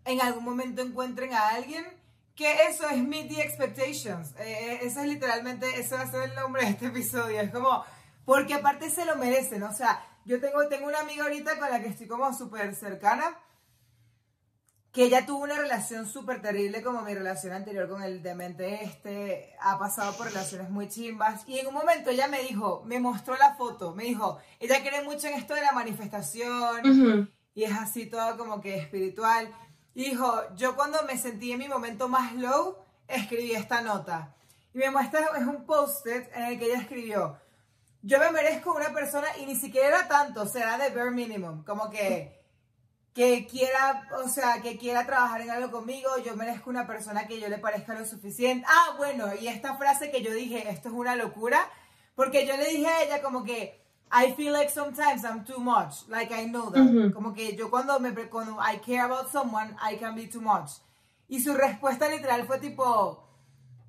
en 0.04 0.20
algún 0.20 0.44
momento 0.44 0.82
encuentren 0.82 1.32
a 1.32 1.48
alguien 1.48 1.86
que 2.36 2.52
eso 2.68 2.86
es 2.88 2.98
meet 2.98 3.28
the 3.28 3.40
expectations. 3.40 4.34
Eh, 4.38 4.80
eso 4.82 5.00
es 5.00 5.06
literalmente, 5.06 5.66
eso 5.80 5.96
va 5.96 6.02
a 6.02 6.10
ser 6.10 6.24
el 6.30 6.34
nombre 6.34 6.64
de 6.64 6.70
este 6.70 6.86
episodio. 6.86 7.40
Es 7.40 7.50
como, 7.50 7.84
porque 8.26 8.54
aparte 8.54 8.90
se 8.90 9.06
lo 9.06 9.16
merecen. 9.16 9.62
O 9.62 9.72
sea, 9.72 10.04
yo 10.24 10.40
tengo, 10.40 10.66
tengo 10.68 10.86
una 10.86 11.00
amiga 11.00 11.24
ahorita 11.24 11.58
con 11.58 11.70
la 11.70 11.80
que 11.80 11.88
estoy 11.88 12.06
como 12.06 12.32
súper 12.32 12.74
cercana 12.74 13.36
que 14.94 15.02
ella 15.02 15.26
tuvo 15.26 15.42
una 15.42 15.58
relación 15.58 16.06
súper 16.06 16.40
terrible 16.40 16.80
como 16.80 17.02
mi 17.02 17.12
relación 17.14 17.52
anterior 17.52 17.88
con 17.88 18.04
el 18.04 18.22
demente 18.22 18.84
este, 18.84 19.52
ha 19.60 19.76
pasado 19.76 20.16
por 20.16 20.28
relaciones 20.28 20.70
muy 20.70 20.88
chimbas 20.88 21.42
y 21.48 21.58
en 21.58 21.66
un 21.66 21.74
momento 21.74 22.10
ella 22.10 22.28
me 22.28 22.42
dijo, 22.42 22.84
me 22.86 23.00
mostró 23.00 23.36
la 23.36 23.56
foto, 23.56 23.92
me 23.92 24.04
dijo, 24.04 24.38
ella 24.60 24.84
cree 24.84 25.02
mucho 25.02 25.26
en 25.26 25.34
esto 25.34 25.54
de 25.54 25.62
la 25.62 25.72
manifestación 25.72 27.28
y 27.56 27.64
es 27.64 27.72
así 27.72 28.06
todo 28.06 28.36
como 28.36 28.60
que 28.60 28.76
espiritual. 28.76 29.52
Y 29.94 30.10
dijo, 30.10 30.42
yo 30.56 30.76
cuando 30.76 30.98
me 31.04 31.18
sentí 31.18 31.52
en 31.52 31.58
mi 31.58 31.68
momento 31.68 32.08
más 32.08 32.34
low, 32.34 32.76
escribí 33.06 33.52
esta 33.52 33.80
nota. 33.80 34.34
Y 34.72 34.78
me 34.78 34.90
muestra, 34.90 35.28
es 35.38 35.46
un 35.46 35.64
post-it 35.64 36.24
en 36.34 36.44
el 36.44 36.58
que 36.58 36.66
ella 36.66 36.80
escribió, 36.80 37.36
yo 38.04 38.18
me 38.18 38.30
merezco 38.30 38.74
una 38.74 38.92
persona 38.92 39.26
y 39.40 39.46
ni 39.46 39.56
siquiera 39.56 39.88
era 39.88 40.08
tanto, 40.08 40.46
será 40.46 40.76
de 40.76 40.90
bare 40.90 41.10
minimum, 41.10 41.64
como 41.64 41.90
que 41.90 42.44
que 43.14 43.46
quiera, 43.46 44.08
o 44.24 44.28
sea, 44.28 44.60
que 44.60 44.76
quiera 44.76 45.06
trabajar 45.06 45.40
en 45.40 45.50
algo 45.50 45.70
conmigo, 45.70 46.10
yo 46.18 46.36
merezco 46.36 46.68
una 46.68 46.84
persona 46.84 47.28
que 47.28 47.38
yo 47.38 47.48
le 47.48 47.58
parezca 47.58 47.94
lo 47.94 48.04
suficiente. 48.04 48.66
Ah, 48.68 48.96
bueno, 48.96 49.28
y 49.40 49.46
esta 49.46 49.76
frase 49.76 50.10
que 50.10 50.20
yo 50.20 50.32
dije, 50.32 50.68
esto 50.68 50.88
es 50.88 50.94
una 50.94 51.14
locura, 51.14 51.70
porque 52.16 52.44
yo 52.44 52.56
le 52.56 52.66
dije 52.66 52.88
a 52.88 53.02
ella 53.04 53.22
como 53.22 53.44
que 53.44 53.80
I 54.12 54.32
feel 54.34 54.52
like 54.52 54.70
sometimes 54.70 55.22
I'm 55.22 55.44
too 55.44 55.60
much, 55.60 56.08
like 56.08 56.34
I 56.34 56.46
know 56.46 56.70
that. 56.72 56.82
Ujú. 56.82 57.12
Como 57.12 57.32
que 57.32 57.56
yo 57.56 57.70
cuando 57.70 57.98
me 58.00 58.12
cuando 58.28 58.58
I 58.60 58.78
care 58.78 59.02
about 59.02 59.30
someone, 59.30 59.76
I 59.80 59.96
can 59.96 60.16
be 60.16 60.26
too 60.26 60.40
much. 60.40 60.80
Y 61.28 61.40
su 61.40 61.54
respuesta 61.54 62.08
literal 62.08 62.46
fue 62.46 62.58
tipo 62.58 63.22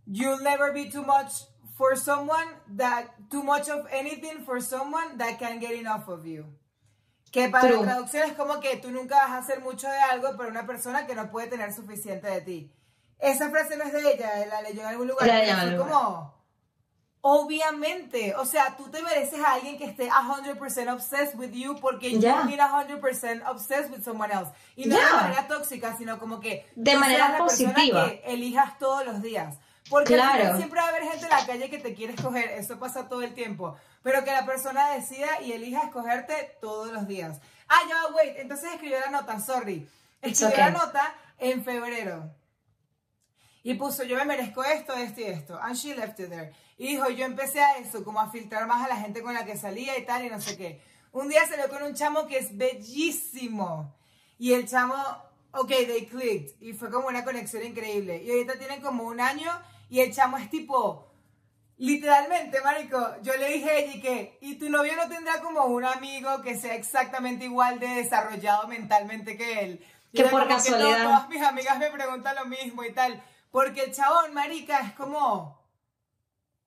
You'll 0.06 0.44
never 0.44 0.72
be 0.72 0.90
too 0.90 1.04
much 1.04 1.48
for 1.78 1.96
someone 1.98 2.48
that 2.78 3.08
too 3.30 3.44
much 3.44 3.68
of 3.70 3.86
anything 3.92 4.44
for 4.46 4.62
someone 4.62 5.18
that 5.18 5.38
can 5.38 5.60
get 5.60 5.74
enough 5.74 6.08
of 6.08 6.26
you. 6.26 6.46
Que 7.32 7.50
para 7.50 7.68
True. 7.68 7.80
la 7.82 7.84
traducción 7.96 8.30
es 8.30 8.34
como 8.38 8.60
que 8.62 8.78
tú 8.78 8.92
nunca 8.92 9.16
vas 9.16 9.30
a 9.32 9.38
hacer 9.40 9.60
mucho 9.60 9.88
de 9.90 9.98
algo 10.00 10.38
para 10.38 10.50
una 10.50 10.66
persona 10.66 11.06
que 11.06 11.16
no 11.16 11.30
puede 11.30 11.48
tener 11.48 11.74
suficiente 11.74 12.28
de 12.30 12.42
ti. 12.42 12.72
esa 13.20 13.50
frase 13.50 13.76
no 13.78 13.84
es 13.86 13.92
de 13.94 14.14
ella, 14.14 14.46
la 14.48 14.62
leyó 14.62 14.82
en 14.82 14.88
algún 14.88 15.08
lugar. 15.08 15.28
La 15.28 15.44
en 15.44 15.56
algún 15.56 15.88
como, 15.88 16.34
obviamente, 17.22 18.36
o 18.36 18.46
sea, 18.46 18.76
tú 18.78 18.90
te 18.90 19.02
mereces 19.02 19.40
a 19.44 19.54
alguien 19.54 19.78
que 19.78 19.86
esté 19.86 20.10
100% 20.10 20.94
obsessed 20.94 21.36
with 21.36 21.52
you 21.52 21.76
porque 21.80 22.20
Ya. 22.20 22.42
you 22.44 22.46
need 22.50 22.60
100% 22.60 23.44
obsessed 23.50 23.92
with 23.92 24.04
someone 24.04 24.32
else. 24.32 24.52
Y 24.76 24.86
no 24.86 24.96
de 24.96 25.02
Ya. 25.02 25.12
manera 25.14 25.48
tóxica, 25.48 25.96
sino 25.98 26.20
como 26.20 26.40
que 26.40 26.66
De 26.76 26.96
manera 26.96 27.38
positiva. 27.38 28.06
que 28.10 28.22
elijas 28.28 28.78
todos 28.78 29.06
los 29.06 29.22
días. 29.22 29.58
Porque 29.90 30.16
Claro. 30.16 30.58
siempre 30.58 30.80
va 30.80 30.88
a 30.88 30.90
haber 30.90 31.04
gente 31.04 31.26
en 31.26 31.30
la 31.30 31.46
calle 31.46 31.70
que 31.70 31.78
te 31.78 31.94
quiere 31.94 32.14
escoger, 32.14 32.50
eso 32.52 32.80
pasa 32.80 33.08
todo 33.08 33.22
el 33.22 33.34
tiempo. 33.34 33.76
Pero 34.02 34.24
que 34.24 34.32
la 34.32 34.46
persona 34.46 34.92
decida 34.92 35.42
y 35.42 35.52
elija 35.52 35.84
escogerte 35.84 36.58
todos 36.60 36.92
los 36.92 37.08
días. 37.08 37.40
Ah, 37.68 37.82
ya, 37.88 38.14
wait, 38.16 38.38
entonces 38.38 38.72
escribió 38.74 39.00
la 39.00 39.12
nota, 39.12 39.40
sorry. 39.40 39.88
Escribió 40.22 40.58
la 40.58 40.68
okay. 40.70 40.74
nota 40.74 41.16
en 41.38 41.64
febrero. 41.64 42.32
Y 43.64 43.74
puso, 43.76 44.04
yo 44.04 44.16
me 44.18 44.26
merezco 44.26 44.64
esto, 44.64 44.94
esto 44.94 45.22
y 45.22 45.26
esto. 45.26 45.60
And 45.60 45.76
she 45.76 45.96
left 45.96 46.20
it 46.20 46.30
there. 46.30 46.54
Y 46.78 46.88
dijo, 46.88 47.10
yo 47.10 47.26
empecé 47.26 47.62
a 47.62 47.78
eso, 47.78 48.04
como 48.04 48.20
a 48.20 48.30
filtrar 48.30 48.68
más 48.68 48.86
a 48.86 48.90
la 48.90 48.98
gente 48.98 49.22
con 49.22 49.34
la 49.34 49.46
que 49.46 49.58
salía 49.58 49.98
y 49.98 50.06
tal, 50.06 50.26
y 50.26 50.30
no 50.30 50.40
sé 50.40 50.58
qué. 50.58 50.82
Un 51.12 51.30
día 51.30 51.48
salió 51.48 51.70
con 51.70 51.82
un 51.82 51.96
chamo 51.96 52.28
que 52.28 52.38
es 52.38 52.56
bellísimo. 52.56 53.96
Y 54.38 54.54
el 54.54 54.68
chamo, 54.68 54.96
ok, 55.52 55.68
they 55.68 56.06
clicked. 56.06 56.62
Y 56.62 56.74
fue 56.74 56.92
como 56.92 57.08
una 57.08 57.24
conexión 57.24 57.64
increíble. 57.64 58.22
Y 58.22 58.30
ahorita 58.30 58.60
tienen 58.60 58.82
como 58.82 59.06
un 59.06 59.20
año 59.20 59.50
y 59.90 60.00
el 60.02 60.14
chamo 60.14 60.38
es 60.38 60.50
tipo, 60.50 61.08
literalmente, 61.78 62.62
marico, 62.62 63.16
yo 63.22 63.36
le 63.36 63.50
dije 63.54 63.70
a 63.70 63.78
ella 63.78 63.94
y 63.96 64.02
que, 64.02 64.38
¿y 64.42 64.56
tu 64.56 64.70
novio 64.70 64.96
no 64.96 65.08
tendrá 65.10 65.42
como 65.42 65.66
un 65.66 65.84
amigo 65.86 66.42
que 66.42 66.58
sea 66.58 66.76
exactamente 66.76 67.46
igual 67.46 67.80
de 67.80 67.88
desarrollado 67.88 68.68
mentalmente 68.68 69.38
que 69.38 69.60
él? 69.62 69.86
Y 70.12 70.18
Que 70.18 70.30
por 70.30 70.48
casualidad. 70.48 71.00
no, 71.00 71.04
todas 71.06 71.30
mis 71.30 71.42
amigas 71.42 71.78
me 71.78 71.90
preguntan 71.92 72.36
lo 72.36 72.46
mismo 72.46 72.84
y 72.84 72.94
tal. 72.94 73.22
Porque 73.52 73.84
el 73.84 73.94
chabón, 73.94 74.34
marica, 74.34 74.80
es 74.80 74.94
como... 74.94 75.62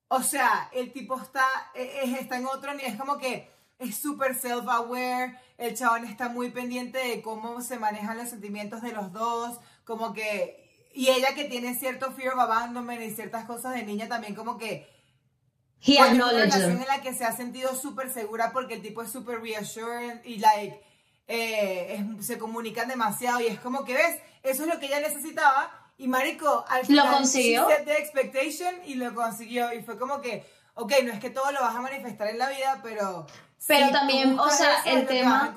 O 0.07 0.23
sea, 0.23 0.69
el 0.73 0.91
tipo 0.91 1.19
está, 1.21 1.45
e- 1.75 2.01
es- 2.03 2.19
está 2.21 2.37
en 2.37 2.47
otro 2.47 2.73
nivel, 2.73 2.91
es 2.93 2.99
como 2.99 3.17
que 3.17 3.51
es 3.77 3.95
súper 3.95 4.35
self-aware, 4.35 5.37
el 5.57 5.77
chabón 5.77 6.05
está 6.05 6.29
muy 6.29 6.49
pendiente 6.51 6.97
de 6.97 7.21
cómo 7.21 7.61
se 7.61 7.77
manejan 7.77 8.17
los 8.17 8.29
sentimientos 8.29 8.81
de 8.81 8.91
los 8.91 9.11
dos, 9.13 9.59
como 9.85 10.13
que, 10.13 10.68
y 10.99 11.09
ella 11.09 11.33
que 11.33 11.45
tiene 11.45 11.75
cierto 11.75 12.11
fear 12.11 12.33
of 12.33 12.39
abandonment 12.41 13.01
y 13.01 13.11
ciertas 13.15 13.45
cosas 13.45 13.73
de 13.73 13.83
niña 13.83 14.09
también 14.09 14.35
como 14.35 14.57
que, 14.57 14.85
He 15.81 15.95
coño, 15.97 16.07
es 16.27 16.33
una 16.33 16.43
relación 16.43 16.71
en 16.81 16.87
la 16.87 17.01
que 17.01 17.13
se 17.13 17.23
ha 17.23 17.31
sentido 17.31 17.73
súper 17.73 18.11
segura 18.11 18.51
porque 18.51 18.73
el 18.73 18.81
tipo 18.81 19.01
es 19.01 19.09
súper 19.09 19.39
reassuring 19.41 20.19
y 20.25 20.39
like, 20.39 20.81
eh, 21.27 22.03
es- 22.19 22.25
se 22.25 22.37
comunican 22.37 22.89
demasiado 22.89 23.39
y 23.39 23.47
es 23.47 23.59
como 23.61 23.85
que 23.85 23.93
ves, 23.93 24.17
eso 24.43 24.63
es 24.63 24.67
lo 24.73 24.77
que 24.79 24.87
ella 24.87 24.99
necesitaba 24.99 25.71
y 25.97 26.09
marico, 26.09 26.65
al 26.67 26.85
final 26.85 27.13
consiguió? 27.13 27.67
she 27.69 27.75
set 27.75 27.85
the 27.85 27.97
expectation 27.97 28.75
y 28.85 28.95
lo 28.95 29.13
consiguió 29.15 29.71
y 29.73 29.81
fue 29.83 29.97
como 29.97 30.19
que, 30.19 30.45
ok, 30.73 30.91
no 31.05 31.13
es 31.13 31.19
que 31.21 31.29
todo 31.29 31.49
lo 31.53 31.61
vas 31.61 31.75
a 31.75 31.81
manifestar 31.81 32.27
en 32.27 32.39
la 32.39 32.49
vida, 32.49 32.81
pero... 32.83 33.25
Pero 33.67 33.87
si 33.87 33.91
también, 33.93 34.37
o 34.37 34.49
sea, 34.49 34.81
el 34.85 35.01
lo 35.03 35.07
tema-. 35.07 35.53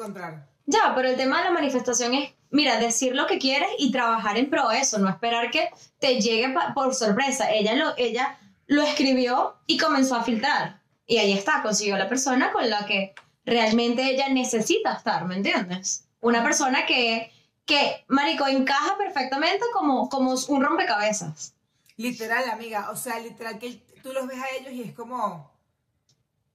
Ya, 0.66 0.92
pero 0.94 1.09
el 1.09 1.16
tema 1.16 1.38
de 1.38 1.44
la 1.44 1.50
manifestación 1.50 2.14
es, 2.14 2.33
mira, 2.53 2.79
decir 2.79 3.17
lo 3.17 3.27
que 3.27 3.38
quieres 3.38 3.69
y 3.79 3.91
trabajar 3.91 4.38
en 4.38 4.49
pro 4.49 4.69
de 4.69 4.79
eso, 4.79 4.99
no 4.99 5.09
esperar 5.09 5.51
que 5.51 5.71
te 5.99 6.21
llegue 6.21 6.55
por 6.75 6.95
sorpresa. 6.95 7.51
Ella 7.51 7.75
lo, 7.75 7.95
ella 7.97 8.38
lo 8.67 8.83
escribió 8.83 9.57
y 9.67 9.79
comenzó 9.79 10.15
a 10.15 10.23
filtrar. 10.23 10.81
Y 11.07 11.19
ahí 11.19 11.33
está, 11.33 11.62
consiguió 11.62 11.97
la 11.97 12.09
persona 12.09 12.53
con 12.53 12.71
la 12.71 12.87
que 12.87 13.15
realmente 13.45 14.05
ella 14.05 14.29
necesita 14.29 14.93
estar, 14.93 15.25
¿me 15.27 15.35
entiendes? 15.35 16.05
Una 16.21 16.45
persona 16.45 16.87
que, 16.87 17.33
que 17.65 18.05
marico, 18.07 18.47
encaja 18.47 18.97
perfectamente 18.97 19.65
como, 19.73 20.09
como 20.09 20.35
un 20.49 20.62
rompecabezas. 20.62 21.55
Literal, 21.97 22.49
amiga, 22.51 22.91
o 22.91 22.97
sea, 22.97 23.19
literal 23.19 23.59
que 23.59 23.83
tú 24.03 24.12
los 24.12 24.27
ves 24.27 24.38
a 24.38 24.57
ellos 24.61 24.73
y 24.73 24.83
es 24.83 24.95
como... 24.95 25.52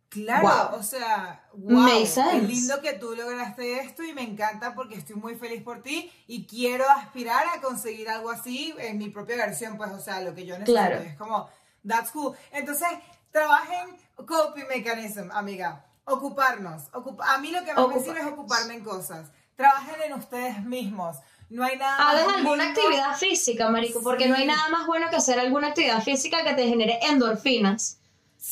Claro, 0.09 0.47
Wow. 0.71 0.79
o 0.79 0.83
sea, 0.83 1.43
wow, 1.53 1.85
qué 2.31 2.41
lindo 2.41 2.81
que 2.81 2.93
tú 2.93 3.13
lograste 3.13 3.79
esto 3.81 4.03
y 4.03 4.13
me 4.13 4.21
encanta 4.23 4.73
porque 4.73 4.95
estoy 4.95 5.17
muy 5.17 5.35
feliz 5.35 5.61
por 5.63 5.83
ti 5.83 6.09
y 6.27 6.45
quiero 6.45 6.89
aspirar 6.89 7.43
a 7.55 7.59
conseguir 7.61 8.07
algo 8.09 8.29
así 8.31 8.73
en 8.77 8.97
mi 8.97 9.09
propia 9.09 9.35
versión, 9.35 9.75
pues, 9.75 9.91
o 9.91 9.99
sea, 9.99 10.21
lo 10.21 10.33
que 10.33 10.45
yo 10.45 10.57
necesito. 10.57 10.71
Claro. 10.79 10.95
Es 11.01 11.17
como, 11.17 11.49
that's 11.85 12.11
cool. 12.11 12.35
Entonces, 12.53 12.87
trabajen 13.31 13.97
coping 14.15 14.67
mechanism, 14.69 15.29
amiga. 15.31 15.83
Ocuparnos. 16.05 16.83
Ocup- 16.93 17.21
a 17.21 17.37
mí 17.39 17.51
lo 17.51 17.63
que 17.65 17.73
más 17.73 17.87
me 17.89 17.99
sirve 17.99 18.21
es 18.21 18.25
ocuparme 18.27 18.75
en 18.75 18.83
cosas. 18.85 19.27
Trabajen 19.57 20.01
en 20.05 20.13
ustedes 20.13 20.63
mismos. 20.63 21.17
No 21.49 21.63
hay 21.65 21.77
nada 21.77 21.97
más 21.97 22.13
Hagan 22.15 22.35
alguna 22.35 22.63
lindo- 22.65 22.79
actividad 22.81 23.17
física, 23.17 23.69
marico, 23.69 24.01
porque 24.01 24.23
Sí. 24.23 24.29
no 24.29 24.35
hay 24.37 24.45
nada 24.47 24.69
más 24.69 24.87
bueno 24.87 25.09
que 25.09 25.17
hacer 25.17 25.37
alguna 25.39 25.67
actividad 25.67 26.01
física 26.01 26.43
que 26.45 26.53
te 26.53 26.65
genere 26.67 26.97
endorfinas. 27.03 27.97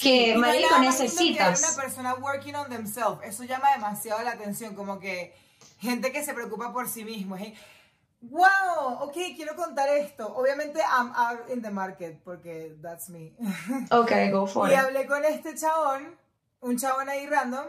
Que, 0.02 0.30
Y 0.30 0.36
no 0.38 0.46
hay 0.48 0.62
marico, 0.64 0.76
que 0.76 0.82
necesitas. 0.82 1.62
ver 1.62 1.70
una 1.72 1.82
persona 1.84 2.14
working 2.16 2.56
on 2.56 2.70
themselves. 2.70 3.20
Eso 3.24 3.44
llama 3.44 3.72
demasiado 3.74 4.22
la 4.24 4.32
atención, 4.32 4.76
como 4.76 5.00
que 5.00 5.34
gente 5.80 6.12
que 6.12 6.24
se 6.24 6.34
preocupa 6.34 6.74
por 6.74 6.88
sí 6.90 7.04
mismo. 7.06 7.38
¿eh? 7.38 7.54
Wow, 8.22 9.02
ok, 9.02 9.14
quiero 9.36 9.56
contar 9.56 9.88
esto. 9.90 10.28
Obviamente, 10.36 10.80
I'm 10.80 11.12
out 11.16 11.50
in 11.50 11.62
the 11.62 11.70
market, 11.70 12.20
porque 12.24 12.76
that's 12.82 13.10
me. 13.10 13.34
Ok, 13.92 14.12
go 14.32 14.48
for 14.48 14.70
y 14.70 14.74
it. 14.74 14.80
hablé 14.80 15.06
con 15.06 15.24
este 15.26 15.54
chabón, 15.56 16.18
un 16.62 16.78
chabón 16.78 17.08
ahí 17.10 17.28
random, 17.28 17.68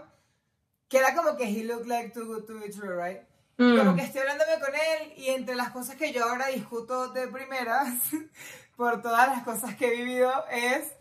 que 0.88 0.98
era 0.98 1.14
como 1.14 1.36
que 1.36 1.44
he 1.44 1.64
looked 1.64 1.86
like 1.86 2.10
too 2.14 2.24
good 2.26 2.44
to 2.46 2.54
be 2.58 2.70
true, 2.70 2.96
right? 2.96 3.20
Mm. 3.58 3.76
Como 3.78 3.96
que 3.96 4.02
estoy 4.02 4.20
hablándome 4.22 4.58
con 4.60 4.74
él 4.74 5.12
y 5.16 5.28
entre 5.30 5.54
las 5.56 5.70
cosas 5.70 5.96
que 5.96 6.12
yo 6.12 6.24
ahora 6.24 6.46
discuto 6.46 7.08
de 7.08 7.26
primeras, 7.28 7.88
por 8.76 9.02
todas 9.02 9.28
las 9.28 9.42
cosas 9.44 9.74
que 9.76 9.88
he 9.88 9.96
vivido, 9.96 10.30
es 10.50 10.92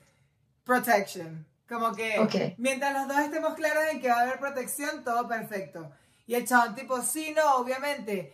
protection. 0.66 1.46
Como 1.70 1.94
que 1.96 2.20
Ok. 2.20 2.36
mientras 2.58 2.94
los 2.94 3.08
dos 3.08 3.20
estemos 3.20 3.56
claros 3.56 3.86
en 3.92 4.02
que 4.02 4.10
va 4.10 4.20
a 4.20 4.22
haber 4.22 4.40
protección, 4.40 5.04
todo 5.04 5.28
perfecto. 5.28 5.92
Y 6.28 6.36
el 6.36 6.48
chabón 6.48 6.76
tipo, 6.76 7.02
sí, 7.02 7.34
no, 7.36 7.56
obviamente. 7.56 8.34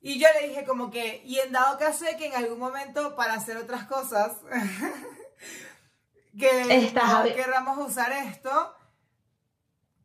Y 0.00 0.18
yo 0.18 0.26
le 0.40 0.48
dije 0.48 0.64
como 0.64 0.90
que, 0.90 1.22
y 1.24 1.38
en 1.40 1.52
dado 1.52 1.78
caso 1.78 2.04
de 2.06 2.16
que 2.16 2.26
en 2.26 2.34
algún 2.34 2.58
momento 2.58 3.14
para 3.14 3.34
hacer 3.34 3.56
otras 3.58 3.84
cosas, 3.86 4.32
que 6.38 6.90
no 6.94 7.00
abi- 7.02 7.34
querramos 7.34 7.78
usar 7.86 8.10
esto, 8.12 8.74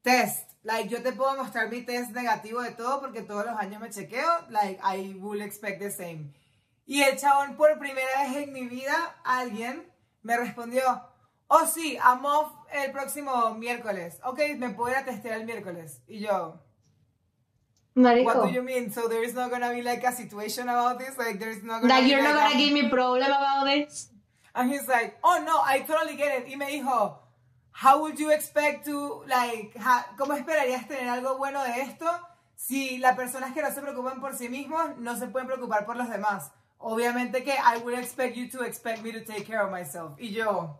test. 0.01 0.49
Like, 0.63 0.89
yo 0.89 1.01
te 1.03 1.11
puedo 1.13 1.35
mostrar 1.35 1.69
mi 1.69 1.81
test 1.83 2.09
negativo 2.11 2.61
de 2.61 2.71
todo 2.71 2.99
porque 2.99 3.21
todos 3.21 3.45
los 3.45 3.55
años 3.59 3.79
me 3.79 3.89
chequeo. 3.91 4.47
Like, 4.49 4.79
I 4.83 5.13
will 5.13 5.41
expect 5.41 5.79
the 5.79 5.91
same. 5.91 6.33
Y 6.87 7.03
el 7.03 7.17
chabón, 7.19 7.55
por 7.55 7.77
primera 7.79 8.23
vez 8.23 8.35
en 8.37 8.53
mi 8.53 8.65
vida, 8.67 9.15
alguien 9.23 9.91
me 10.23 10.37
respondió, 10.37 11.07
oh 11.49 11.65
sí, 11.65 11.97
I'm 11.97 12.25
off 12.25 12.51
el 12.71 12.91
próximo 12.91 13.53
miércoles. 13.55 14.19
Ok, 14.23 14.39
me 14.57 14.69
puedo 14.71 14.91
ir 14.91 14.97
a 14.97 15.05
testear 15.05 15.39
el 15.39 15.45
miércoles. 15.45 16.01
Y 16.07 16.19
yo, 16.19 16.59
what 17.95 18.03
Marico. 18.03 18.41
do 18.47 18.49
you 18.51 18.61
mean? 18.63 18.91
So 18.91 19.07
there 19.07 19.23
is 19.23 19.33
not 19.33 19.49
gonna 19.51 19.71
be 19.71 19.81
like 19.81 20.03
a 20.03 20.11
situation 20.11 20.67
about 20.69 20.99
this? 20.99 21.17
Like, 21.17 21.39
there's 21.39 21.63
not 21.63 21.81
gonna 21.81 21.93
Like 21.93 22.03
be 22.05 22.09
you're 22.11 22.21
not 22.23 22.35
like 22.35 22.53
gonna 22.53 22.55
a- 22.55 22.65
give 22.65 22.73
me 22.73 22.89
problem 22.89 23.23
about 23.31 23.65
this. 23.65 24.09
And 24.53 24.71
he's 24.71 24.87
like, 24.87 25.17
oh 25.23 25.43
no, 25.45 25.59
I 25.63 25.79
totally 25.81 26.15
get 26.15 26.41
it. 26.41 26.47
Y 26.49 26.55
me 26.55 26.65
dijo, 26.67 27.17
how 27.71 28.01
would 28.01 28.17
you 28.19 28.31
expect 28.31 28.85
to, 28.85 29.23
like, 29.27 29.73
ha- 29.77 30.07
¿cómo 30.17 30.33
esperarías 30.33 30.87
tener 30.87 31.07
algo 31.09 31.37
bueno 31.37 31.61
de 31.63 31.81
esto 31.81 32.05
si 32.55 32.97
las 32.99 33.15
personas 33.17 33.53
que 33.53 33.61
no 33.61 33.69
se 33.71 33.81
preocupan 33.81 34.21
por 34.21 34.33
sí 34.35 34.47
mismos 34.47 34.97
no 34.97 35.15
se 35.17 35.27
pueden 35.27 35.47
preocupar 35.47 35.85
por 35.85 35.97
los 35.97 36.09
demás? 36.09 36.51
Obviamente 36.77 37.43
que 37.43 37.51
I 37.53 37.77
would 37.83 37.97
expect 37.97 38.35
you 38.35 38.49
to 38.49 38.63
expect 38.63 39.01
me 39.03 39.11
to 39.11 39.23
take 39.25 39.43
care 39.45 39.61
of 39.61 39.71
myself. 39.71 40.17
Y 40.19 40.31
yo, 40.31 40.77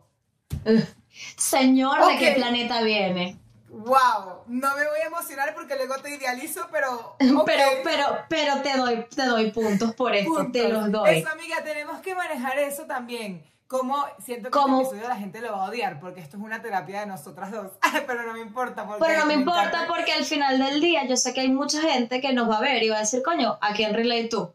Señor, 1.37 2.05
¿de 2.07 2.17
qué 2.17 2.31
planeta 2.31 2.81
viene? 2.81 3.39
wow, 3.69 4.43
no 4.47 4.69
me 4.75 4.87
voy 4.87 4.99
a 5.03 5.07
emocionar 5.07 5.53
porque 5.53 5.75
luego 5.75 5.95
te 5.97 6.15
idealizo, 6.15 6.65
pero... 6.71 7.17
ok. 7.39 7.45
Pero, 7.45 7.63
pero, 7.83 8.05
pero 8.29 8.61
te 8.61 8.77
doy, 8.77 9.05
te 9.13 9.25
doy 9.25 9.51
puntos 9.51 9.93
por 9.95 10.15
esto, 10.15 10.33
Puntos. 10.33 10.51
te 10.53 10.69
los 10.69 10.89
doy. 10.91 11.17
Eso, 11.17 11.29
amiga, 11.29 11.57
tenemos 11.61 11.99
que 11.99 12.15
manejar 12.15 12.57
eso 12.57 12.83
también. 12.85 13.43
Como 13.67 13.97
siento 14.23 14.45
que 14.45 14.51
Como- 14.51 14.81
este 14.81 14.93
episodio 14.95 15.09
la 15.13 15.19
gente 15.19 15.41
lo 15.41 15.51
va 15.51 15.65
a 15.65 15.69
odiar 15.69 15.99
porque 15.99 16.21
esto 16.21 16.37
es 16.37 16.43
una 16.43 16.61
terapia 16.61 17.01
de 17.01 17.07
nosotras 17.07 17.51
dos. 17.51 17.71
Pero 18.07 18.23
no 18.23 18.33
me 18.33 18.39
importa 18.41 18.85
porque 18.87 19.03
Pero 19.05 19.19
no 19.19 19.25
me 19.25 19.33
importa 19.33 19.63
encanta. 19.67 19.87
porque 19.87 20.13
al 20.13 20.23
final 20.23 20.57
del 20.57 20.79
día 20.79 21.05
yo 21.05 21.17
sé 21.17 21.33
que 21.33 21.41
hay 21.41 21.49
mucha 21.49 21.81
gente 21.81 22.21
que 22.21 22.31
nos 22.31 22.49
va 22.49 22.59
a 22.59 22.61
ver 22.61 22.81
y 22.81 22.89
va 22.89 22.97
a 22.97 23.01
decir, 23.01 23.21
coño, 23.23 23.57
¿a 23.59 23.73
quién 23.73 23.93
relay 23.93 24.29
tú? 24.29 24.53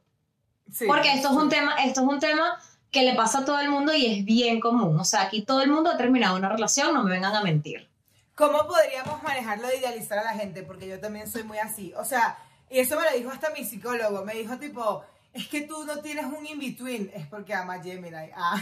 Sí, 0.72 0.86
Porque 0.86 1.12
esto 1.12 1.28
es 1.28 1.34
un 1.34 1.48
tema, 1.50 1.74
esto 1.84 2.00
es 2.02 2.06
un 2.06 2.20
tema 2.20 2.58
que 2.90 3.02
le 3.02 3.14
pasa 3.14 3.40
a 3.40 3.44
todo 3.44 3.60
el 3.60 3.68
mundo 3.70 3.94
y 3.94 4.06
es 4.06 4.24
bien 4.24 4.60
común. 4.60 4.98
O 4.98 5.04
sea, 5.04 5.22
aquí 5.22 5.42
todo 5.42 5.62
el 5.62 5.70
mundo 5.70 5.90
ha 5.90 5.96
terminado 5.96 6.36
una 6.36 6.48
relación, 6.48 6.92
no 6.94 7.02
me 7.04 7.10
vengan 7.10 7.34
a 7.34 7.42
mentir. 7.42 7.88
¿Cómo 8.34 8.66
podríamos 8.66 9.22
manejarlo 9.22 9.68
de 9.68 9.76
idealizar 9.78 10.18
a 10.18 10.24
la 10.24 10.32
gente? 10.32 10.62
Porque 10.62 10.88
yo 10.88 10.98
también 10.98 11.30
soy 11.30 11.42
muy 11.44 11.58
así. 11.58 11.92
O 11.96 12.04
sea, 12.04 12.38
y 12.70 12.78
eso 12.78 12.96
me 12.98 13.04
lo 13.10 13.16
dijo 13.16 13.30
hasta 13.30 13.50
mi 13.50 13.64
psicólogo. 13.64 14.24
Me 14.24 14.34
dijo 14.34 14.56
tipo, 14.58 15.04
es 15.32 15.46
que 15.48 15.60
tú 15.62 15.84
no 15.84 15.98
tienes 16.00 16.24
un 16.24 16.46
in-between. 16.46 17.10
Es 17.14 17.26
porque 17.26 17.54
ama 17.54 17.80
Gemini. 17.82 18.16
Ah, 18.34 18.60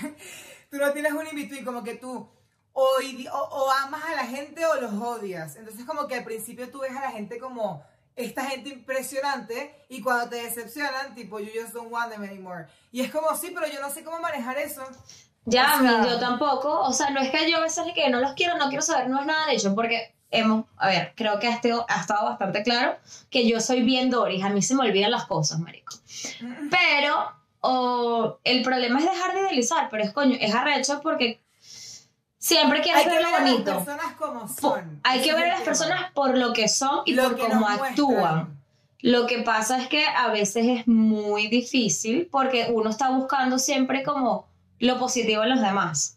tú 0.70 0.76
no 0.78 0.92
tienes 0.92 1.12
un 1.12 1.26
in-between. 1.26 1.64
Como 1.64 1.82
que 1.84 1.94
tú 1.94 2.28
o, 2.72 2.82
o- 3.32 3.38
o 3.64 3.70
amas 3.70 4.04
a 4.04 4.14
la 4.16 4.26
gente 4.26 4.66
o 4.66 4.80
los 4.80 4.92
odias. 4.94 5.56
Entonces 5.56 5.84
como 5.84 6.06
que 6.06 6.16
al 6.16 6.24
principio 6.24 6.68
tú 6.70 6.80
ves 6.80 6.96
a 6.96 7.00
la 7.00 7.10
gente 7.12 7.38
como 7.38 7.82
esta 8.18 8.44
gente 8.44 8.68
impresionante 8.70 9.84
y 9.88 10.00
cuando 10.02 10.28
te 10.28 10.36
decepcionan, 10.42 11.14
tipo, 11.14 11.38
you 11.40 11.50
just 11.54 11.72
don't 11.72 11.90
want 11.90 12.12
them 12.12 12.22
anymore. 12.24 12.66
Y 12.92 13.00
es 13.00 13.10
como, 13.10 13.34
sí, 13.36 13.52
pero 13.54 13.66
yo 13.72 13.80
no 13.80 13.88
sé 13.90 14.02
cómo 14.04 14.18
manejar 14.20 14.58
eso. 14.58 14.82
Ya, 15.44 15.76
O 15.78 15.82
sea- 15.82 16.04
yo 16.06 16.18
tampoco. 16.18 16.80
O 16.80 16.92
sea, 16.92 17.10
no 17.10 17.20
es 17.20 17.30
que 17.30 17.50
yo 17.50 17.58
a 17.58 17.60
veces 17.60 17.86
de 17.86 17.94
que 17.94 18.10
no 18.10 18.20
los 18.20 18.32
quiero, 18.34 18.56
no 18.58 18.68
quiero 18.68 18.82
saber, 18.82 19.08
no 19.08 19.20
es 19.20 19.26
nada 19.26 19.46
de 19.46 19.54
ello, 19.54 19.74
porque 19.74 20.14
hemos, 20.30 20.66
a 20.76 20.88
ver, 20.88 21.12
creo 21.16 21.38
que 21.38 21.46
ha 21.46 21.54
estado, 21.54 21.86
ha 21.88 22.00
estado 22.00 22.26
bastante 22.26 22.62
claro 22.62 22.96
que 23.30 23.48
yo 23.48 23.60
soy 23.60 23.82
bien 23.82 24.10
Doris, 24.10 24.44
a 24.44 24.50
mí 24.50 24.60
se 24.60 24.74
me 24.74 24.82
olvidan 24.82 25.10
las 25.10 25.24
cosas, 25.24 25.58
marico. 25.60 25.94
Pero 26.70 27.32
o, 27.60 28.38
el 28.44 28.62
problema 28.62 28.98
es 28.98 29.06
dejar 29.06 29.32
de 29.34 29.40
idealizar, 29.40 29.88
pero 29.90 30.04
es 30.04 30.12
coño, 30.12 30.36
es 30.40 30.54
arrecho 30.54 31.00
porque 31.02 31.40
siempre 32.48 32.80
quieres 32.80 33.02
Hay 33.02 33.08
que 33.08 33.14
ver 33.14 33.22
lo 33.22 33.28
a 33.28 33.30
las 33.32 33.40
bonito. 33.50 33.74
personas 33.76 34.12
como 34.18 34.40
Po- 34.40 34.74
son. 34.76 35.00
Hay 35.04 35.20
que 35.22 35.34
ver 35.34 35.44
a 35.44 35.48
las 35.54 35.60
personas 35.62 36.10
por 36.12 36.36
lo 36.36 36.52
que 36.52 36.68
son 36.68 37.02
y 37.04 37.14
Lo 37.14 37.24
por 37.24 37.36
que 37.36 37.42
cómo 37.48 37.68
actúan. 37.68 38.58
Lo 39.00 39.26
que 39.26 39.38
pasa 39.42 39.78
es 39.80 39.86
que 39.88 40.04
a 40.06 40.28
veces 40.28 40.66
es 40.66 40.88
muy 40.88 41.46
difícil 41.48 42.28
porque 42.32 42.68
uno 42.72 42.90
está 42.90 43.10
buscando 43.10 43.58
siempre 43.58 44.02
como 44.02 44.48
lo 44.80 44.98
positivo 44.98 45.42
en 45.44 45.50
los 45.50 45.60
demás. 45.60 46.16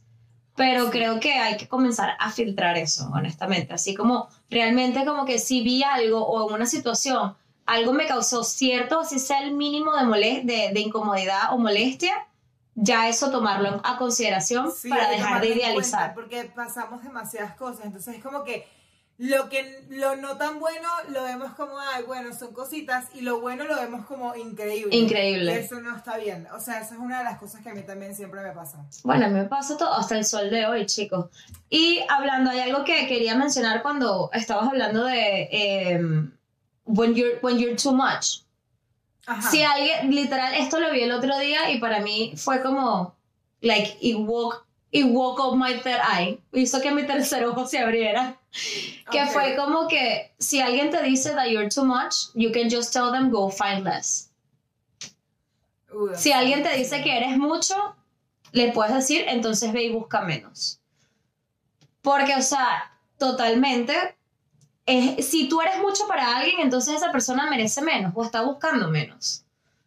Pero 0.55 0.89
creo 0.89 1.19
que 1.19 1.33
hay 1.33 1.57
que 1.57 1.67
comenzar 1.67 2.15
a 2.19 2.31
filtrar 2.31 2.77
eso, 2.77 3.09
honestamente. 3.13 3.73
Así 3.73 3.93
como 3.93 4.27
realmente 4.49 5.05
como 5.05 5.25
que 5.25 5.37
si 5.39 5.61
vi 5.61 5.83
algo 5.83 6.25
o 6.25 6.47
en 6.49 6.55
una 6.55 6.65
situación, 6.65 7.35
algo 7.65 7.93
me 7.93 8.05
causó 8.07 8.43
cierto, 8.43 8.99
así 9.01 9.19
sea 9.19 9.43
el 9.43 9.53
mínimo 9.53 9.91
de, 9.95 10.41
de, 10.43 10.71
de 10.73 10.79
incomodidad 10.79 11.53
o 11.53 11.57
molestia, 11.57 12.27
ya 12.75 13.09
eso 13.09 13.31
tomarlo 13.31 13.81
a 13.83 13.97
consideración 13.97 14.71
Sí, 14.71 14.89
para 14.89 15.09
dejar 15.09 15.41
de 15.41 15.49
idealizar. 15.49 16.13
Porque 16.13 16.45
pasamos 16.45 17.03
demasiadas 17.03 17.55
cosas. 17.55 17.85
Entonces 17.85 18.15
es 18.15 18.23
como 18.23 18.43
que 18.43 18.67
lo 19.17 19.49
que 19.49 19.85
lo 19.89 20.15
no 20.15 20.37
tan 20.37 20.59
bueno 20.59 20.87
lo 21.09 21.23
vemos 21.23 21.51
como, 21.53 21.77
ay, 21.77 22.03
bueno, 22.07 22.33
son 22.33 22.53
cositas. 22.53 23.05
Y 23.13 23.21
lo 23.21 23.39
bueno 23.39 23.65
lo 23.65 23.75
vemos 23.75 24.05
como 24.05 24.35
increíble. 24.35 24.95
Increíble. 24.95 25.53
Y 25.53 25.57
eso 25.57 25.79
no 25.79 25.95
está 25.95 26.17
bien. 26.17 26.47
O 26.55 26.59
sea, 26.59 26.79
esa 26.79 26.95
es 26.95 26.99
una 26.99 27.19
de 27.19 27.25
las 27.25 27.37
cosas 27.37 27.61
que 27.61 27.69
a 27.69 27.73
mí 27.75 27.83
también 27.83 28.15
siempre 28.15 28.41
me 28.41 28.51
pasa. 28.51 28.83
Bueno, 29.03 29.25
a 29.25 29.29
mí 29.29 29.35
me 29.35 29.45
pasa 29.45 29.77
todo 29.77 29.93
hasta 29.93 30.17
el 30.17 30.25
sol 30.25 30.49
de 30.49 30.65
hoy, 30.65 30.85
chicos. 30.85 31.27
Y 31.69 31.99
hablando, 32.09 32.49
hay 32.49 32.61
algo 32.61 32.83
que 32.83 33.07
quería 33.07 33.35
mencionar 33.35 33.83
cuando 33.83 34.31
estabas 34.33 34.69
hablando 34.69 35.03
de 35.03 35.49
em, 35.51 36.31
when, 36.85 37.13
you're, 37.13 37.37
when 37.43 37.59
you're 37.59 37.75
too 37.75 37.93
much. 37.93 38.41
Ajá. 39.25 39.49
Si 39.51 39.61
alguien, 39.63 40.09
literal, 40.13 40.53
esto 40.55 40.79
lo 40.79 40.91
vi 40.91 41.01
el 41.03 41.11
otro 41.11 41.37
día 41.37 41.69
y 41.71 41.79
para 41.79 41.99
mí 41.99 42.33
fue 42.35 42.61
como, 42.61 43.15
like, 43.61 43.97
it 44.01 44.15
woke, 44.17 44.65
it 44.91 45.05
woke 45.05 45.39
up 45.39 45.55
my 45.55 45.73
third 45.79 46.01
eye. 46.11 46.39
Hizo 46.53 46.81
que 46.81 46.91
mi 46.91 47.03
tercer 47.05 47.45
ojo 47.45 47.65
se 47.67 47.79
abriera. 47.79 48.37
Que 49.11 49.23
Ok. 49.23 49.29
fue 49.29 49.55
como 49.55 49.87
que 49.87 50.33
si 50.39 50.59
alguien 50.59 50.89
te 50.89 51.01
dice 51.03 51.31
that 51.33 51.45
you're 51.47 51.69
too 51.69 51.85
much, 51.85 52.33
you 52.33 52.51
can 52.51 52.69
just 52.69 52.91
tell 52.91 53.11
them 53.11 53.29
go 53.29 53.49
find 53.49 53.83
less. 53.83 54.29
Si 56.15 56.31
alguien 56.31 56.63
te 56.63 56.75
dice 56.77 57.01
que 57.03 57.15
eres 57.17 57.37
mucho, 57.37 57.75
le 58.53 58.71
puedes 58.71 58.93
decir, 58.93 59.25
entonces 59.27 59.71
ve 59.73 59.83
y 59.83 59.91
busca 59.91 60.21
menos. 60.21 60.79
Porque, 62.01 62.33
o 62.35 62.41
sea, 62.41 62.91
totalmente, 63.17 64.15
es, 64.85 65.27
si 65.27 65.47
tú 65.47 65.61
eres 65.61 65.79
mucho 65.79 66.07
para 66.07 66.37
alguien, 66.37 66.59
entonces 66.59 66.95
esa 66.95 67.11
persona 67.11 67.49
merece 67.49 67.81
menos 67.81 68.11
o 68.15 68.23
está 68.23 68.41
buscando 68.41 68.89
menos. 68.89 69.43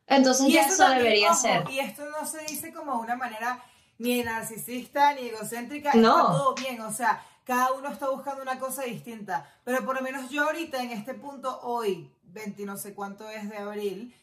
Entonces 0.07 0.49
Y 0.49 0.53
ya 0.53 0.67
eso 0.67 0.77
también, 0.77 1.03
debería 1.03 1.31
ojo, 1.31 1.41
ser. 1.41 1.71
Y 1.71 1.81
esto 1.81 2.05
no 2.11 2.27
se 2.27 2.43
dice 2.43 2.73
como 2.73 3.01
una 3.01 3.17
manera 3.17 3.63
ni 3.99 4.23
narcisista 4.23 5.15
ni 5.15 5.29
egocéntrica. 5.29 5.93
No. 5.95 6.19
Está 6.19 6.33
todo 6.33 6.55
bien. 6.55 6.81
O 6.83 6.93
sea, 6.93 7.25
cada 7.45 7.73
uno 7.73 7.89
está 7.89 8.11
buscando 8.11 8.43
una 8.43 8.59
cosa 8.59 8.83
distinta. 8.83 9.51
Pero 9.65 9.85
por 9.85 9.97
lo 9.97 10.03
menos 10.03 10.31
yo 10.31 10.45
ahorita 10.45 10.83
en 10.83 10.91
este 10.91 11.15
punto, 11.15 11.61
hoy, 11.63 12.11
20 12.25 12.67
no 12.67 12.77
sé 12.77 12.95
cuánto 12.95 13.29
es 13.31 13.49
de 13.49 13.57
abril, 13.57 14.15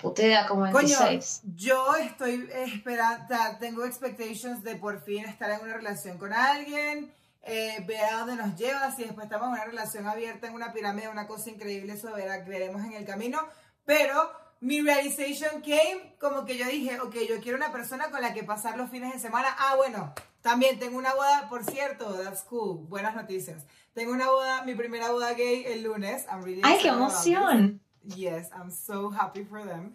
Puta 0.00 0.22
idea, 0.22 0.46
como 0.48 0.62
Coño, 0.72 0.98
26. 0.98 1.42
yo 1.54 1.94
estoy 1.94 2.48
esperando, 2.52 3.32
tengo 3.60 3.84
expectations 3.84 4.64
de 4.64 4.74
por 4.74 5.00
fin 5.00 5.24
estar 5.24 5.48
en 5.52 5.60
una 5.60 5.74
relación 5.74 6.18
con 6.18 6.32
alguien, 6.32 7.12
eh, 7.42 7.82
ver 7.86 8.04
a 8.04 8.18
dónde 8.18 8.36
nos 8.36 8.56
lleva, 8.56 8.90
si 8.94 9.04
después 9.04 9.24
estamos 9.24 9.48
en 9.48 9.54
una 9.54 9.64
relación 9.64 10.06
abierta 10.06 10.46
en 10.48 10.54
una 10.54 10.72
pirámide, 10.72 11.08
una 11.08 11.26
cosa 11.26 11.50
increíble, 11.50 11.92
eso 11.94 12.08
verá- 12.14 12.44
veremos 12.46 12.84
en 12.84 12.92
el 12.92 13.04
camino, 13.04 13.40
pero 13.84 14.30
mi 14.60 14.80
realization 14.80 15.60
came 15.62 16.16
como 16.20 16.44
que 16.44 16.56
yo 16.58 16.66
dije, 16.66 17.00
ok, 17.00 17.14
yo 17.28 17.40
quiero 17.40 17.56
una 17.56 17.72
persona 17.72 18.10
con 18.10 18.20
la 18.20 18.34
que 18.34 18.42
pasar 18.44 18.76
los 18.76 18.90
fines 18.90 19.12
de 19.12 19.18
semana, 19.20 19.48
ah, 19.58 19.74
bueno, 19.76 20.12
también 20.42 20.78
tengo 20.78 20.98
una 20.98 21.14
boda, 21.14 21.48
por 21.48 21.64
cierto, 21.64 22.12
that's 22.22 22.42
cool, 22.42 22.86
buenas 22.88 23.14
noticias, 23.14 23.64
tengo 23.94 24.12
una 24.12 24.28
boda, 24.28 24.62
mi 24.64 24.74
primera 24.74 25.10
boda 25.10 25.32
gay 25.34 25.64
el 25.66 25.82
lunes, 25.84 26.26
I'm 26.28 26.42
really 26.42 26.60
¡Ay, 26.64 26.78
qué 26.82 26.88
emoción! 26.88 27.80
Yes, 28.14 28.50
I'm 28.52 28.70
so 28.70 29.10
happy 29.10 29.44
for 29.44 29.64
them. 29.66 29.92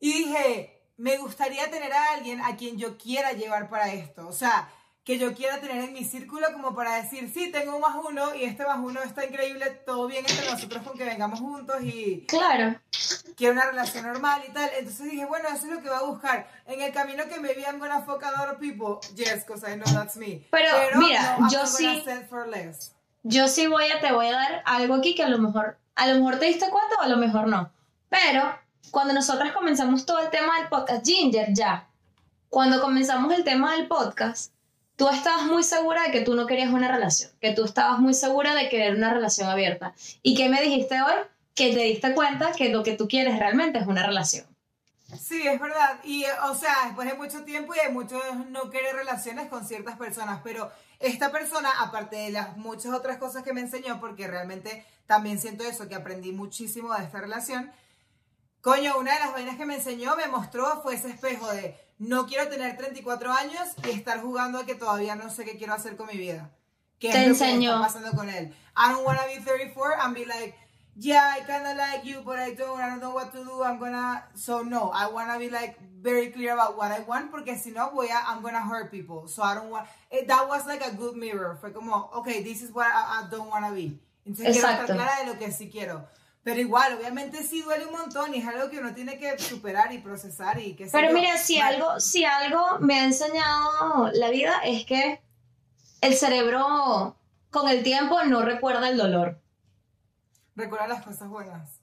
Y 0.00 0.12
dije, 0.12 0.80
me 0.96 1.16
gustaría 1.16 1.70
tener 1.70 1.92
a 1.92 2.12
alguien 2.12 2.40
a 2.40 2.56
quien 2.56 2.76
yo 2.76 2.98
quiera 2.98 3.32
llevar 3.32 3.68
para 3.70 3.92
esto. 3.92 4.28
O 4.28 4.32
sea, 4.32 4.68
que 5.08 5.16
yo 5.18 5.32
quiera 5.34 5.58
tener 5.58 5.84
en 5.84 5.94
mi 5.94 6.04
círculo 6.04 6.48
como 6.52 6.74
para 6.74 6.96
decir, 6.96 7.32
sí, 7.32 7.50
tengo 7.50 7.76
un 7.76 7.80
más 7.80 7.96
uno 7.96 8.34
y 8.34 8.44
este 8.44 8.62
más 8.66 8.78
uno 8.78 9.00
está 9.02 9.24
increíble, 9.24 9.64
todo 9.86 10.06
bien 10.06 10.22
entre 10.28 10.50
nosotros 10.50 10.82
con 10.86 10.98
que 10.98 11.04
vengamos 11.06 11.40
juntos 11.40 11.76
y 11.80 12.26
Claro. 12.28 12.78
quiero 13.34 13.54
una 13.54 13.64
relación 13.64 14.04
normal 14.06 14.42
y 14.46 14.52
tal. 14.52 14.68
Entonces 14.78 15.10
dije, 15.10 15.24
bueno, 15.24 15.48
eso 15.48 15.64
es 15.66 15.72
lo 15.72 15.80
que 15.80 15.88
va 15.88 16.00
a 16.00 16.02
buscar. 16.02 16.46
En 16.66 16.82
el 16.82 16.92
camino 16.92 17.24
que 17.26 17.40
me 17.40 17.54
vi, 17.54 17.62
I'm 17.62 17.78
gonna 17.78 18.02
fuck 18.02 18.22
of 18.22 18.58
people. 18.60 18.98
Yes, 19.16 19.46
because 19.46 19.66
I 19.66 19.76
know 19.76 19.90
that's 19.94 20.18
me. 20.18 20.46
Pero, 20.50 20.68
mira, 20.96 21.38
no, 21.40 21.50
yo 21.50 21.64
sí- 21.66 22.02
settle 22.04 22.26
for 22.26 22.46
less. 22.46 22.92
Yo 23.22 23.48
sí 23.48 23.66
voy 23.66 23.90
a, 23.90 24.00
te 24.00 24.12
voy 24.12 24.26
a 24.26 24.32
dar 24.32 24.62
algo 24.66 24.96
aquí 24.96 25.14
que 25.14 25.22
a 25.22 25.28
lo 25.30 25.38
mejor, 25.38 25.78
a 25.94 26.06
lo 26.06 26.16
mejor 26.16 26.38
te 26.38 26.44
diste 26.44 26.68
cuenta 26.68 26.96
o 26.98 27.02
a 27.04 27.08
lo 27.08 27.16
mejor 27.16 27.46
no. 27.48 27.70
Pero 28.10 28.42
cuando 28.90 29.14
nosotras 29.14 29.52
comenzamos 29.52 30.04
todo 30.04 30.18
el 30.18 30.28
tema 30.28 30.58
del 30.58 30.68
podcast, 30.68 31.02
Ginger, 31.06 31.54
ya, 31.54 31.88
cuando 32.50 32.78
comenzamos 32.82 33.32
el 33.32 33.42
tema 33.42 33.72
del 33.74 33.88
podcast, 33.88 34.52
tú 34.98 35.08
estabas 35.08 35.46
muy 35.46 35.62
segura 35.62 36.02
de 36.02 36.10
que 36.10 36.22
tú 36.22 36.34
no 36.34 36.46
querías 36.46 36.72
una 36.72 36.90
relación, 36.90 37.30
que 37.40 37.52
tú 37.52 37.64
estabas 37.64 38.00
muy 38.00 38.14
segura 38.14 38.54
de 38.56 38.68
querer 38.68 38.96
una 38.96 39.14
relación 39.14 39.48
abierta. 39.48 39.94
¿Y 40.22 40.34
qué 40.34 40.48
me 40.48 40.60
dijiste 40.60 41.00
hoy? 41.00 41.14
Que 41.54 41.72
te 41.72 41.82
diste 41.82 42.14
cuenta 42.14 42.50
que 42.52 42.68
lo 42.68 42.82
que 42.82 42.96
tú 42.96 43.06
quieres 43.06 43.38
realmente 43.38 43.78
es 43.78 43.86
una 43.86 44.04
relación. 44.04 44.44
Sí, 45.16 45.46
es 45.46 45.60
verdad. 45.60 46.00
Y, 46.02 46.24
o 46.50 46.54
sea, 46.54 46.74
después 46.86 47.08
de 47.08 47.14
mucho 47.14 47.44
tiempo 47.44 47.74
y 47.76 47.86
de 47.86 47.92
muchos 47.92 48.20
no 48.50 48.70
querer 48.70 48.96
relaciones 48.96 49.48
con 49.48 49.64
ciertas 49.64 49.96
personas, 49.96 50.40
pero 50.42 50.70
esta 50.98 51.30
persona, 51.30 51.70
aparte 51.78 52.16
de 52.16 52.30
las 52.30 52.56
muchas 52.56 52.92
otras 52.92 53.18
cosas 53.18 53.44
que 53.44 53.52
me 53.52 53.60
enseñó, 53.60 54.00
porque 54.00 54.26
realmente 54.26 54.84
también 55.06 55.38
siento 55.38 55.62
eso, 55.62 55.88
que 55.88 55.94
aprendí 55.94 56.32
muchísimo 56.32 56.92
de 56.92 57.04
esta 57.04 57.20
relación, 57.20 57.70
coño, 58.62 58.98
una 58.98 59.14
de 59.14 59.20
las 59.20 59.32
vainas 59.32 59.56
que 59.56 59.64
me 59.64 59.76
enseñó, 59.76 60.16
me 60.16 60.26
mostró, 60.26 60.82
fue 60.82 60.96
ese 60.96 61.08
espejo 61.08 61.46
de 61.52 61.87
no 61.98 62.26
quiero 62.26 62.48
tener 62.48 62.76
34 62.76 63.32
años 63.32 63.68
y 63.84 63.90
estar 63.90 64.20
jugando 64.20 64.58
a 64.58 64.66
que 64.66 64.74
todavía 64.74 65.14
no 65.16 65.30
sé 65.30 65.44
qué 65.44 65.56
quiero 65.56 65.74
hacer 65.74 65.96
con 65.96 66.06
mi 66.06 66.16
vida. 66.16 66.50
Te 66.98 67.08
es 67.08 67.28
lo 67.28 67.46
que 67.46 67.58
está 67.58 67.80
pasando 67.80 68.10
con 68.12 68.28
él. 68.28 68.52
I 68.76 68.92
don't 68.92 69.04
wanna 69.04 69.22
be 69.26 69.40
34 69.40 70.00
and 70.00 70.14
be 70.14 70.24
like, 70.24 70.54
yeah, 70.96 71.34
I 71.36 71.40
kinda 71.40 71.74
like 71.74 72.04
you, 72.04 72.22
but 72.24 72.38
I 72.38 72.54
don't, 72.54 72.80
I 72.80 72.88
don't 72.90 73.00
know 73.00 73.14
what 73.14 73.32
to 73.32 73.44
do, 73.44 73.62
I'm 73.62 73.78
gonna, 73.78 74.24
so 74.34 74.62
no, 74.62 74.90
I 74.92 75.08
wanna 75.08 75.38
be 75.38 75.48
like 75.48 75.78
very 76.00 76.30
clear 76.30 76.54
about 76.54 76.76
what 76.76 76.90
I 76.90 77.00
want, 77.00 77.30
porque 77.30 77.56
si 77.56 77.70
no 77.70 77.90
voy 77.90 78.08
a, 78.08 78.20
I'm 78.26 78.42
gonna 78.42 78.60
hurt 78.60 78.90
people, 78.90 79.28
so 79.28 79.42
I 79.42 79.54
don't 79.54 79.70
want, 79.70 79.86
eh, 80.10 80.24
that 80.26 80.48
was 80.48 80.66
like 80.66 80.84
a 80.84 80.90
good 80.92 81.16
mirror, 81.16 81.56
fue 81.60 81.70
como, 81.70 82.10
okay, 82.16 82.42
this 82.42 82.62
is 82.62 82.72
what 82.72 82.86
I, 82.86 83.22
I 83.22 83.30
don't 83.30 83.48
wanna 83.48 83.72
be. 83.72 83.98
Entonces 84.26 84.52
quiero 84.52 84.68
Exacto. 84.68 84.92
estar 84.92 84.96
clara 84.96 85.24
de 85.24 85.32
lo 85.32 85.38
que 85.38 85.52
sí 85.52 85.70
quiero. 85.70 86.04
Pero 86.42 86.60
igual, 86.60 86.94
obviamente 86.94 87.42
sí 87.42 87.62
duele 87.62 87.86
un 87.86 87.92
montón 87.92 88.34
y 88.34 88.38
es 88.38 88.46
algo 88.46 88.70
que 88.70 88.78
uno 88.78 88.94
tiene 88.94 89.18
que 89.18 89.38
superar 89.38 89.92
y 89.92 89.98
procesar 89.98 90.60
y 90.60 90.74
que 90.74 90.86
Pero 90.86 91.12
mira, 91.12 91.36
si 91.36 91.58
Vale. 91.58 91.76
algo, 91.76 92.00
si 92.00 92.24
algo 92.24 92.78
me 92.80 93.00
ha 93.00 93.04
enseñado 93.04 94.10
la 94.12 94.30
vida 94.30 94.60
es 94.64 94.86
que 94.86 95.20
el 96.00 96.14
cerebro 96.14 97.16
con 97.50 97.68
el 97.68 97.82
tiempo 97.82 98.22
no 98.24 98.42
recuerda 98.42 98.88
el 98.88 98.96
dolor. 98.96 99.40
Recuerda 100.54 100.88
las 100.88 101.04
cosas 101.04 101.28
buenas. 101.28 101.80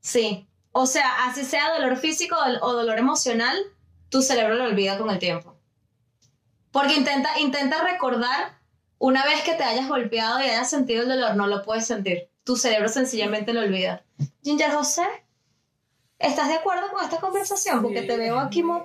Sí. 0.00 0.46
O 0.72 0.86
sea, 0.86 1.26
así 1.26 1.44
sea 1.44 1.72
dolor 1.74 1.96
físico 1.96 2.36
o 2.36 2.66
o 2.66 2.72
dolor 2.72 2.98
emocional, 2.98 3.56
tu 4.08 4.22
cerebro 4.22 4.54
lo 4.54 4.64
olvida 4.64 4.98
con 4.98 5.10
el 5.10 5.18
tiempo. 5.18 5.56
Porque 6.72 6.94
intenta, 6.94 7.38
intenta 7.40 7.82
recordar 7.82 8.58
una 8.98 9.24
vez 9.24 9.42
que 9.42 9.54
te 9.54 9.64
hayas 9.64 9.88
golpeado 9.88 10.40
y 10.40 10.44
hayas 10.44 10.70
sentido 10.70 11.02
el 11.02 11.08
dolor, 11.08 11.34
no 11.34 11.46
lo 11.46 11.62
puedes 11.62 11.86
sentir. 11.86 12.29
Tu 12.50 12.56
cerebro 12.56 12.88
sencillamente 12.88 13.52
lo 13.52 13.60
olvida. 13.60 14.02
Ginger 14.42 14.72
José, 14.72 15.04
¿estás 16.18 16.48
de 16.48 16.54
acuerdo 16.54 16.90
con 16.90 17.00
esta 17.04 17.20
conversación? 17.20 17.80
Porque 17.80 18.00
Sí. 18.00 18.06
te 18.08 18.16
veo 18.16 18.40
aquí. 18.40 18.64
mo- 18.64 18.84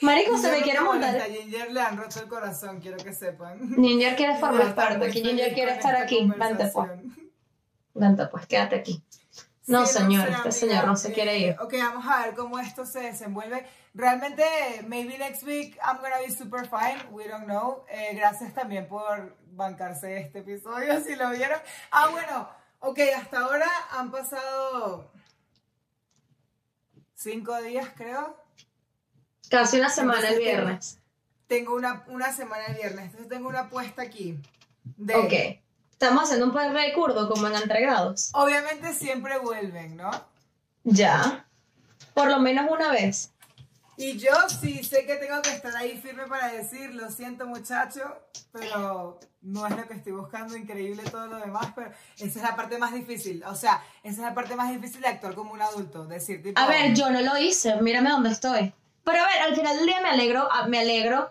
Marico, 0.00 0.36
se 0.36 0.50
me 0.50 0.60
quiere 0.62 0.80
montar. 0.80 1.14
A 1.16 1.26
Ginger 1.26 1.70
le 1.70 1.80
han 1.80 1.96
roto 1.96 2.18
el 2.18 2.26
corazón, 2.26 2.80
quiero 2.80 2.96
que 2.96 3.12
sepan. 3.12 3.60
Ginger 3.76 4.16
quiere 4.16 4.34
formar 4.40 4.74
parte, 4.74 5.06
aquí 5.06 5.22
Ginger 5.22 5.54
quiere 5.54 5.74
estar 5.74 5.92
esta 5.94 6.02
aquí. 6.04 6.28
Vente 6.36 6.66
pues, 6.74 6.90
vente 7.94 8.26
pues, 8.26 8.46
quédate 8.48 8.74
aquí. 8.74 9.00
No, 9.66 9.86
Sí, 9.86 9.98
señor, 9.98 10.26
sé, 10.26 10.32
este 10.32 10.52
señor 10.52 10.86
no 10.86 10.96
se 10.96 11.12
quiere 11.12 11.38
ir. 11.38 11.56
Ok, 11.60 11.74
vamos 11.78 12.04
a 12.06 12.26
ver 12.26 12.34
cómo 12.34 12.58
esto 12.58 12.84
se 12.86 13.00
desenvuelve. 13.00 13.66
Realmente, 13.94 14.44
maybe 14.86 15.18
next 15.18 15.42
week 15.42 15.78
I'm 15.82 15.98
gonna 15.98 16.18
be 16.18 16.30
super 16.30 16.66
fine. 16.66 17.02
We 17.10 17.28
don't 17.28 17.44
know. 17.44 17.84
Eh, 17.88 18.14
gracias 18.14 18.54
también 18.54 18.88
por 18.88 19.36
bancarse 19.52 20.18
este 20.18 20.40
episodio, 20.40 21.00
si 21.04 21.14
lo 21.14 21.30
vieron. 21.30 21.60
Ah, 21.90 22.08
bueno, 22.10 22.48
Ok, 22.82 22.98
hasta 23.14 23.40
ahora 23.40 23.68
han 23.90 24.10
pasado 24.10 25.12
cinco 27.14 27.60
días, 27.60 27.90
creo. 27.94 28.42
Casi 29.50 29.78
una 29.78 29.90
semana 29.90 30.30
el 30.30 30.38
viernes. 30.38 30.98
Tengo 31.46 31.74
una, 31.74 32.04
una 32.08 32.32
semana 32.32 32.64
el 32.66 32.76
viernes, 32.76 33.06
entonces 33.06 33.28
tengo 33.28 33.50
una 33.50 33.60
apuesta 33.60 34.00
aquí. 34.00 34.40
De, 34.96 35.14
Ok. 35.14 35.62
Estamos 36.00 36.24
haciendo 36.24 36.46
un 36.46 36.52
par 36.54 36.72
de 36.72 36.92
curdo 36.94 37.28
como 37.28 37.46
en 37.46 37.56
entregados. 37.56 38.30
Obviamente 38.32 38.94
siempre 38.94 39.38
vuelven, 39.38 39.98
¿no? 39.98 40.10
Ya. 40.82 41.44
Por 42.14 42.28
lo 42.28 42.38
menos 42.38 42.70
una 42.70 42.90
vez. 42.90 43.32
Y 43.98 44.16
yo 44.16 44.32
sí 44.48 44.82
sé 44.82 45.04
que 45.04 45.16
tengo 45.16 45.42
que 45.42 45.50
estar 45.50 45.76
ahí 45.76 45.98
firme 45.98 46.26
para 46.26 46.48
decir, 46.52 46.94
lo 46.94 47.10
siento 47.10 47.46
muchacho, 47.46 48.00
pero 48.50 49.20
no 49.42 49.66
es 49.66 49.76
lo 49.76 49.86
que 49.86 49.92
estoy 49.92 50.12
buscando, 50.12 50.56
increíble 50.56 51.02
todo 51.02 51.26
lo 51.26 51.36
demás, 51.36 51.66
pero 51.74 51.90
esa 52.16 52.24
es 52.24 52.42
la 52.42 52.56
parte 52.56 52.78
más 52.78 52.94
difícil, 52.94 53.44
o 53.44 53.54
sea, 53.54 53.84
esa 54.02 54.22
es 54.22 54.26
la 54.26 54.34
parte 54.34 54.56
más 54.56 54.70
difícil 54.70 55.02
de 55.02 55.08
actuar 55.08 55.34
como 55.34 55.52
un 55.52 55.60
adulto, 55.60 56.06
decir 56.06 56.42
tipo... 56.42 56.58
A 56.58 56.66
ver, 56.66 56.94
yo 56.94 57.10
no 57.10 57.20
lo 57.20 57.36
hice. 57.36 57.76
Mírame 57.82 58.08
dónde 58.08 58.30
estoy. 58.30 58.72
Pero 59.04 59.22
a 59.22 59.26
ver, 59.26 59.42
al 59.42 59.54
final 59.54 59.76
del 59.76 59.84
día 59.84 60.00
me 60.00 60.08
alegro, 60.08 60.48
ah, 60.50 60.66
me 60.66 60.78
alegro 60.78 61.30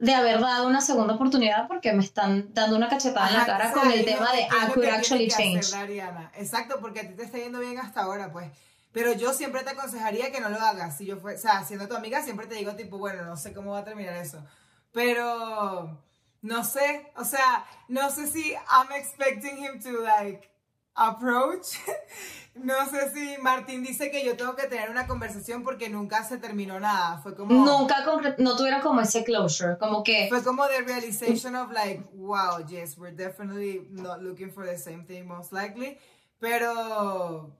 de 0.00 0.14
haber 0.14 0.40
dado 0.40 0.66
una 0.66 0.80
segunda 0.80 1.14
oportunidad 1.14 1.68
porque 1.68 1.92
me 1.92 2.02
están 2.02 2.52
dando 2.54 2.76
una 2.76 2.88
cachetada 2.88 3.28
en 3.28 3.34
la 3.34 3.42
Ajá, 3.42 3.58
cara 3.58 3.72
con 3.72 3.92
el 3.92 4.04
tema 4.04 4.32
de 4.32 4.40
I 4.40 4.72
could 4.72 4.86
actually 4.86 5.26
hacer 5.26 5.60
change. 5.60 5.74
Ariana. 5.74 6.32
Exacto, 6.36 6.78
porque 6.80 7.00
a 7.00 7.08
ti 7.08 7.14
te 7.14 7.24
está 7.24 7.36
yendo 7.36 7.60
bien 7.60 7.78
hasta 7.78 8.02
ahora, 8.02 8.32
pues. 8.32 8.50
Pero 8.92 9.12
yo 9.12 9.34
siempre 9.34 9.62
te 9.62 9.70
aconsejaría 9.70 10.32
que 10.32 10.40
no 10.40 10.48
lo 10.48 10.58
hagas. 10.58 10.96
Si 10.96 11.04
yo 11.04 11.18
fue, 11.18 11.34
o 11.34 11.38
sea, 11.38 11.62
siendo 11.64 11.86
tu 11.86 11.94
amiga, 11.94 12.22
siempre 12.22 12.46
te 12.46 12.54
digo, 12.54 12.72
tipo, 12.76 12.96
bueno, 12.96 13.24
no 13.24 13.36
sé 13.36 13.52
cómo 13.52 13.72
va 13.72 13.80
a 13.80 13.84
terminar 13.84 14.16
eso. 14.16 14.42
Pero, 14.90 16.02
no 16.40 16.64
sé, 16.64 17.12
o 17.14 17.24
sea, 17.24 17.66
no 17.88 18.10
sé 18.10 18.26
si 18.26 18.52
I'm 18.52 18.90
expecting 18.96 19.58
him 19.58 19.80
to, 19.82 20.00
like, 20.00 20.50
approach. 20.94 21.76
no 22.62 22.88
sé 22.88 23.10
si 23.12 23.40
Martín 23.40 23.82
dice 23.82 24.10
que 24.10 24.24
yo 24.24 24.36
tengo 24.36 24.54
que 24.54 24.66
tener 24.66 24.90
una 24.90 25.06
conversación 25.06 25.62
porque 25.62 25.88
nunca 25.88 26.24
se 26.24 26.38
terminó 26.38 26.78
nada. 26.80 27.18
Fue 27.18 27.34
como... 27.34 27.52
Nunca 27.64 28.04
no 28.38 28.56
tuvieron 28.56 28.80
como 28.80 29.00
ese 29.00 29.24
closure, 29.24 29.78
como 29.78 30.02
que 30.02 30.26
Fue 30.28 30.42
como 30.42 30.66
the 30.68 30.82
realization 30.82 31.56
of 31.56 31.72
like, 31.72 32.02
wow, 32.14 32.64
yes, 32.66 32.96
we're 32.98 33.14
definitely 33.14 33.86
not 33.90 34.22
looking 34.22 34.50
for 34.50 34.66
the 34.66 34.76
same 34.76 35.04
thing 35.04 35.26
most 35.26 35.52
likely. 35.52 35.98
Pero 36.38 37.59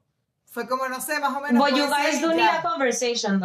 fue 0.53 0.67
como, 0.67 0.89
no 0.89 1.01
sé, 1.01 1.21
más 1.21 1.37
o 1.37 1.41
menos. 1.41 1.63
But 1.65 1.77
you 1.79 1.85
ser 1.87 1.91
guys 1.91 2.21
do 2.21 2.35
need 2.35 2.43
a 2.45 2.61
conversation, 2.61 3.39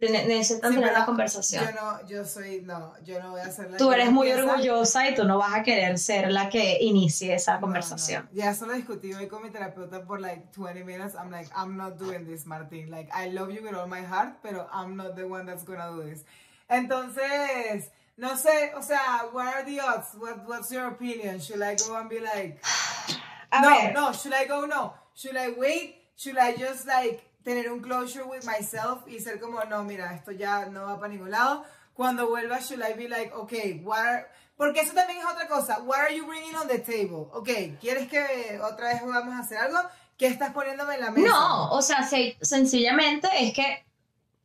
ne- 0.00 0.26
necesitan 0.26 0.72
Sí, 0.72 0.78
tener 0.80 0.90
una 0.92 1.06
conversación. 1.06 1.64
Yo 1.64 1.72
no, 1.80 2.06
yo 2.08 2.24
soy, 2.24 2.62
no, 2.62 2.94
yo 3.04 3.22
no 3.22 3.30
voy 3.30 3.40
a 3.40 3.44
hacer 3.44 3.70
la 3.70 3.76
Tú 3.76 3.92
eres 3.92 4.10
muy 4.10 4.32
orgullosa 4.32 5.08
y 5.08 5.14
tú 5.14 5.22
no 5.24 5.38
vas 5.38 5.54
a 5.54 5.62
querer 5.62 5.96
ser 5.98 6.32
la 6.32 6.48
que 6.48 6.78
inicie 6.82 7.32
esa 7.32 7.54
No, 7.54 7.60
conversación. 7.60 8.24
no. 8.32 8.36
Ya 8.36 8.50
eso 8.50 8.66
lo 8.66 8.72
discutí 8.72 9.14
hoy 9.14 9.28
con 9.28 9.42
mi 9.44 9.50
terapeuta 9.50 10.02
por 10.04 10.20
like 10.20 10.48
20 10.56 10.82
minutes. 10.84 11.14
I'm 11.14 11.30
like, 11.30 11.48
I'm 11.56 11.76
not 11.76 11.96
doing 11.96 12.26
this, 12.26 12.44
Martín. 12.44 12.90
Like, 12.90 13.08
I 13.14 13.30
love 13.30 13.50
you 13.52 13.62
with 13.62 13.74
all 13.76 13.86
my 13.86 14.02
heart, 14.02 14.38
pero 14.42 14.68
I'm 14.72 14.96
not 14.96 15.14
the 15.14 15.24
one 15.28 15.46
that's 15.46 15.62
gonna 15.64 15.92
do 15.92 16.02
this. 16.02 16.24
Entonces, 16.68 17.90
no 18.16 18.36
sé, 18.36 18.72
o 18.76 18.82
sea, 18.82 19.26
what 19.32 19.46
are 19.46 19.64
the 19.64 19.80
odds? 19.80 20.08
What, 20.18 20.44
what's 20.46 20.70
your 20.72 20.86
opinion? 20.88 21.38
Should 21.40 21.62
I 21.62 21.76
go 21.76 21.94
and 21.96 22.08
be 22.08 22.18
like, 22.20 22.60
A 23.52 23.60
no, 23.62 23.68
ver, 23.70 23.92
no, 23.94 24.12
should 24.12 24.34
I 24.34 24.44
go? 24.46 24.66
No. 24.66 24.92
Should 25.14 25.36
I 25.36 25.50
wait? 25.56 25.97
Should 26.18 26.36
I 26.36 26.52
just 26.58 26.84
like 26.86 27.22
tener 27.44 27.70
un 27.70 27.80
closure 27.80 28.24
with 28.24 28.44
myself 28.44 29.06
y 29.06 29.20
ser 29.20 29.38
como, 29.38 29.62
no, 29.70 29.84
mira, 29.84 30.12
esto 30.14 30.32
ya 30.32 30.66
no 30.66 30.84
va 30.86 30.98
para 30.98 31.12
ningún 31.12 31.30
lado? 31.30 31.64
Cuando 31.94 32.28
vuelva, 32.28 32.58
should 32.60 32.82
I 32.82 32.94
be 32.94 33.08
like, 33.08 33.32
okay, 33.34 33.80
what 33.84 33.98
are... 34.00 34.26
Porque 34.56 34.80
eso 34.80 34.92
también 34.92 35.20
es 35.20 35.24
otra 35.24 35.46
cosa. 35.46 35.78
What 35.84 35.98
are 36.00 36.16
you 36.16 36.26
bringing 36.26 36.56
on 36.56 36.66
the 36.66 36.78
table? 36.80 37.28
Ok, 37.32 37.78
¿quieres 37.80 38.08
que 38.08 38.58
otra 38.60 38.88
vez 38.88 39.02
vamos 39.04 39.32
a 39.34 39.38
hacer 39.38 39.58
algo? 39.58 39.78
¿Qué 40.16 40.26
estás 40.26 40.52
poniéndome 40.52 40.96
en 40.96 41.00
la 41.02 41.10
mesa? 41.12 41.28
no, 41.28 41.70
o 41.70 41.80
sea, 41.80 42.02
se- 42.02 42.36
sencillamente 42.40 43.28
es 43.38 43.52
que 43.54 43.84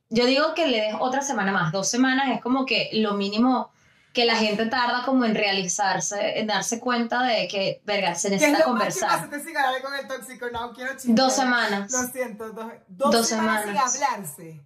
yo 0.09 0.25
digo 0.27 0.53
que 0.53 0.67
le 0.67 0.81
des 0.81 0.95
otra 0.99 1.23
semana 1.23 1.51
más. 1.51 1.71
Dos 1.71 1.89
semanas 1.89 2.29
es 2.31 2.41
como 2.41 2.63
que 2.67 2.91
lo 2.93 3.15
mínimo 3.15 3.71
que 4.13 4.25
la 4.25 4.35
gente 4.35 4.67
tarda 4.67 5.03
como 5.05 5.25
en 5.25 5.33
realizarse, 5.35 6.39
en 6.39 6.45
darse 6.47 6.79
cuenta 6.79 7.23
de 7.23 7.47
que, 7.47 7.81
verga, 7.83 8.13
se 8.15 8.29
¿Qué 8.29 8.35
es 8.35 8.41
necesita 8.41 8.57
más 8.59 8.63
que 8.65 8.69
conversar. 8.71 9.09
pasa? 9.09 9.29
Te 9.29 9.43
siga 9.43 9.63
con 9.81 9.93
el 9.95 10.07
tóxico, 10.07 10.45
no 10.51 10.71
quiero 10.73 10.93
chistar. 10.93 11.15
Dos 11.15 11.33
semanas. 11.33 11.91
Lo 11.91 12.03
siento, 12.09 12.49
dos, 12.53 12.71
dos, 12.87 13.11
Dos 13.11 13.27
semanas, 13.27 13.65
semanas. 13.65 13.91
sin 13.93 14.03
hablarse. 14.03 14.61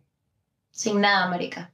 Sin 0.69 1.01
nada, 1.01 1.27
marica. 1.27 1.71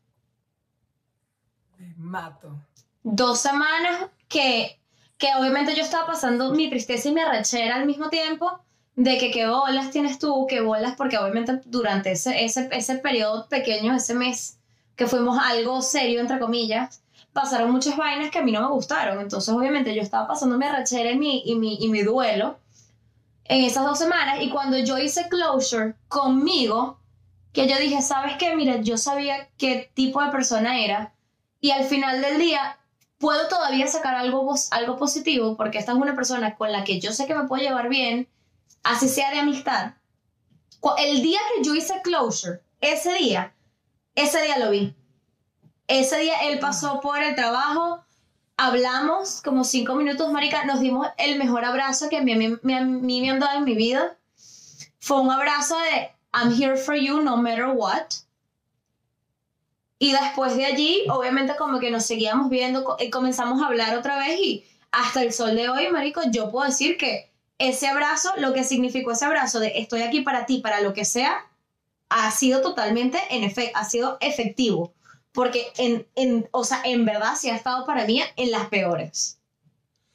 Me 1.78 1.93
mato. 1.97 2.55
dos 3.01 3.39
semanas 3.41 4.05
que, 4.30 4.80
que 5.17 5.28
obviamente 5.38 5.76
yo 5.76 5.82
estaba 5.84 6.05
pasando 6.05 6.51
mi 6.53 6.69
tristeza 6.69 7.09
y 7.09 7.13
mi 7.13 7.21
arrechera 7.21 7.76
al 7.76 7.86
mismo 7.86 8.09
tiempo 8.09 8.59
de 8.95 9.17
que 9.17 9.32
qué 9.32 9.47
bolas 9.47 9.89
tienes 9.89 10.19
tú, 10.19 10.45
qué 10.47 10.61
bolas, 10.61 10.93
porque 10.95 11.17
obviamente 11.17 11.59
durante 11.65 12.11
ese, 12.11 12.45
ese, 12.45 12.69
ese 12.71 12.95
periodo 12.99 13.47
pequeño, 13.49 13.95
ese 13.95 14.13
mes, 14.13 14.59
que 14.95 15.07
fuimos 15.07 15.39
algo 15.41 15.82
serio, 15.82 16.21
entre 16.21 16.39
comillas, 16.39 17.01
pasaron 17.34 17.72
muchas 17.72 17.98
vainas 17.98 18.32
que 18.32 18.40
a 18.40 18.44
mí 18.44 18.52
no 18.52 18.62
me 18.62 18.68
gustaron. 18.70 19.20
Entonces, 19.20 19.54
obviamente, 19.54 19.94
yo 19.94 20.02
estaba 20.02 20.28
pasando 20.28 20.58
mi 20.58 20.66
arrechera 20.66 21.12
y 21.12 21.18
mi, 21.18 21.44
y 21.46 21.56
mi, 21.56 21.78
y 21.80 21.90
mi 21.90 22.04
duelo 22.04 22.60
en 23.46 23.64
esas 23.64 23.84
dos 23.86 24.00
semanas. 24.00 24.38
Y 24.42 24.50
cuando 24.50 24.78
yo 24.78 24.98
hice 24.98 25.28
closure 25.30 25.96
conmigo, 26.08 27.00
que 27.52 27.68
yo 27.68 27.78
dije, 27.78 28.02
¿sabes 28.02 28.38
qué? 28.38 28.56
Mira, 28.56 28.78
yo 28.82 28.98
sabía 28.98 29.50
qué 29.58 29.92
tipo 29.94 30.24
de 30.24 30.32
persona 30.32 30.80
era. 30.80 31.14
Y 31.60 31.72
al 31.72 31.86
final 31.86 32.22
del 32.22 32.38
día, 32.40 32.78
puedo 33.24 33.48
todavía 33.48 33.88
sacar 33.88 34.16
algo, 34.16 34.54
algo 34.72 34.98
positivo 34.98 35.56
porque 35.56 35.78
esta 35.78 35.94
es 35.94 35.98
una 35.98 36.14
persona 36.14 36.56
con 36.56 36.74
la 36.74 36.84
que 36.84 37.00
yo 37.00 37.14
sé 37.14 37.26
que 37.26 37.34
me 37.34 37.48
puedo 37.48 37.64
llevar 37.64 37.88
bien, 37.88 38.28
así 38.84 39.08
sea 39.08 39.32
de 39.32 39.40
amistad. 39.40 39.94
El 40.98 41.22
día 41.22 41.40
que 41.56 41.64
yo 41.64 41.74
hice 41.74 42.02
closure, 42.04 42.60
ese 42.82 43.14
día, 43.14 43.54
ese 44.16 44.42
día 44.42 44.60
lo 44.60 44.72
vi. 44.72 44.94
Ese 45.94 46.18
día 46.18 46.34
él 46.50 46.58
pasó 46.58 47.00
por 47.02 47.22
el 47.22 47.36
trabajo, 47.36 48.04
hablamos 48.58 49.44
como 49.44 49.64
cinco 49.64 49.94
minutos, 49.94 50.32
marica, 50.32 50.66
nos 50.66 50.80
dimos 50.80 51.08
el 51.20 51.38
mejor 51.38 51.66
abrazo 51.66 52.10
que 52.10 52.18
a 52.18 52.22
mí, 52.24 52.36
me- 52.36 52.76
a 52.76 52.82
mí 52.82 53.22
me 53.22 53.30
han 53.30 53.39
dado 53.39 53.60
en 53.60 53.64
mi 53.64 53.76
vida. 53.76 54.18
Fue 55.00 55.20
un 55.22 55.30
abrazo 55.30 55.78
de 55.78 56.10
I'm 56.34 56.52
here 56.52 56.78
for 56.78 56.96
you 56.96 57.22
no 57.22 57.38
matter 57.38 57.68
what. 57.76 58.08
Y 60.00 60.14
después 60.14 60.56
de 60.56 60.66
allí, 60.66 61.04
obviamente 61.12 61.56
como 61.58 61.80
que 61.80 61.91
nos 61.91 62.08
seguíamos 62.08 62.50
viendo, 62.50 62.98
y 63.00 63.12
comenzamos 63.12 63.62
a 63.62 63.68
hablar 63.68 63.96
otra 63.96 64.18
vez 64.18 64.39
y 64.39 64.66
hasta 64.91 65.22
el 65.22 65.32
sol 65.32 65.56
de 65.56 65.70
hoy, 65.70 65.91
marico, 65.91 66.22
yo 66.32 66.50
puedo 66.50 66.66
decir 66.66 66.98
que 66.98 67.32
ese 67.60 67.88
abrazo, 67.88 68.32
lo 68.38 68.52
que 68.54 68.64
significó 68.64 69.12
ese 69.12 69.26
abrazo 69.26 69.60
de 69.60 69.74
estoy 69.76 70.02
aquí 70.02 70.22
para 70.22 70.48
ti, 70.48 70.58
para 70.58 70.82
lo 70.82 70.91
que 70.94 71.06
sea, 71.06 71.46
ha 72.10 72.32
sido 72.32 72.62
totalmente, 72.62 73.20
en 73.30 73.44
efecto, 73.44 73.78
ha 73.78 73.86
sido 73.86 74.18
efectivo. 74.22 74.91
Porque, 75.34 75.74
en, 75.78 76.08
en, 76.16 76.48
o 76.52 76.64
sea, 76.64 76.82
en 76.86 77.06
verdad 77.06 77.34
sí 77.36 77.50
ha 77.50 77.56
estado 77.56 77.86
para 77.86 78.06
mí 78.06 78.22
en 78.36 78.52
las 78.52 78.68
peores. 78.68 79.40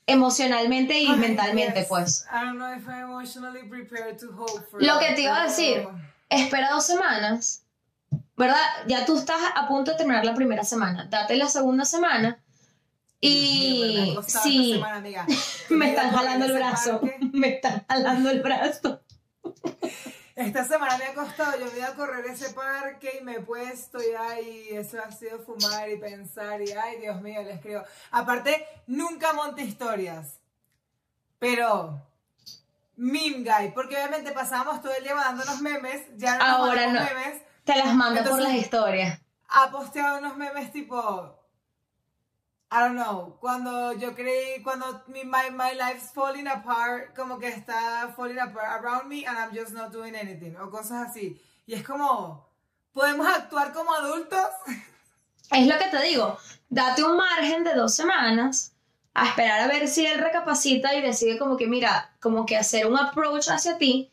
Emocionalmente 0.07 0.99
y 0.99 1.07
Ay, 1.09 1.17
mentalmente, 1.17 1.81
yes. 1.81 1.89
pues. 1.89 2.27
I 2.33 2.45
don't 2.45 2.57
know 2.57 2.73
if 2.73 2.87
I'm 2.89 3.11
emotionally 3.11 3.69
prepared 3.69 4.19
to 4.21 4.29
hope 4.33 4.65
for 4.71 4.81
Lo 4.83 4.95
that, 4.95 5.01
que 5.09 5.15
te 5.15 5.23
iba 5.23 5.43
a 5.43 5.45
decir. 5.45 5.87
Espera 6.31 6.71
dos 6.71 6.87
semanas, 6.87 7.65
¿verdad? 8.37 8.57
Ya 8.87 9.05
tú 9.05 9.19
estás 9.19 9.41
a 9.55 9.67
punto 9.69 9.91
de 9.91 9.97
terminar 9.99 10.25
la 10.25 10.35
primera 10.35 10.65
semana. 10.65 11.07
Date 11.11 11.37
la 11.37 11.49
segunda 11.49 11.85
semana. 11.85 12.41
Mío, 13.21 13.33
Y 13.33 14.17
sí, 14.27 14.29
esta 14.29 14.41
semana, 14.41 14.97
amiga. 14.97 15.27
me 15.71 15.91
están 15.91 16.11
jalando 16.13 16.47
el 16.47 16.53
brazo. 16.53 17.01
Me 17.33 17.49
están 17.57 17.85
jalando 17.89 18.31
el 18.31 18.41
brazo. 18.41 19.03
Esta 20.39 20.63
semana 20.65 20.97
me 20.99 21.05
ha 21.07 21.15
costado, 21.15 21.59
yo 21.59 21.67
me 21.67 21.73
he 21.73 21.79
ido 21.79 21.89
a 21.89 21.95
correr 21.97 22.25
ese 22.27 22.51
parque 22.55 23.19
y 23.21 23.25
me 23.25 23.35
he 23.37 23.41
puesto 23.41 23.99
y 24.01 24.15
ay, 24.17 24.69
eso 24.71 24.97
ha 25.05 25.11
sido 25.11 25.41
fumar 25.41 25.89
y 25.91 25.97
pensar 25.97 26.63
y 26.63 26.71
ay, 26.71 27.01
Dios 27.01 27.21
mío, 27.21 27.43
le 27.43 27.55
escribo. 27.55 27.83
Aparte, 28.13 28.65
nunca 28.87 29.33
monté 29.33 29.63
historias, 29.63 30.39
pero 31.41 32.01
meme 32.97 33.43
guy, 33.45 33.73
porque 33.75 33.97
obviamente 33.97 34.31
pasábamos 34.31 34.81
todo 34.81 34.93
el 34.95 35.03
día 35.03 35.15
mandándonos 35.17 35.61
memes, 35.61 36.03
ya 36.17 36.39
no 36.39 36.45
Ahora 36.45 36.87
no. 36.87 37.01
memes, 37.01 37.43
Te 37.65 37.77
las 37.77 37.93
mando 37.95 38.23
por 38.31 38.41
las 38.41 38.55
historias. 38.55 39.21
ha 39.49 39.71
posteado 39.73 40.19
unos 40.19 40.37
memes 40.37 40.71
tipo, 40.73 41.37
I 42.71 42.81
don't 42.81 42.97
know, 42.97 43.39
cuando 43.41 43.95
yo 43.95 44.15
creí, 44.15 44.63
cuando 44.63 45.03
mi, 45.07 45.25
my, 45.25 45.51
my 45.51 45.73
life's 45.75 46.11
falling 46.13 46.47
apart, 46.47 47.15
como 47.17 47.39
que 47.39 47.49
está 47.49 48.13
falling 48.15 48.39
apart 48.39 48.83
around 48.83 49.09
me 49.09 49.25
and 49.25 49.39
I'm 49.39 49.55
just 49.55 49.73
not 49.73 49.91
doing 49.91 50.15
anything, 50.15 50.55
o 50.57 50.71
cosas 50.71 51.09
así. 51.09 51.41
Y 51.67 51.75
es 51.75 51.83
como, 51.83 52.47
¿podemos 52.93 53.27
actuar 53.27 53.73
como 53.73 53.95
adultos? 53.95 54.51
Es 55.51 55.67
lo 55.67 55.79
que 55.79 55.87
te 55.87 56.03
digo. 56.03 56.39
Date 56.69 57.03
un 57.03 57.17
margen 57.17 57.65
de 57.65 57.75
dos 57.75 57.95
semanas 57.95 58.75
a 59.15 59.29
esperar 59.29 59.61
a 59.61 59.67
ver 59.67 59.89
si 59.89 60.05
él 60.05 60.21
recapacita 60.21 60.95
y 60.95 61.01
decide 61.01 61.39
como 61.39 61.57
que, 61.57 61.67
mira, 61.67 62.15
como 62.21 62.45
que 62.45 62.59
hacer 62.59 62.87
un 62.87 62.99
approach 62.99 63.49
hacia 63.49 63.79
ti. 63.79 64.13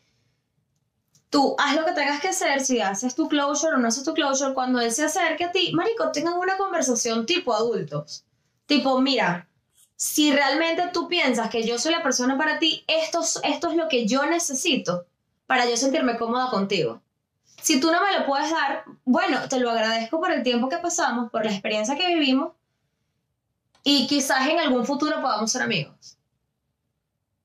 Tú 1.28 1.54
haz 1.58 1.76
lo 1.76 1.84
que 1.84 1.92
tengas 1.92 2.20
que 2.22 2.28
hacer, 2.28 2.60
si 2.60 2.80
haces 2.80 3.14
tu 3.14 3.28
closure 3.28 3.74
o 3.74 3.76
no 3.76 3.88
haces 3.88 4.04
tu 4.04 4.14
closure, 4.14 4.54
cuando 4.54 4.80
él 4.80 4.90
se 4.90 5.04
acerque 5.04 5.44
a 5.44 5.52
ti, 5.52 5.72
marico, 5.74 6.10
tengan 6.10 6.38
una 6.38 6.56
conversación 6.56 7.26
tipo 7.26 7.52
adultos. 7.52 8.25
Tipo, 8.66 9.00
mira, 9.00 9.48
si 9.94 10.32
realmente 10.32 10.90
tú 10.92 11.08
piensas 11.08 11.48
que 11.50 11.62
yo 11.66 11.78
soy 11.78 11.92
la 11.92 12.02
persona 12.02 12.36
para 12.36 12.58
ti, 12.58 12.84
esto, 12.86 13.20
es- 13.22 13.40
esto 13.44 13.70
es 13.70 13.76
lo 13.76 13.88
que 13.88 14.06
yo 14.06 14.26
necesito 14.26 15.06
para 15.46 15.66
yo 15.68 15.76
sentirme 15.76 16.16
cómoda 16.18 16.50
contigo. 16.50 17.00
Si 17.62 17.80
tú 17.80 17.90
no 17.90 18.00
me 18.04 18.18
lo 18.18 18.26
puedes 18.26 18.50
dar, 18.50 18.84
bueno, 19.04 19.48
te 19.48 19.58
lo 19.60 19.70
agradezco 19.70 20.20
por 20.20 20.30
el 20.32 20.42
tiempo 20.42 20.68
que 20.68 20.78
pasamos, 20.78 21.30
por 21.30 21.44
la 21.44 21.52
experiencia 21.52 21.96
que 21.96 22.06
vivimos 22.08 22.52
y 23.82 24.06
quizás 24.06 24.48
en 24.48 24.58
algún 24.58 24.84
futuro 24.84 25.20
podamos 25.22 25.50
ser 25.50 25.62
amigos. 25.62 26.18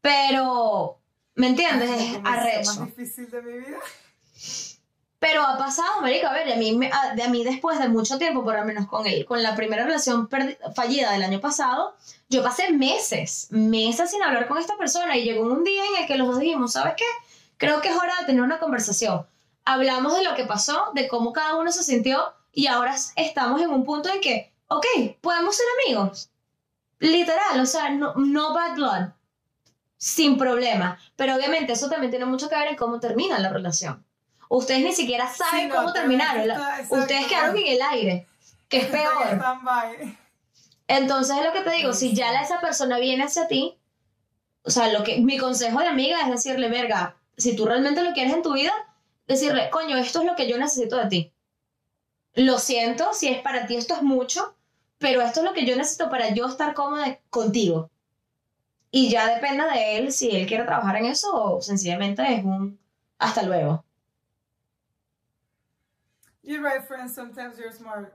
Pero, 0.01 0.97
¿me 1.35 1.47
entiendes? 1.47 1.89
Es 1.89 2.19
arrecho. 2.23 2.71
más 2.79 2.85
difícil 2.95 3.29
de 3.29 3.41
mi 3.41 3.53
vida. 3.59 3.77
Pero 5.21 5.43
ha 5.43 5.55
pasado, 5.55 6.01
marica, 6.01 6.31
a 6.31 6.33
ver, 6.33 6.51
a 6.51 6.55
mí, 6.55 6.79
a, 6.91 7.11
a 7.11 7.27
mí 7.27 7.43
después 7.43 7.77
de 7.77 7.87
mucho 7.89 8.17
tiempo, 8.17 8.43
por 8.43 8.55
lo 8.57 8.65
menos 8.65 8.87
con 8.87 9.05
él, 9.05 9.23
con 9.23 9.43
la 9.43 9.55
primera 9.55 9.83
relación 9.85 10.27
fallida 10.75 11.11
del 11.11 11.21
año 11.21 11.39
pasado, 11.39 11.95
yo 12.27 12.41
pasé 12.41 12.71
meses, 12.71 13.47
meses 13.51 14.09
sin 14.09 14.23
hablar 14.23 14.47
con 14.47 14.57
esta 14.57 14.77
persona 14.77 15.15
y 15.15 15.23
llegó 15.23 15.43
un 15.43 15.63
día 15.63 15.83
en 15.85 16.01
el 16.01 16.07
que 16.07 16.17
los 16.17 16.27
dos 16.27 16.39
dijimos, 16.39 16.71
¿sabes 16.71 16.95
qué? 16.97 17.05
Creo 17.57 17.81
que 17.81 17.89
es 17.89 17.95
hora 17.95 18.15
de 18.19 18.25
tener 18.25 18.41
una 18.41 18.57
conversación. 18.57 19.27
Hablamos 19.63 20.17
de 20.17 20.23
lo 20.23 20.33
que 20.33 20.45
pasó, 20.45 20.85
de 20.95 21.07
cómo 21.07 21.33
cada 21.33 21.55
uno 21.55 21.71
se 21.71 21.83
sintió 21.83 22.33
y 22.51 22.65
ahora 22.65 22.95
estamos 23.15 23.61
en 23.61 23.69
un 23.69 23.85
punto 23.85 24.09
en 24.09 24.21
que, 24.21 24.51
ok, 24.69 24.87
podemos 25.21 25.55
ser 25.55 25.67
amigos. 25.85 26.31
Literal, 26.97 27.59
o 27.59 27.65
sea, 27.67 27.91
no, 27.91 28.15
no 28.15 28.55
bad 28.55 28.73
blood, 28.73 29.09
sin 29.97 30.39
problema. 30.39 30.97
Pero 31.15 31.35
obviamente 31.35 31.73
eso 31.73 31.91
también 31.91 32.09
tiene 32.09 32.25
mucho 32.25 32.49
que 32.49 32.55
ver 32.55 32.69
en 32.69 32.75
cómo 32.75 32.99
termina 32.99 33.37
la 33.37 33.49
relación. 33.49 34.03
Ustedes 34.53 34.83
ni 34.83 34.91
siquiera 34.93 35.31
saben 35.33 35.61
Sí, 35.61 35.67
no, 35.67 35.75
cómo 35.75 35.93
terminaron. 35.93 36.41
está- 36.51 36.81
ustedes 36.89 37.25
quedaron 37.27 37.57
en 37.57 37.67
el 37.67 37.81
aire, 37.81 38.27
que 38.67 38.79
es 38.79 38.85
peor. 38.87 39.39
Entonces 40.87 41.37
es 41.37 41.45
lo 41.45 41.53
que 41.53 41.61
te 41.61 41.71
digo, 41.71 41.93
si 41.93 42.13
ya 42.13 42.33
la- 42.33 42.41
esa 42.41 42.59
persona 42.59 42.97
viene 42.99 43.23
hacia 43.23 43.47
ti, 43.47 43.77
o 44.63 44.69
sea, 44.69 44.91
lo 44.91 45.03
que 45.03 45.19
mi 45.19 45.37
consejo 45.37 45.79
de 45.79 45.87
amiga 45.87 46.19
es 46.21 46.29
decirle, 46.29 46.67
verga, 46.67 47.15
si 47.37 47.55
tú 47.55 47.65
realmente 47.65 48.03
lo 48.03 48.11
quieres 48.11 48.33
en 48.33 48.41
tu 48.41 48.53
vida, 48.53 48.73
decirle, 49.25 49.69
coño, 49.69 49.95
esto 49.97 50.19
es 50.19 50.25
lo 50.25 50.35
que 50.35 50.49
yo 50.49 50.57
necesito 50.57 50.97
de 50.97 51.05
ti. 51.07 51.33
Lo 52.33 52.59
siento, 52.59 53.13
si 53.13 53.29
es 53.29 53.39
para 53.41 53.67
ti 53.67 53.77
esto 53.77 53.95
es 53.95 54.01
mucho, 54.03 54.53
pero 54.97 55.21
esto 55.21 55.39
es 55.39 55.45
lo 55.45 55.53
que 55.53 55.65
yo 55.65 55.77
necesito 55.77 56.09
para 56.09 56.33
yo 56.33 56.47
estar 56.47 56.73
cómoda 56.73 57.19
contigo. 57.29 57.89
Y 58.91 59.09
ya 59.09 59.33
depende 59.33 59.63
de 59.63 59.97
él 59.97 60.11
si 60.11 60.31
él 60.35 60.45
quiere 60.45 60.65
trabajar 60.65 60.97
en 60.97 61.05
eso 61.05 61.33
o 61.33 61.61
sencillamente 61.61 62.21
es 62.33 62.43
un 62.43 62.77
hasta 63.17 63.43
luego. 63.43 63.85
You're 66.43 66.61
right, 66.63 66.83
friend. 66.87 67.09
Sometimes 67.09 67.57
you're 67.59 67.71
smart. 67.71 68.13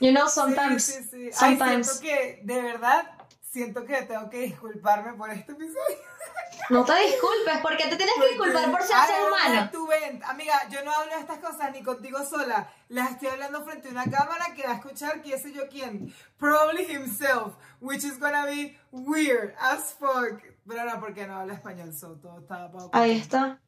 You 0.00 0.12
know, 0.12 0.26
sometimes. 0.40 0.84
sí, 0.84 1.32
sometimes. 1.32 1.86
siento 1.86 2.00
que, 2.02 2.40
de 2.44 2.60
verdad, 2.62 3.04
siento 3.52 3.84
que 3.86 4.02
tengo 4.02 4.28
que 4.28 4.40
disculparme 4.40 5.12
por 5.14 5.30
este 5.30 5.52
episodio. 5.52 5.96
No 6.70 6.84
te 6.84 6.92
disculpes, 7.06 7.58
porque 7.62 7.84
te 7.88 7.96
tienes 7.96 8.14
que 8.16 8.28
disculpar 8.28 8.70
por 8.70 8.82
ser 8.82 8.96
Ay, 8.96 9.08
ser 9.08 9.26
humano. 9.26 9.70
tú 9.72 9.86
ven. 9.86 10.20
Amiga, 10.24 10.68
yo 10.70 10.84
no 10.84 10.92
hablo 10.92 11.14
de 11.14 11.20
estas 11.20 11.38
cosas 11.38 11.72
ni 11.72 11.82
contigo 11.82 12.22
sola. 12.24 12.68
Las 12.88 13.12
estoy 13.12 13.28
hablando 13.28 13.64
frente 13.64 13.88
a 13.88 13.90
una 13.92 14.04
cámara 14.04 14.52
que 14.54 14.64
va 14.64 14.72
a 14.72 14.74
escuchar 14.74 15.22
quién 15.22 15.38
sé 15.40 15.52
yo 15.52 15.68
quién. 15.68 16.12
Probably 16.36 16.84
himself, 16.84 17.54
which 17.80 18.04
is 18.04 18.18
gonna 18.18 18.44
be 18.46 18.76
weird 18.90 19.54
as 19.60 19.94
fuck. 19.98 20.42
Pero 20.68 20.84
no, 20.84 21.00
porque 21.00 21.26
no 21.26 21.36
habla 21.38 21.54
español, 21.54 21.92
so 21.92 22.16
todo 22.16 22.40
está 22.40 22.68
bajo 22.68 22.90
Ahí 22.92 23.18
está. 23.18 23.60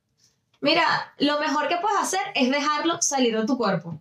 Mira, 0.62 1.12
lo 1.18 1.40
mejor 1.40 1.68
que 1.68 1.76
puedes 1.76 1.98
hacer 1.98 2.20
es 2.34 2.48
dejarlo 2.48 3.02
salir 3.02 3.38
de 3.38 3.44
tu 3.46 3.58
cuerpo. 3.58 3.98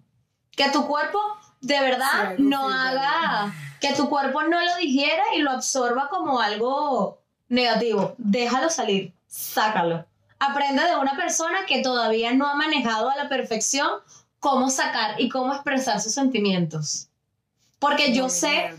Que 0.52 0.70
tu 0.70 0.86
cuerpo 0.86 1.20
de 1.60 1.80
verdad 1.80 2.36
Sí, 2.38 2.44
no 2.44 2.70
haga, 2.70 3.54
que 3.80 3.94
tu 3.94 4.08
cuerpo 4.10 4.44
no 4.44 4.62
lo 4.62 4.76
digiera 4.78 5.24
y 5.36 5.40
lo 5.40 5.52
absorba 5.52 6.08
como 6.10 6.40
algo 6.40 7.20
negativo. 7.50 8.14
Déjalo 8.20 8.70
salir, 8.70 9.12
sácalo. 9.28 10.06
Aprende 10.40 10.84
de 10.84 10.96
una 10.98 11.16
persona 11.16 11.66
que 11.68 11.82
todavía 11.82 12.34
no 12.34 12.48
ha 12.48 12.56
manejado 12.56 13.10
a 13.10 13.16
la 13.16 13.28
perfección 13.28 13.90
cómo 14.40 14.70
sacar 14.70 15.20
y 15.20 15.30
cómo 15.30 15.54
expresar 15.54 16.00
sus 16.00 16.14
sentimientos. 16.14 17.10
Porque 17.80 18.14
yo 18.14 18.30
sé 18.30 18.72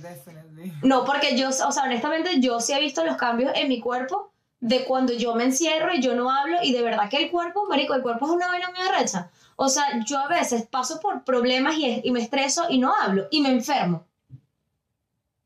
no, 0.82 1.04
porque 1.04 1.36
yo, 1.36 1.48
o 1.48 1.72
sea, 1.72 1.82
honestamente, 1.82 2.40
yo 2.40 2.60
sí 2.60 2.72
he 2.72 2.80
visto 2.80 3.04
los 3.04 3.16
cambios 3.16 3.50
en 3.56 3.68
mi 3.68 3.80
cuerpo 3.80 4.31
de 4.62 4.84
cuando 4.84 5.12
yo 5.12 5.34
me 5.34 5.42
encierro 5.42 5.92
y 5.92 6.00
yo 6.00 6.14
no 6.14 6.30
hablo 6.30 6.58
y 6.62 6.72
de 6.72 6.82
verdad 6.82 7.10
que 7.10 7.16
el 7.16 7.30
cuerpo, 7.32 7.66
marico, 7.68 7.94
el 7.94 8.02
cuerpo 8.02 8.26
es 8.26 8.30
una 8.32 8.46
vaina 8.46 8.70
muy 8.70 8.80
arrecha. 8.86 9.28
O 9.56 9.68
sea, 9.68 9.84
yo 10.06 10.18
a 10.20 10.28
veces 10.28 10.62
paso 10.66 11.00
por 11.00 11.24
problemas 11.24 11.74
y, 11.76 12.00
y 12.04 12.10
me 12.12 12.20
estreso 12.20 12.66
y 12.70 12.78
no 12.78 12.94
hablo 12.94 13.26
y 13.32 13.40
me 13.40 13.48
enfermo. 13.50 14.06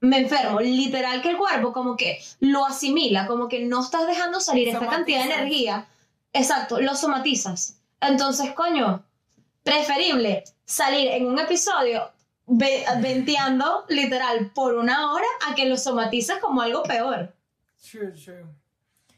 Me 0.00 0.18
enfermo, 0.18 0.60
literal 0.60 1.22
que 1.22 1.30
el 1.30 1.38
cuerpo 1.38 1.72
como 1.72 1.96
que 1.96 2.20
lo 2.40 2.66
asimila, 2.66 3.26
como 3.26 3.48
que 3.48 3.64
no 3.64 3.82
estás 3.82 4.06
dejando 4.06 4.38
salir 4.40 4.68
esta 4.68 4.80
cantidad 4.96 5.20
de 5.20 5.24
energía. 5.40 5.88
Exacto, 6.34 6.78
lo 6.80 6.94
somatizas. 6.94 7.78
Entonces, 8.02 8.52
coño, 8.52 9.02
preferible 9.62 10.44
salir 10.66 11.08
en 11.12 11.26
un 11.26 11.38
episodio 11.38 12.10
ve- 12.44 12.84
venteando 13.00 13.86
literal 13.88 14.50
por 14.54 14.74
una 14.74 15.12
hora 15.14 15.26
a 15.48 15.54
que 15.54 15.64
lo 15.64 15.78
somatices 15.78 16.36
como 16.38 16.60
algo 16.60 16.82
peor. 16.82 17.34
True, 17.90 18.12
true. 18.12 18.44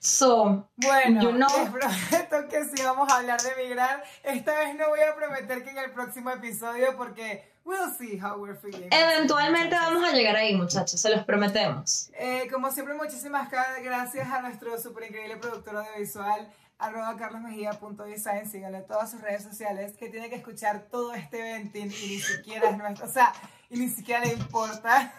So, 0.00 0.68
Bueno, 0.76 1.22
You 1.22 1.32
know. 1.32 1.48
les 1.58 1.70
prometo 1.70 2.48
que 2.50 2.64
sí 2.64 2.82
vamos 2.84 3.10
a 3.10 3.16
hablar 3.16 3.40
de 3.40 3.50
migrar. 3.62 4.02
Esta 4.22 4.54
vez 4.54 4.74
no 4.76 4.88
voy 4.88 5.00
a 5.00 5.14
prometer 5.16 5.64
que 5.64 5.70
en 5.70 5.78
el 5.78 5.90
próximo 5.90 6.30
episodio 6.30 6.96
porque 6.96 7.50
we'll 7.64 7.92
see 7.98 8.18
how 8.18 8.36
we're 8.40 8.56
feeling. 8.56 8.88
eventualmente 8.90 9.74
vamos 9.74 10.08
a 10.08 10.12
llegar 10.12 10.36
ahí, 10.36 10.54
muchachos, 10.54 11.00
se 11.00 11.10
los 11.10 11.24
prometemos. 11.24 12.10
Eh, 12.14 12.48
como 12.52 12.70
siempre, 12.70 12.94
muchísimas 12.94 13.50
gracias 13.50 14.28
a 14.30 14.40
nuestro 14.40 14.80
super 14.80 15.04
increíble 15.04 15.36
productor 15.36 15.76
audiovisual, 15.78 16.48
arroba 16.78 17.16
carlosmejía.design. 17.16 18.48
Síganle 18.50 18.78
en 18.78 18.86
todas 18.86 19.10
sus 19.10 19.20
redes 19.20 19.42
sociales, 19.42 19.94
que 19.98 20.08
tiene 20.08 20.30
que 20.30 20.36
escuchar 20.36 20.86
todo 20.90 21.12
este 21.12 21.42
venting 21.42 21.86
y 21.90 22.06
ni 22.06 22.20
siquiera 22.20 22.70
es 22.70 22.78
nuestro, 22.78 23.06
o 23.06 23.10
sea, 23.10 23.32
y 23.68 23.78
ni 23.78 23.88
siquiera 23.88 24.24
le 24.24 24.32
importa. 24.32 25.12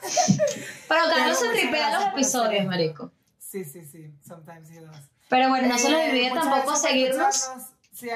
Pero 0.88 1.02
Carlos 1.16 1.38
se 1.40 1.50
tripea 1.50 2.00
los 2.00 2.04
episodios, 2.14 2.66
marico. 2.66 3.12
Sí, 3.50 3.66
sí, 3.66 3.84
sí, 3.84 4.12
sometimes 4.28 4.70
he 4.70 4.80
does. 4.80 4.95
Pero 5.28 5.50
bueno, 5.50 5.68
no 5.70 5.78
se 5.78 5.89
les 5.89 6.00
Eh, 6.00 6.10
olvide 6.10 6.32
tampoco 6.32 6.76
seguirnos. 6.76 7.50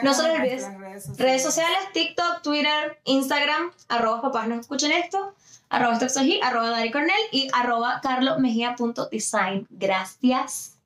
No 0.03 0.13
se 0.13 0.23
les 0.23 0.35
olvide 0.35 0.77
redes 0.77 1.03
sociales. 1.05 1.17
Redes 1.17 1.43
sociales, 1.43 1.79
TikTok, 1.93 2.41
Twitter, 2.43 2.99
Instagram, 3.05 3.71
arroba 3.89 4.21
papás 4.21 4.47
no 4.47 4.59
escuchen 4.59 4.91
esto, 4.91 5.33
arroba 5.69 5.93
esto 5.93 6.07
soy 6.09 6.25
Gil, 6.33 6.43
arroba 6.43 6.69
Dari 6.69 6.91
Cornell 6.91 7.21
y 7.31 7.49
arroba 7.53 7.99
carlomejía.design. 8.01 9.67
Gracias. 9.71 10.77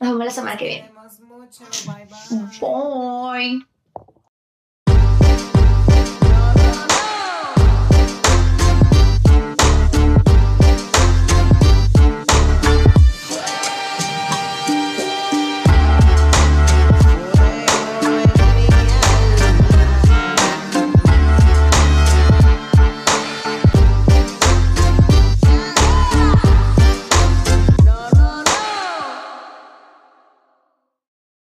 Nos 0.00 0.10
vemos 0.10 0.26
la 0.26 0.30
semana 0.30 0.56
que 0.58 0.66
viene. 0.66 0.92
Bye. 1.86 2.06
Bye. 2.60 3.66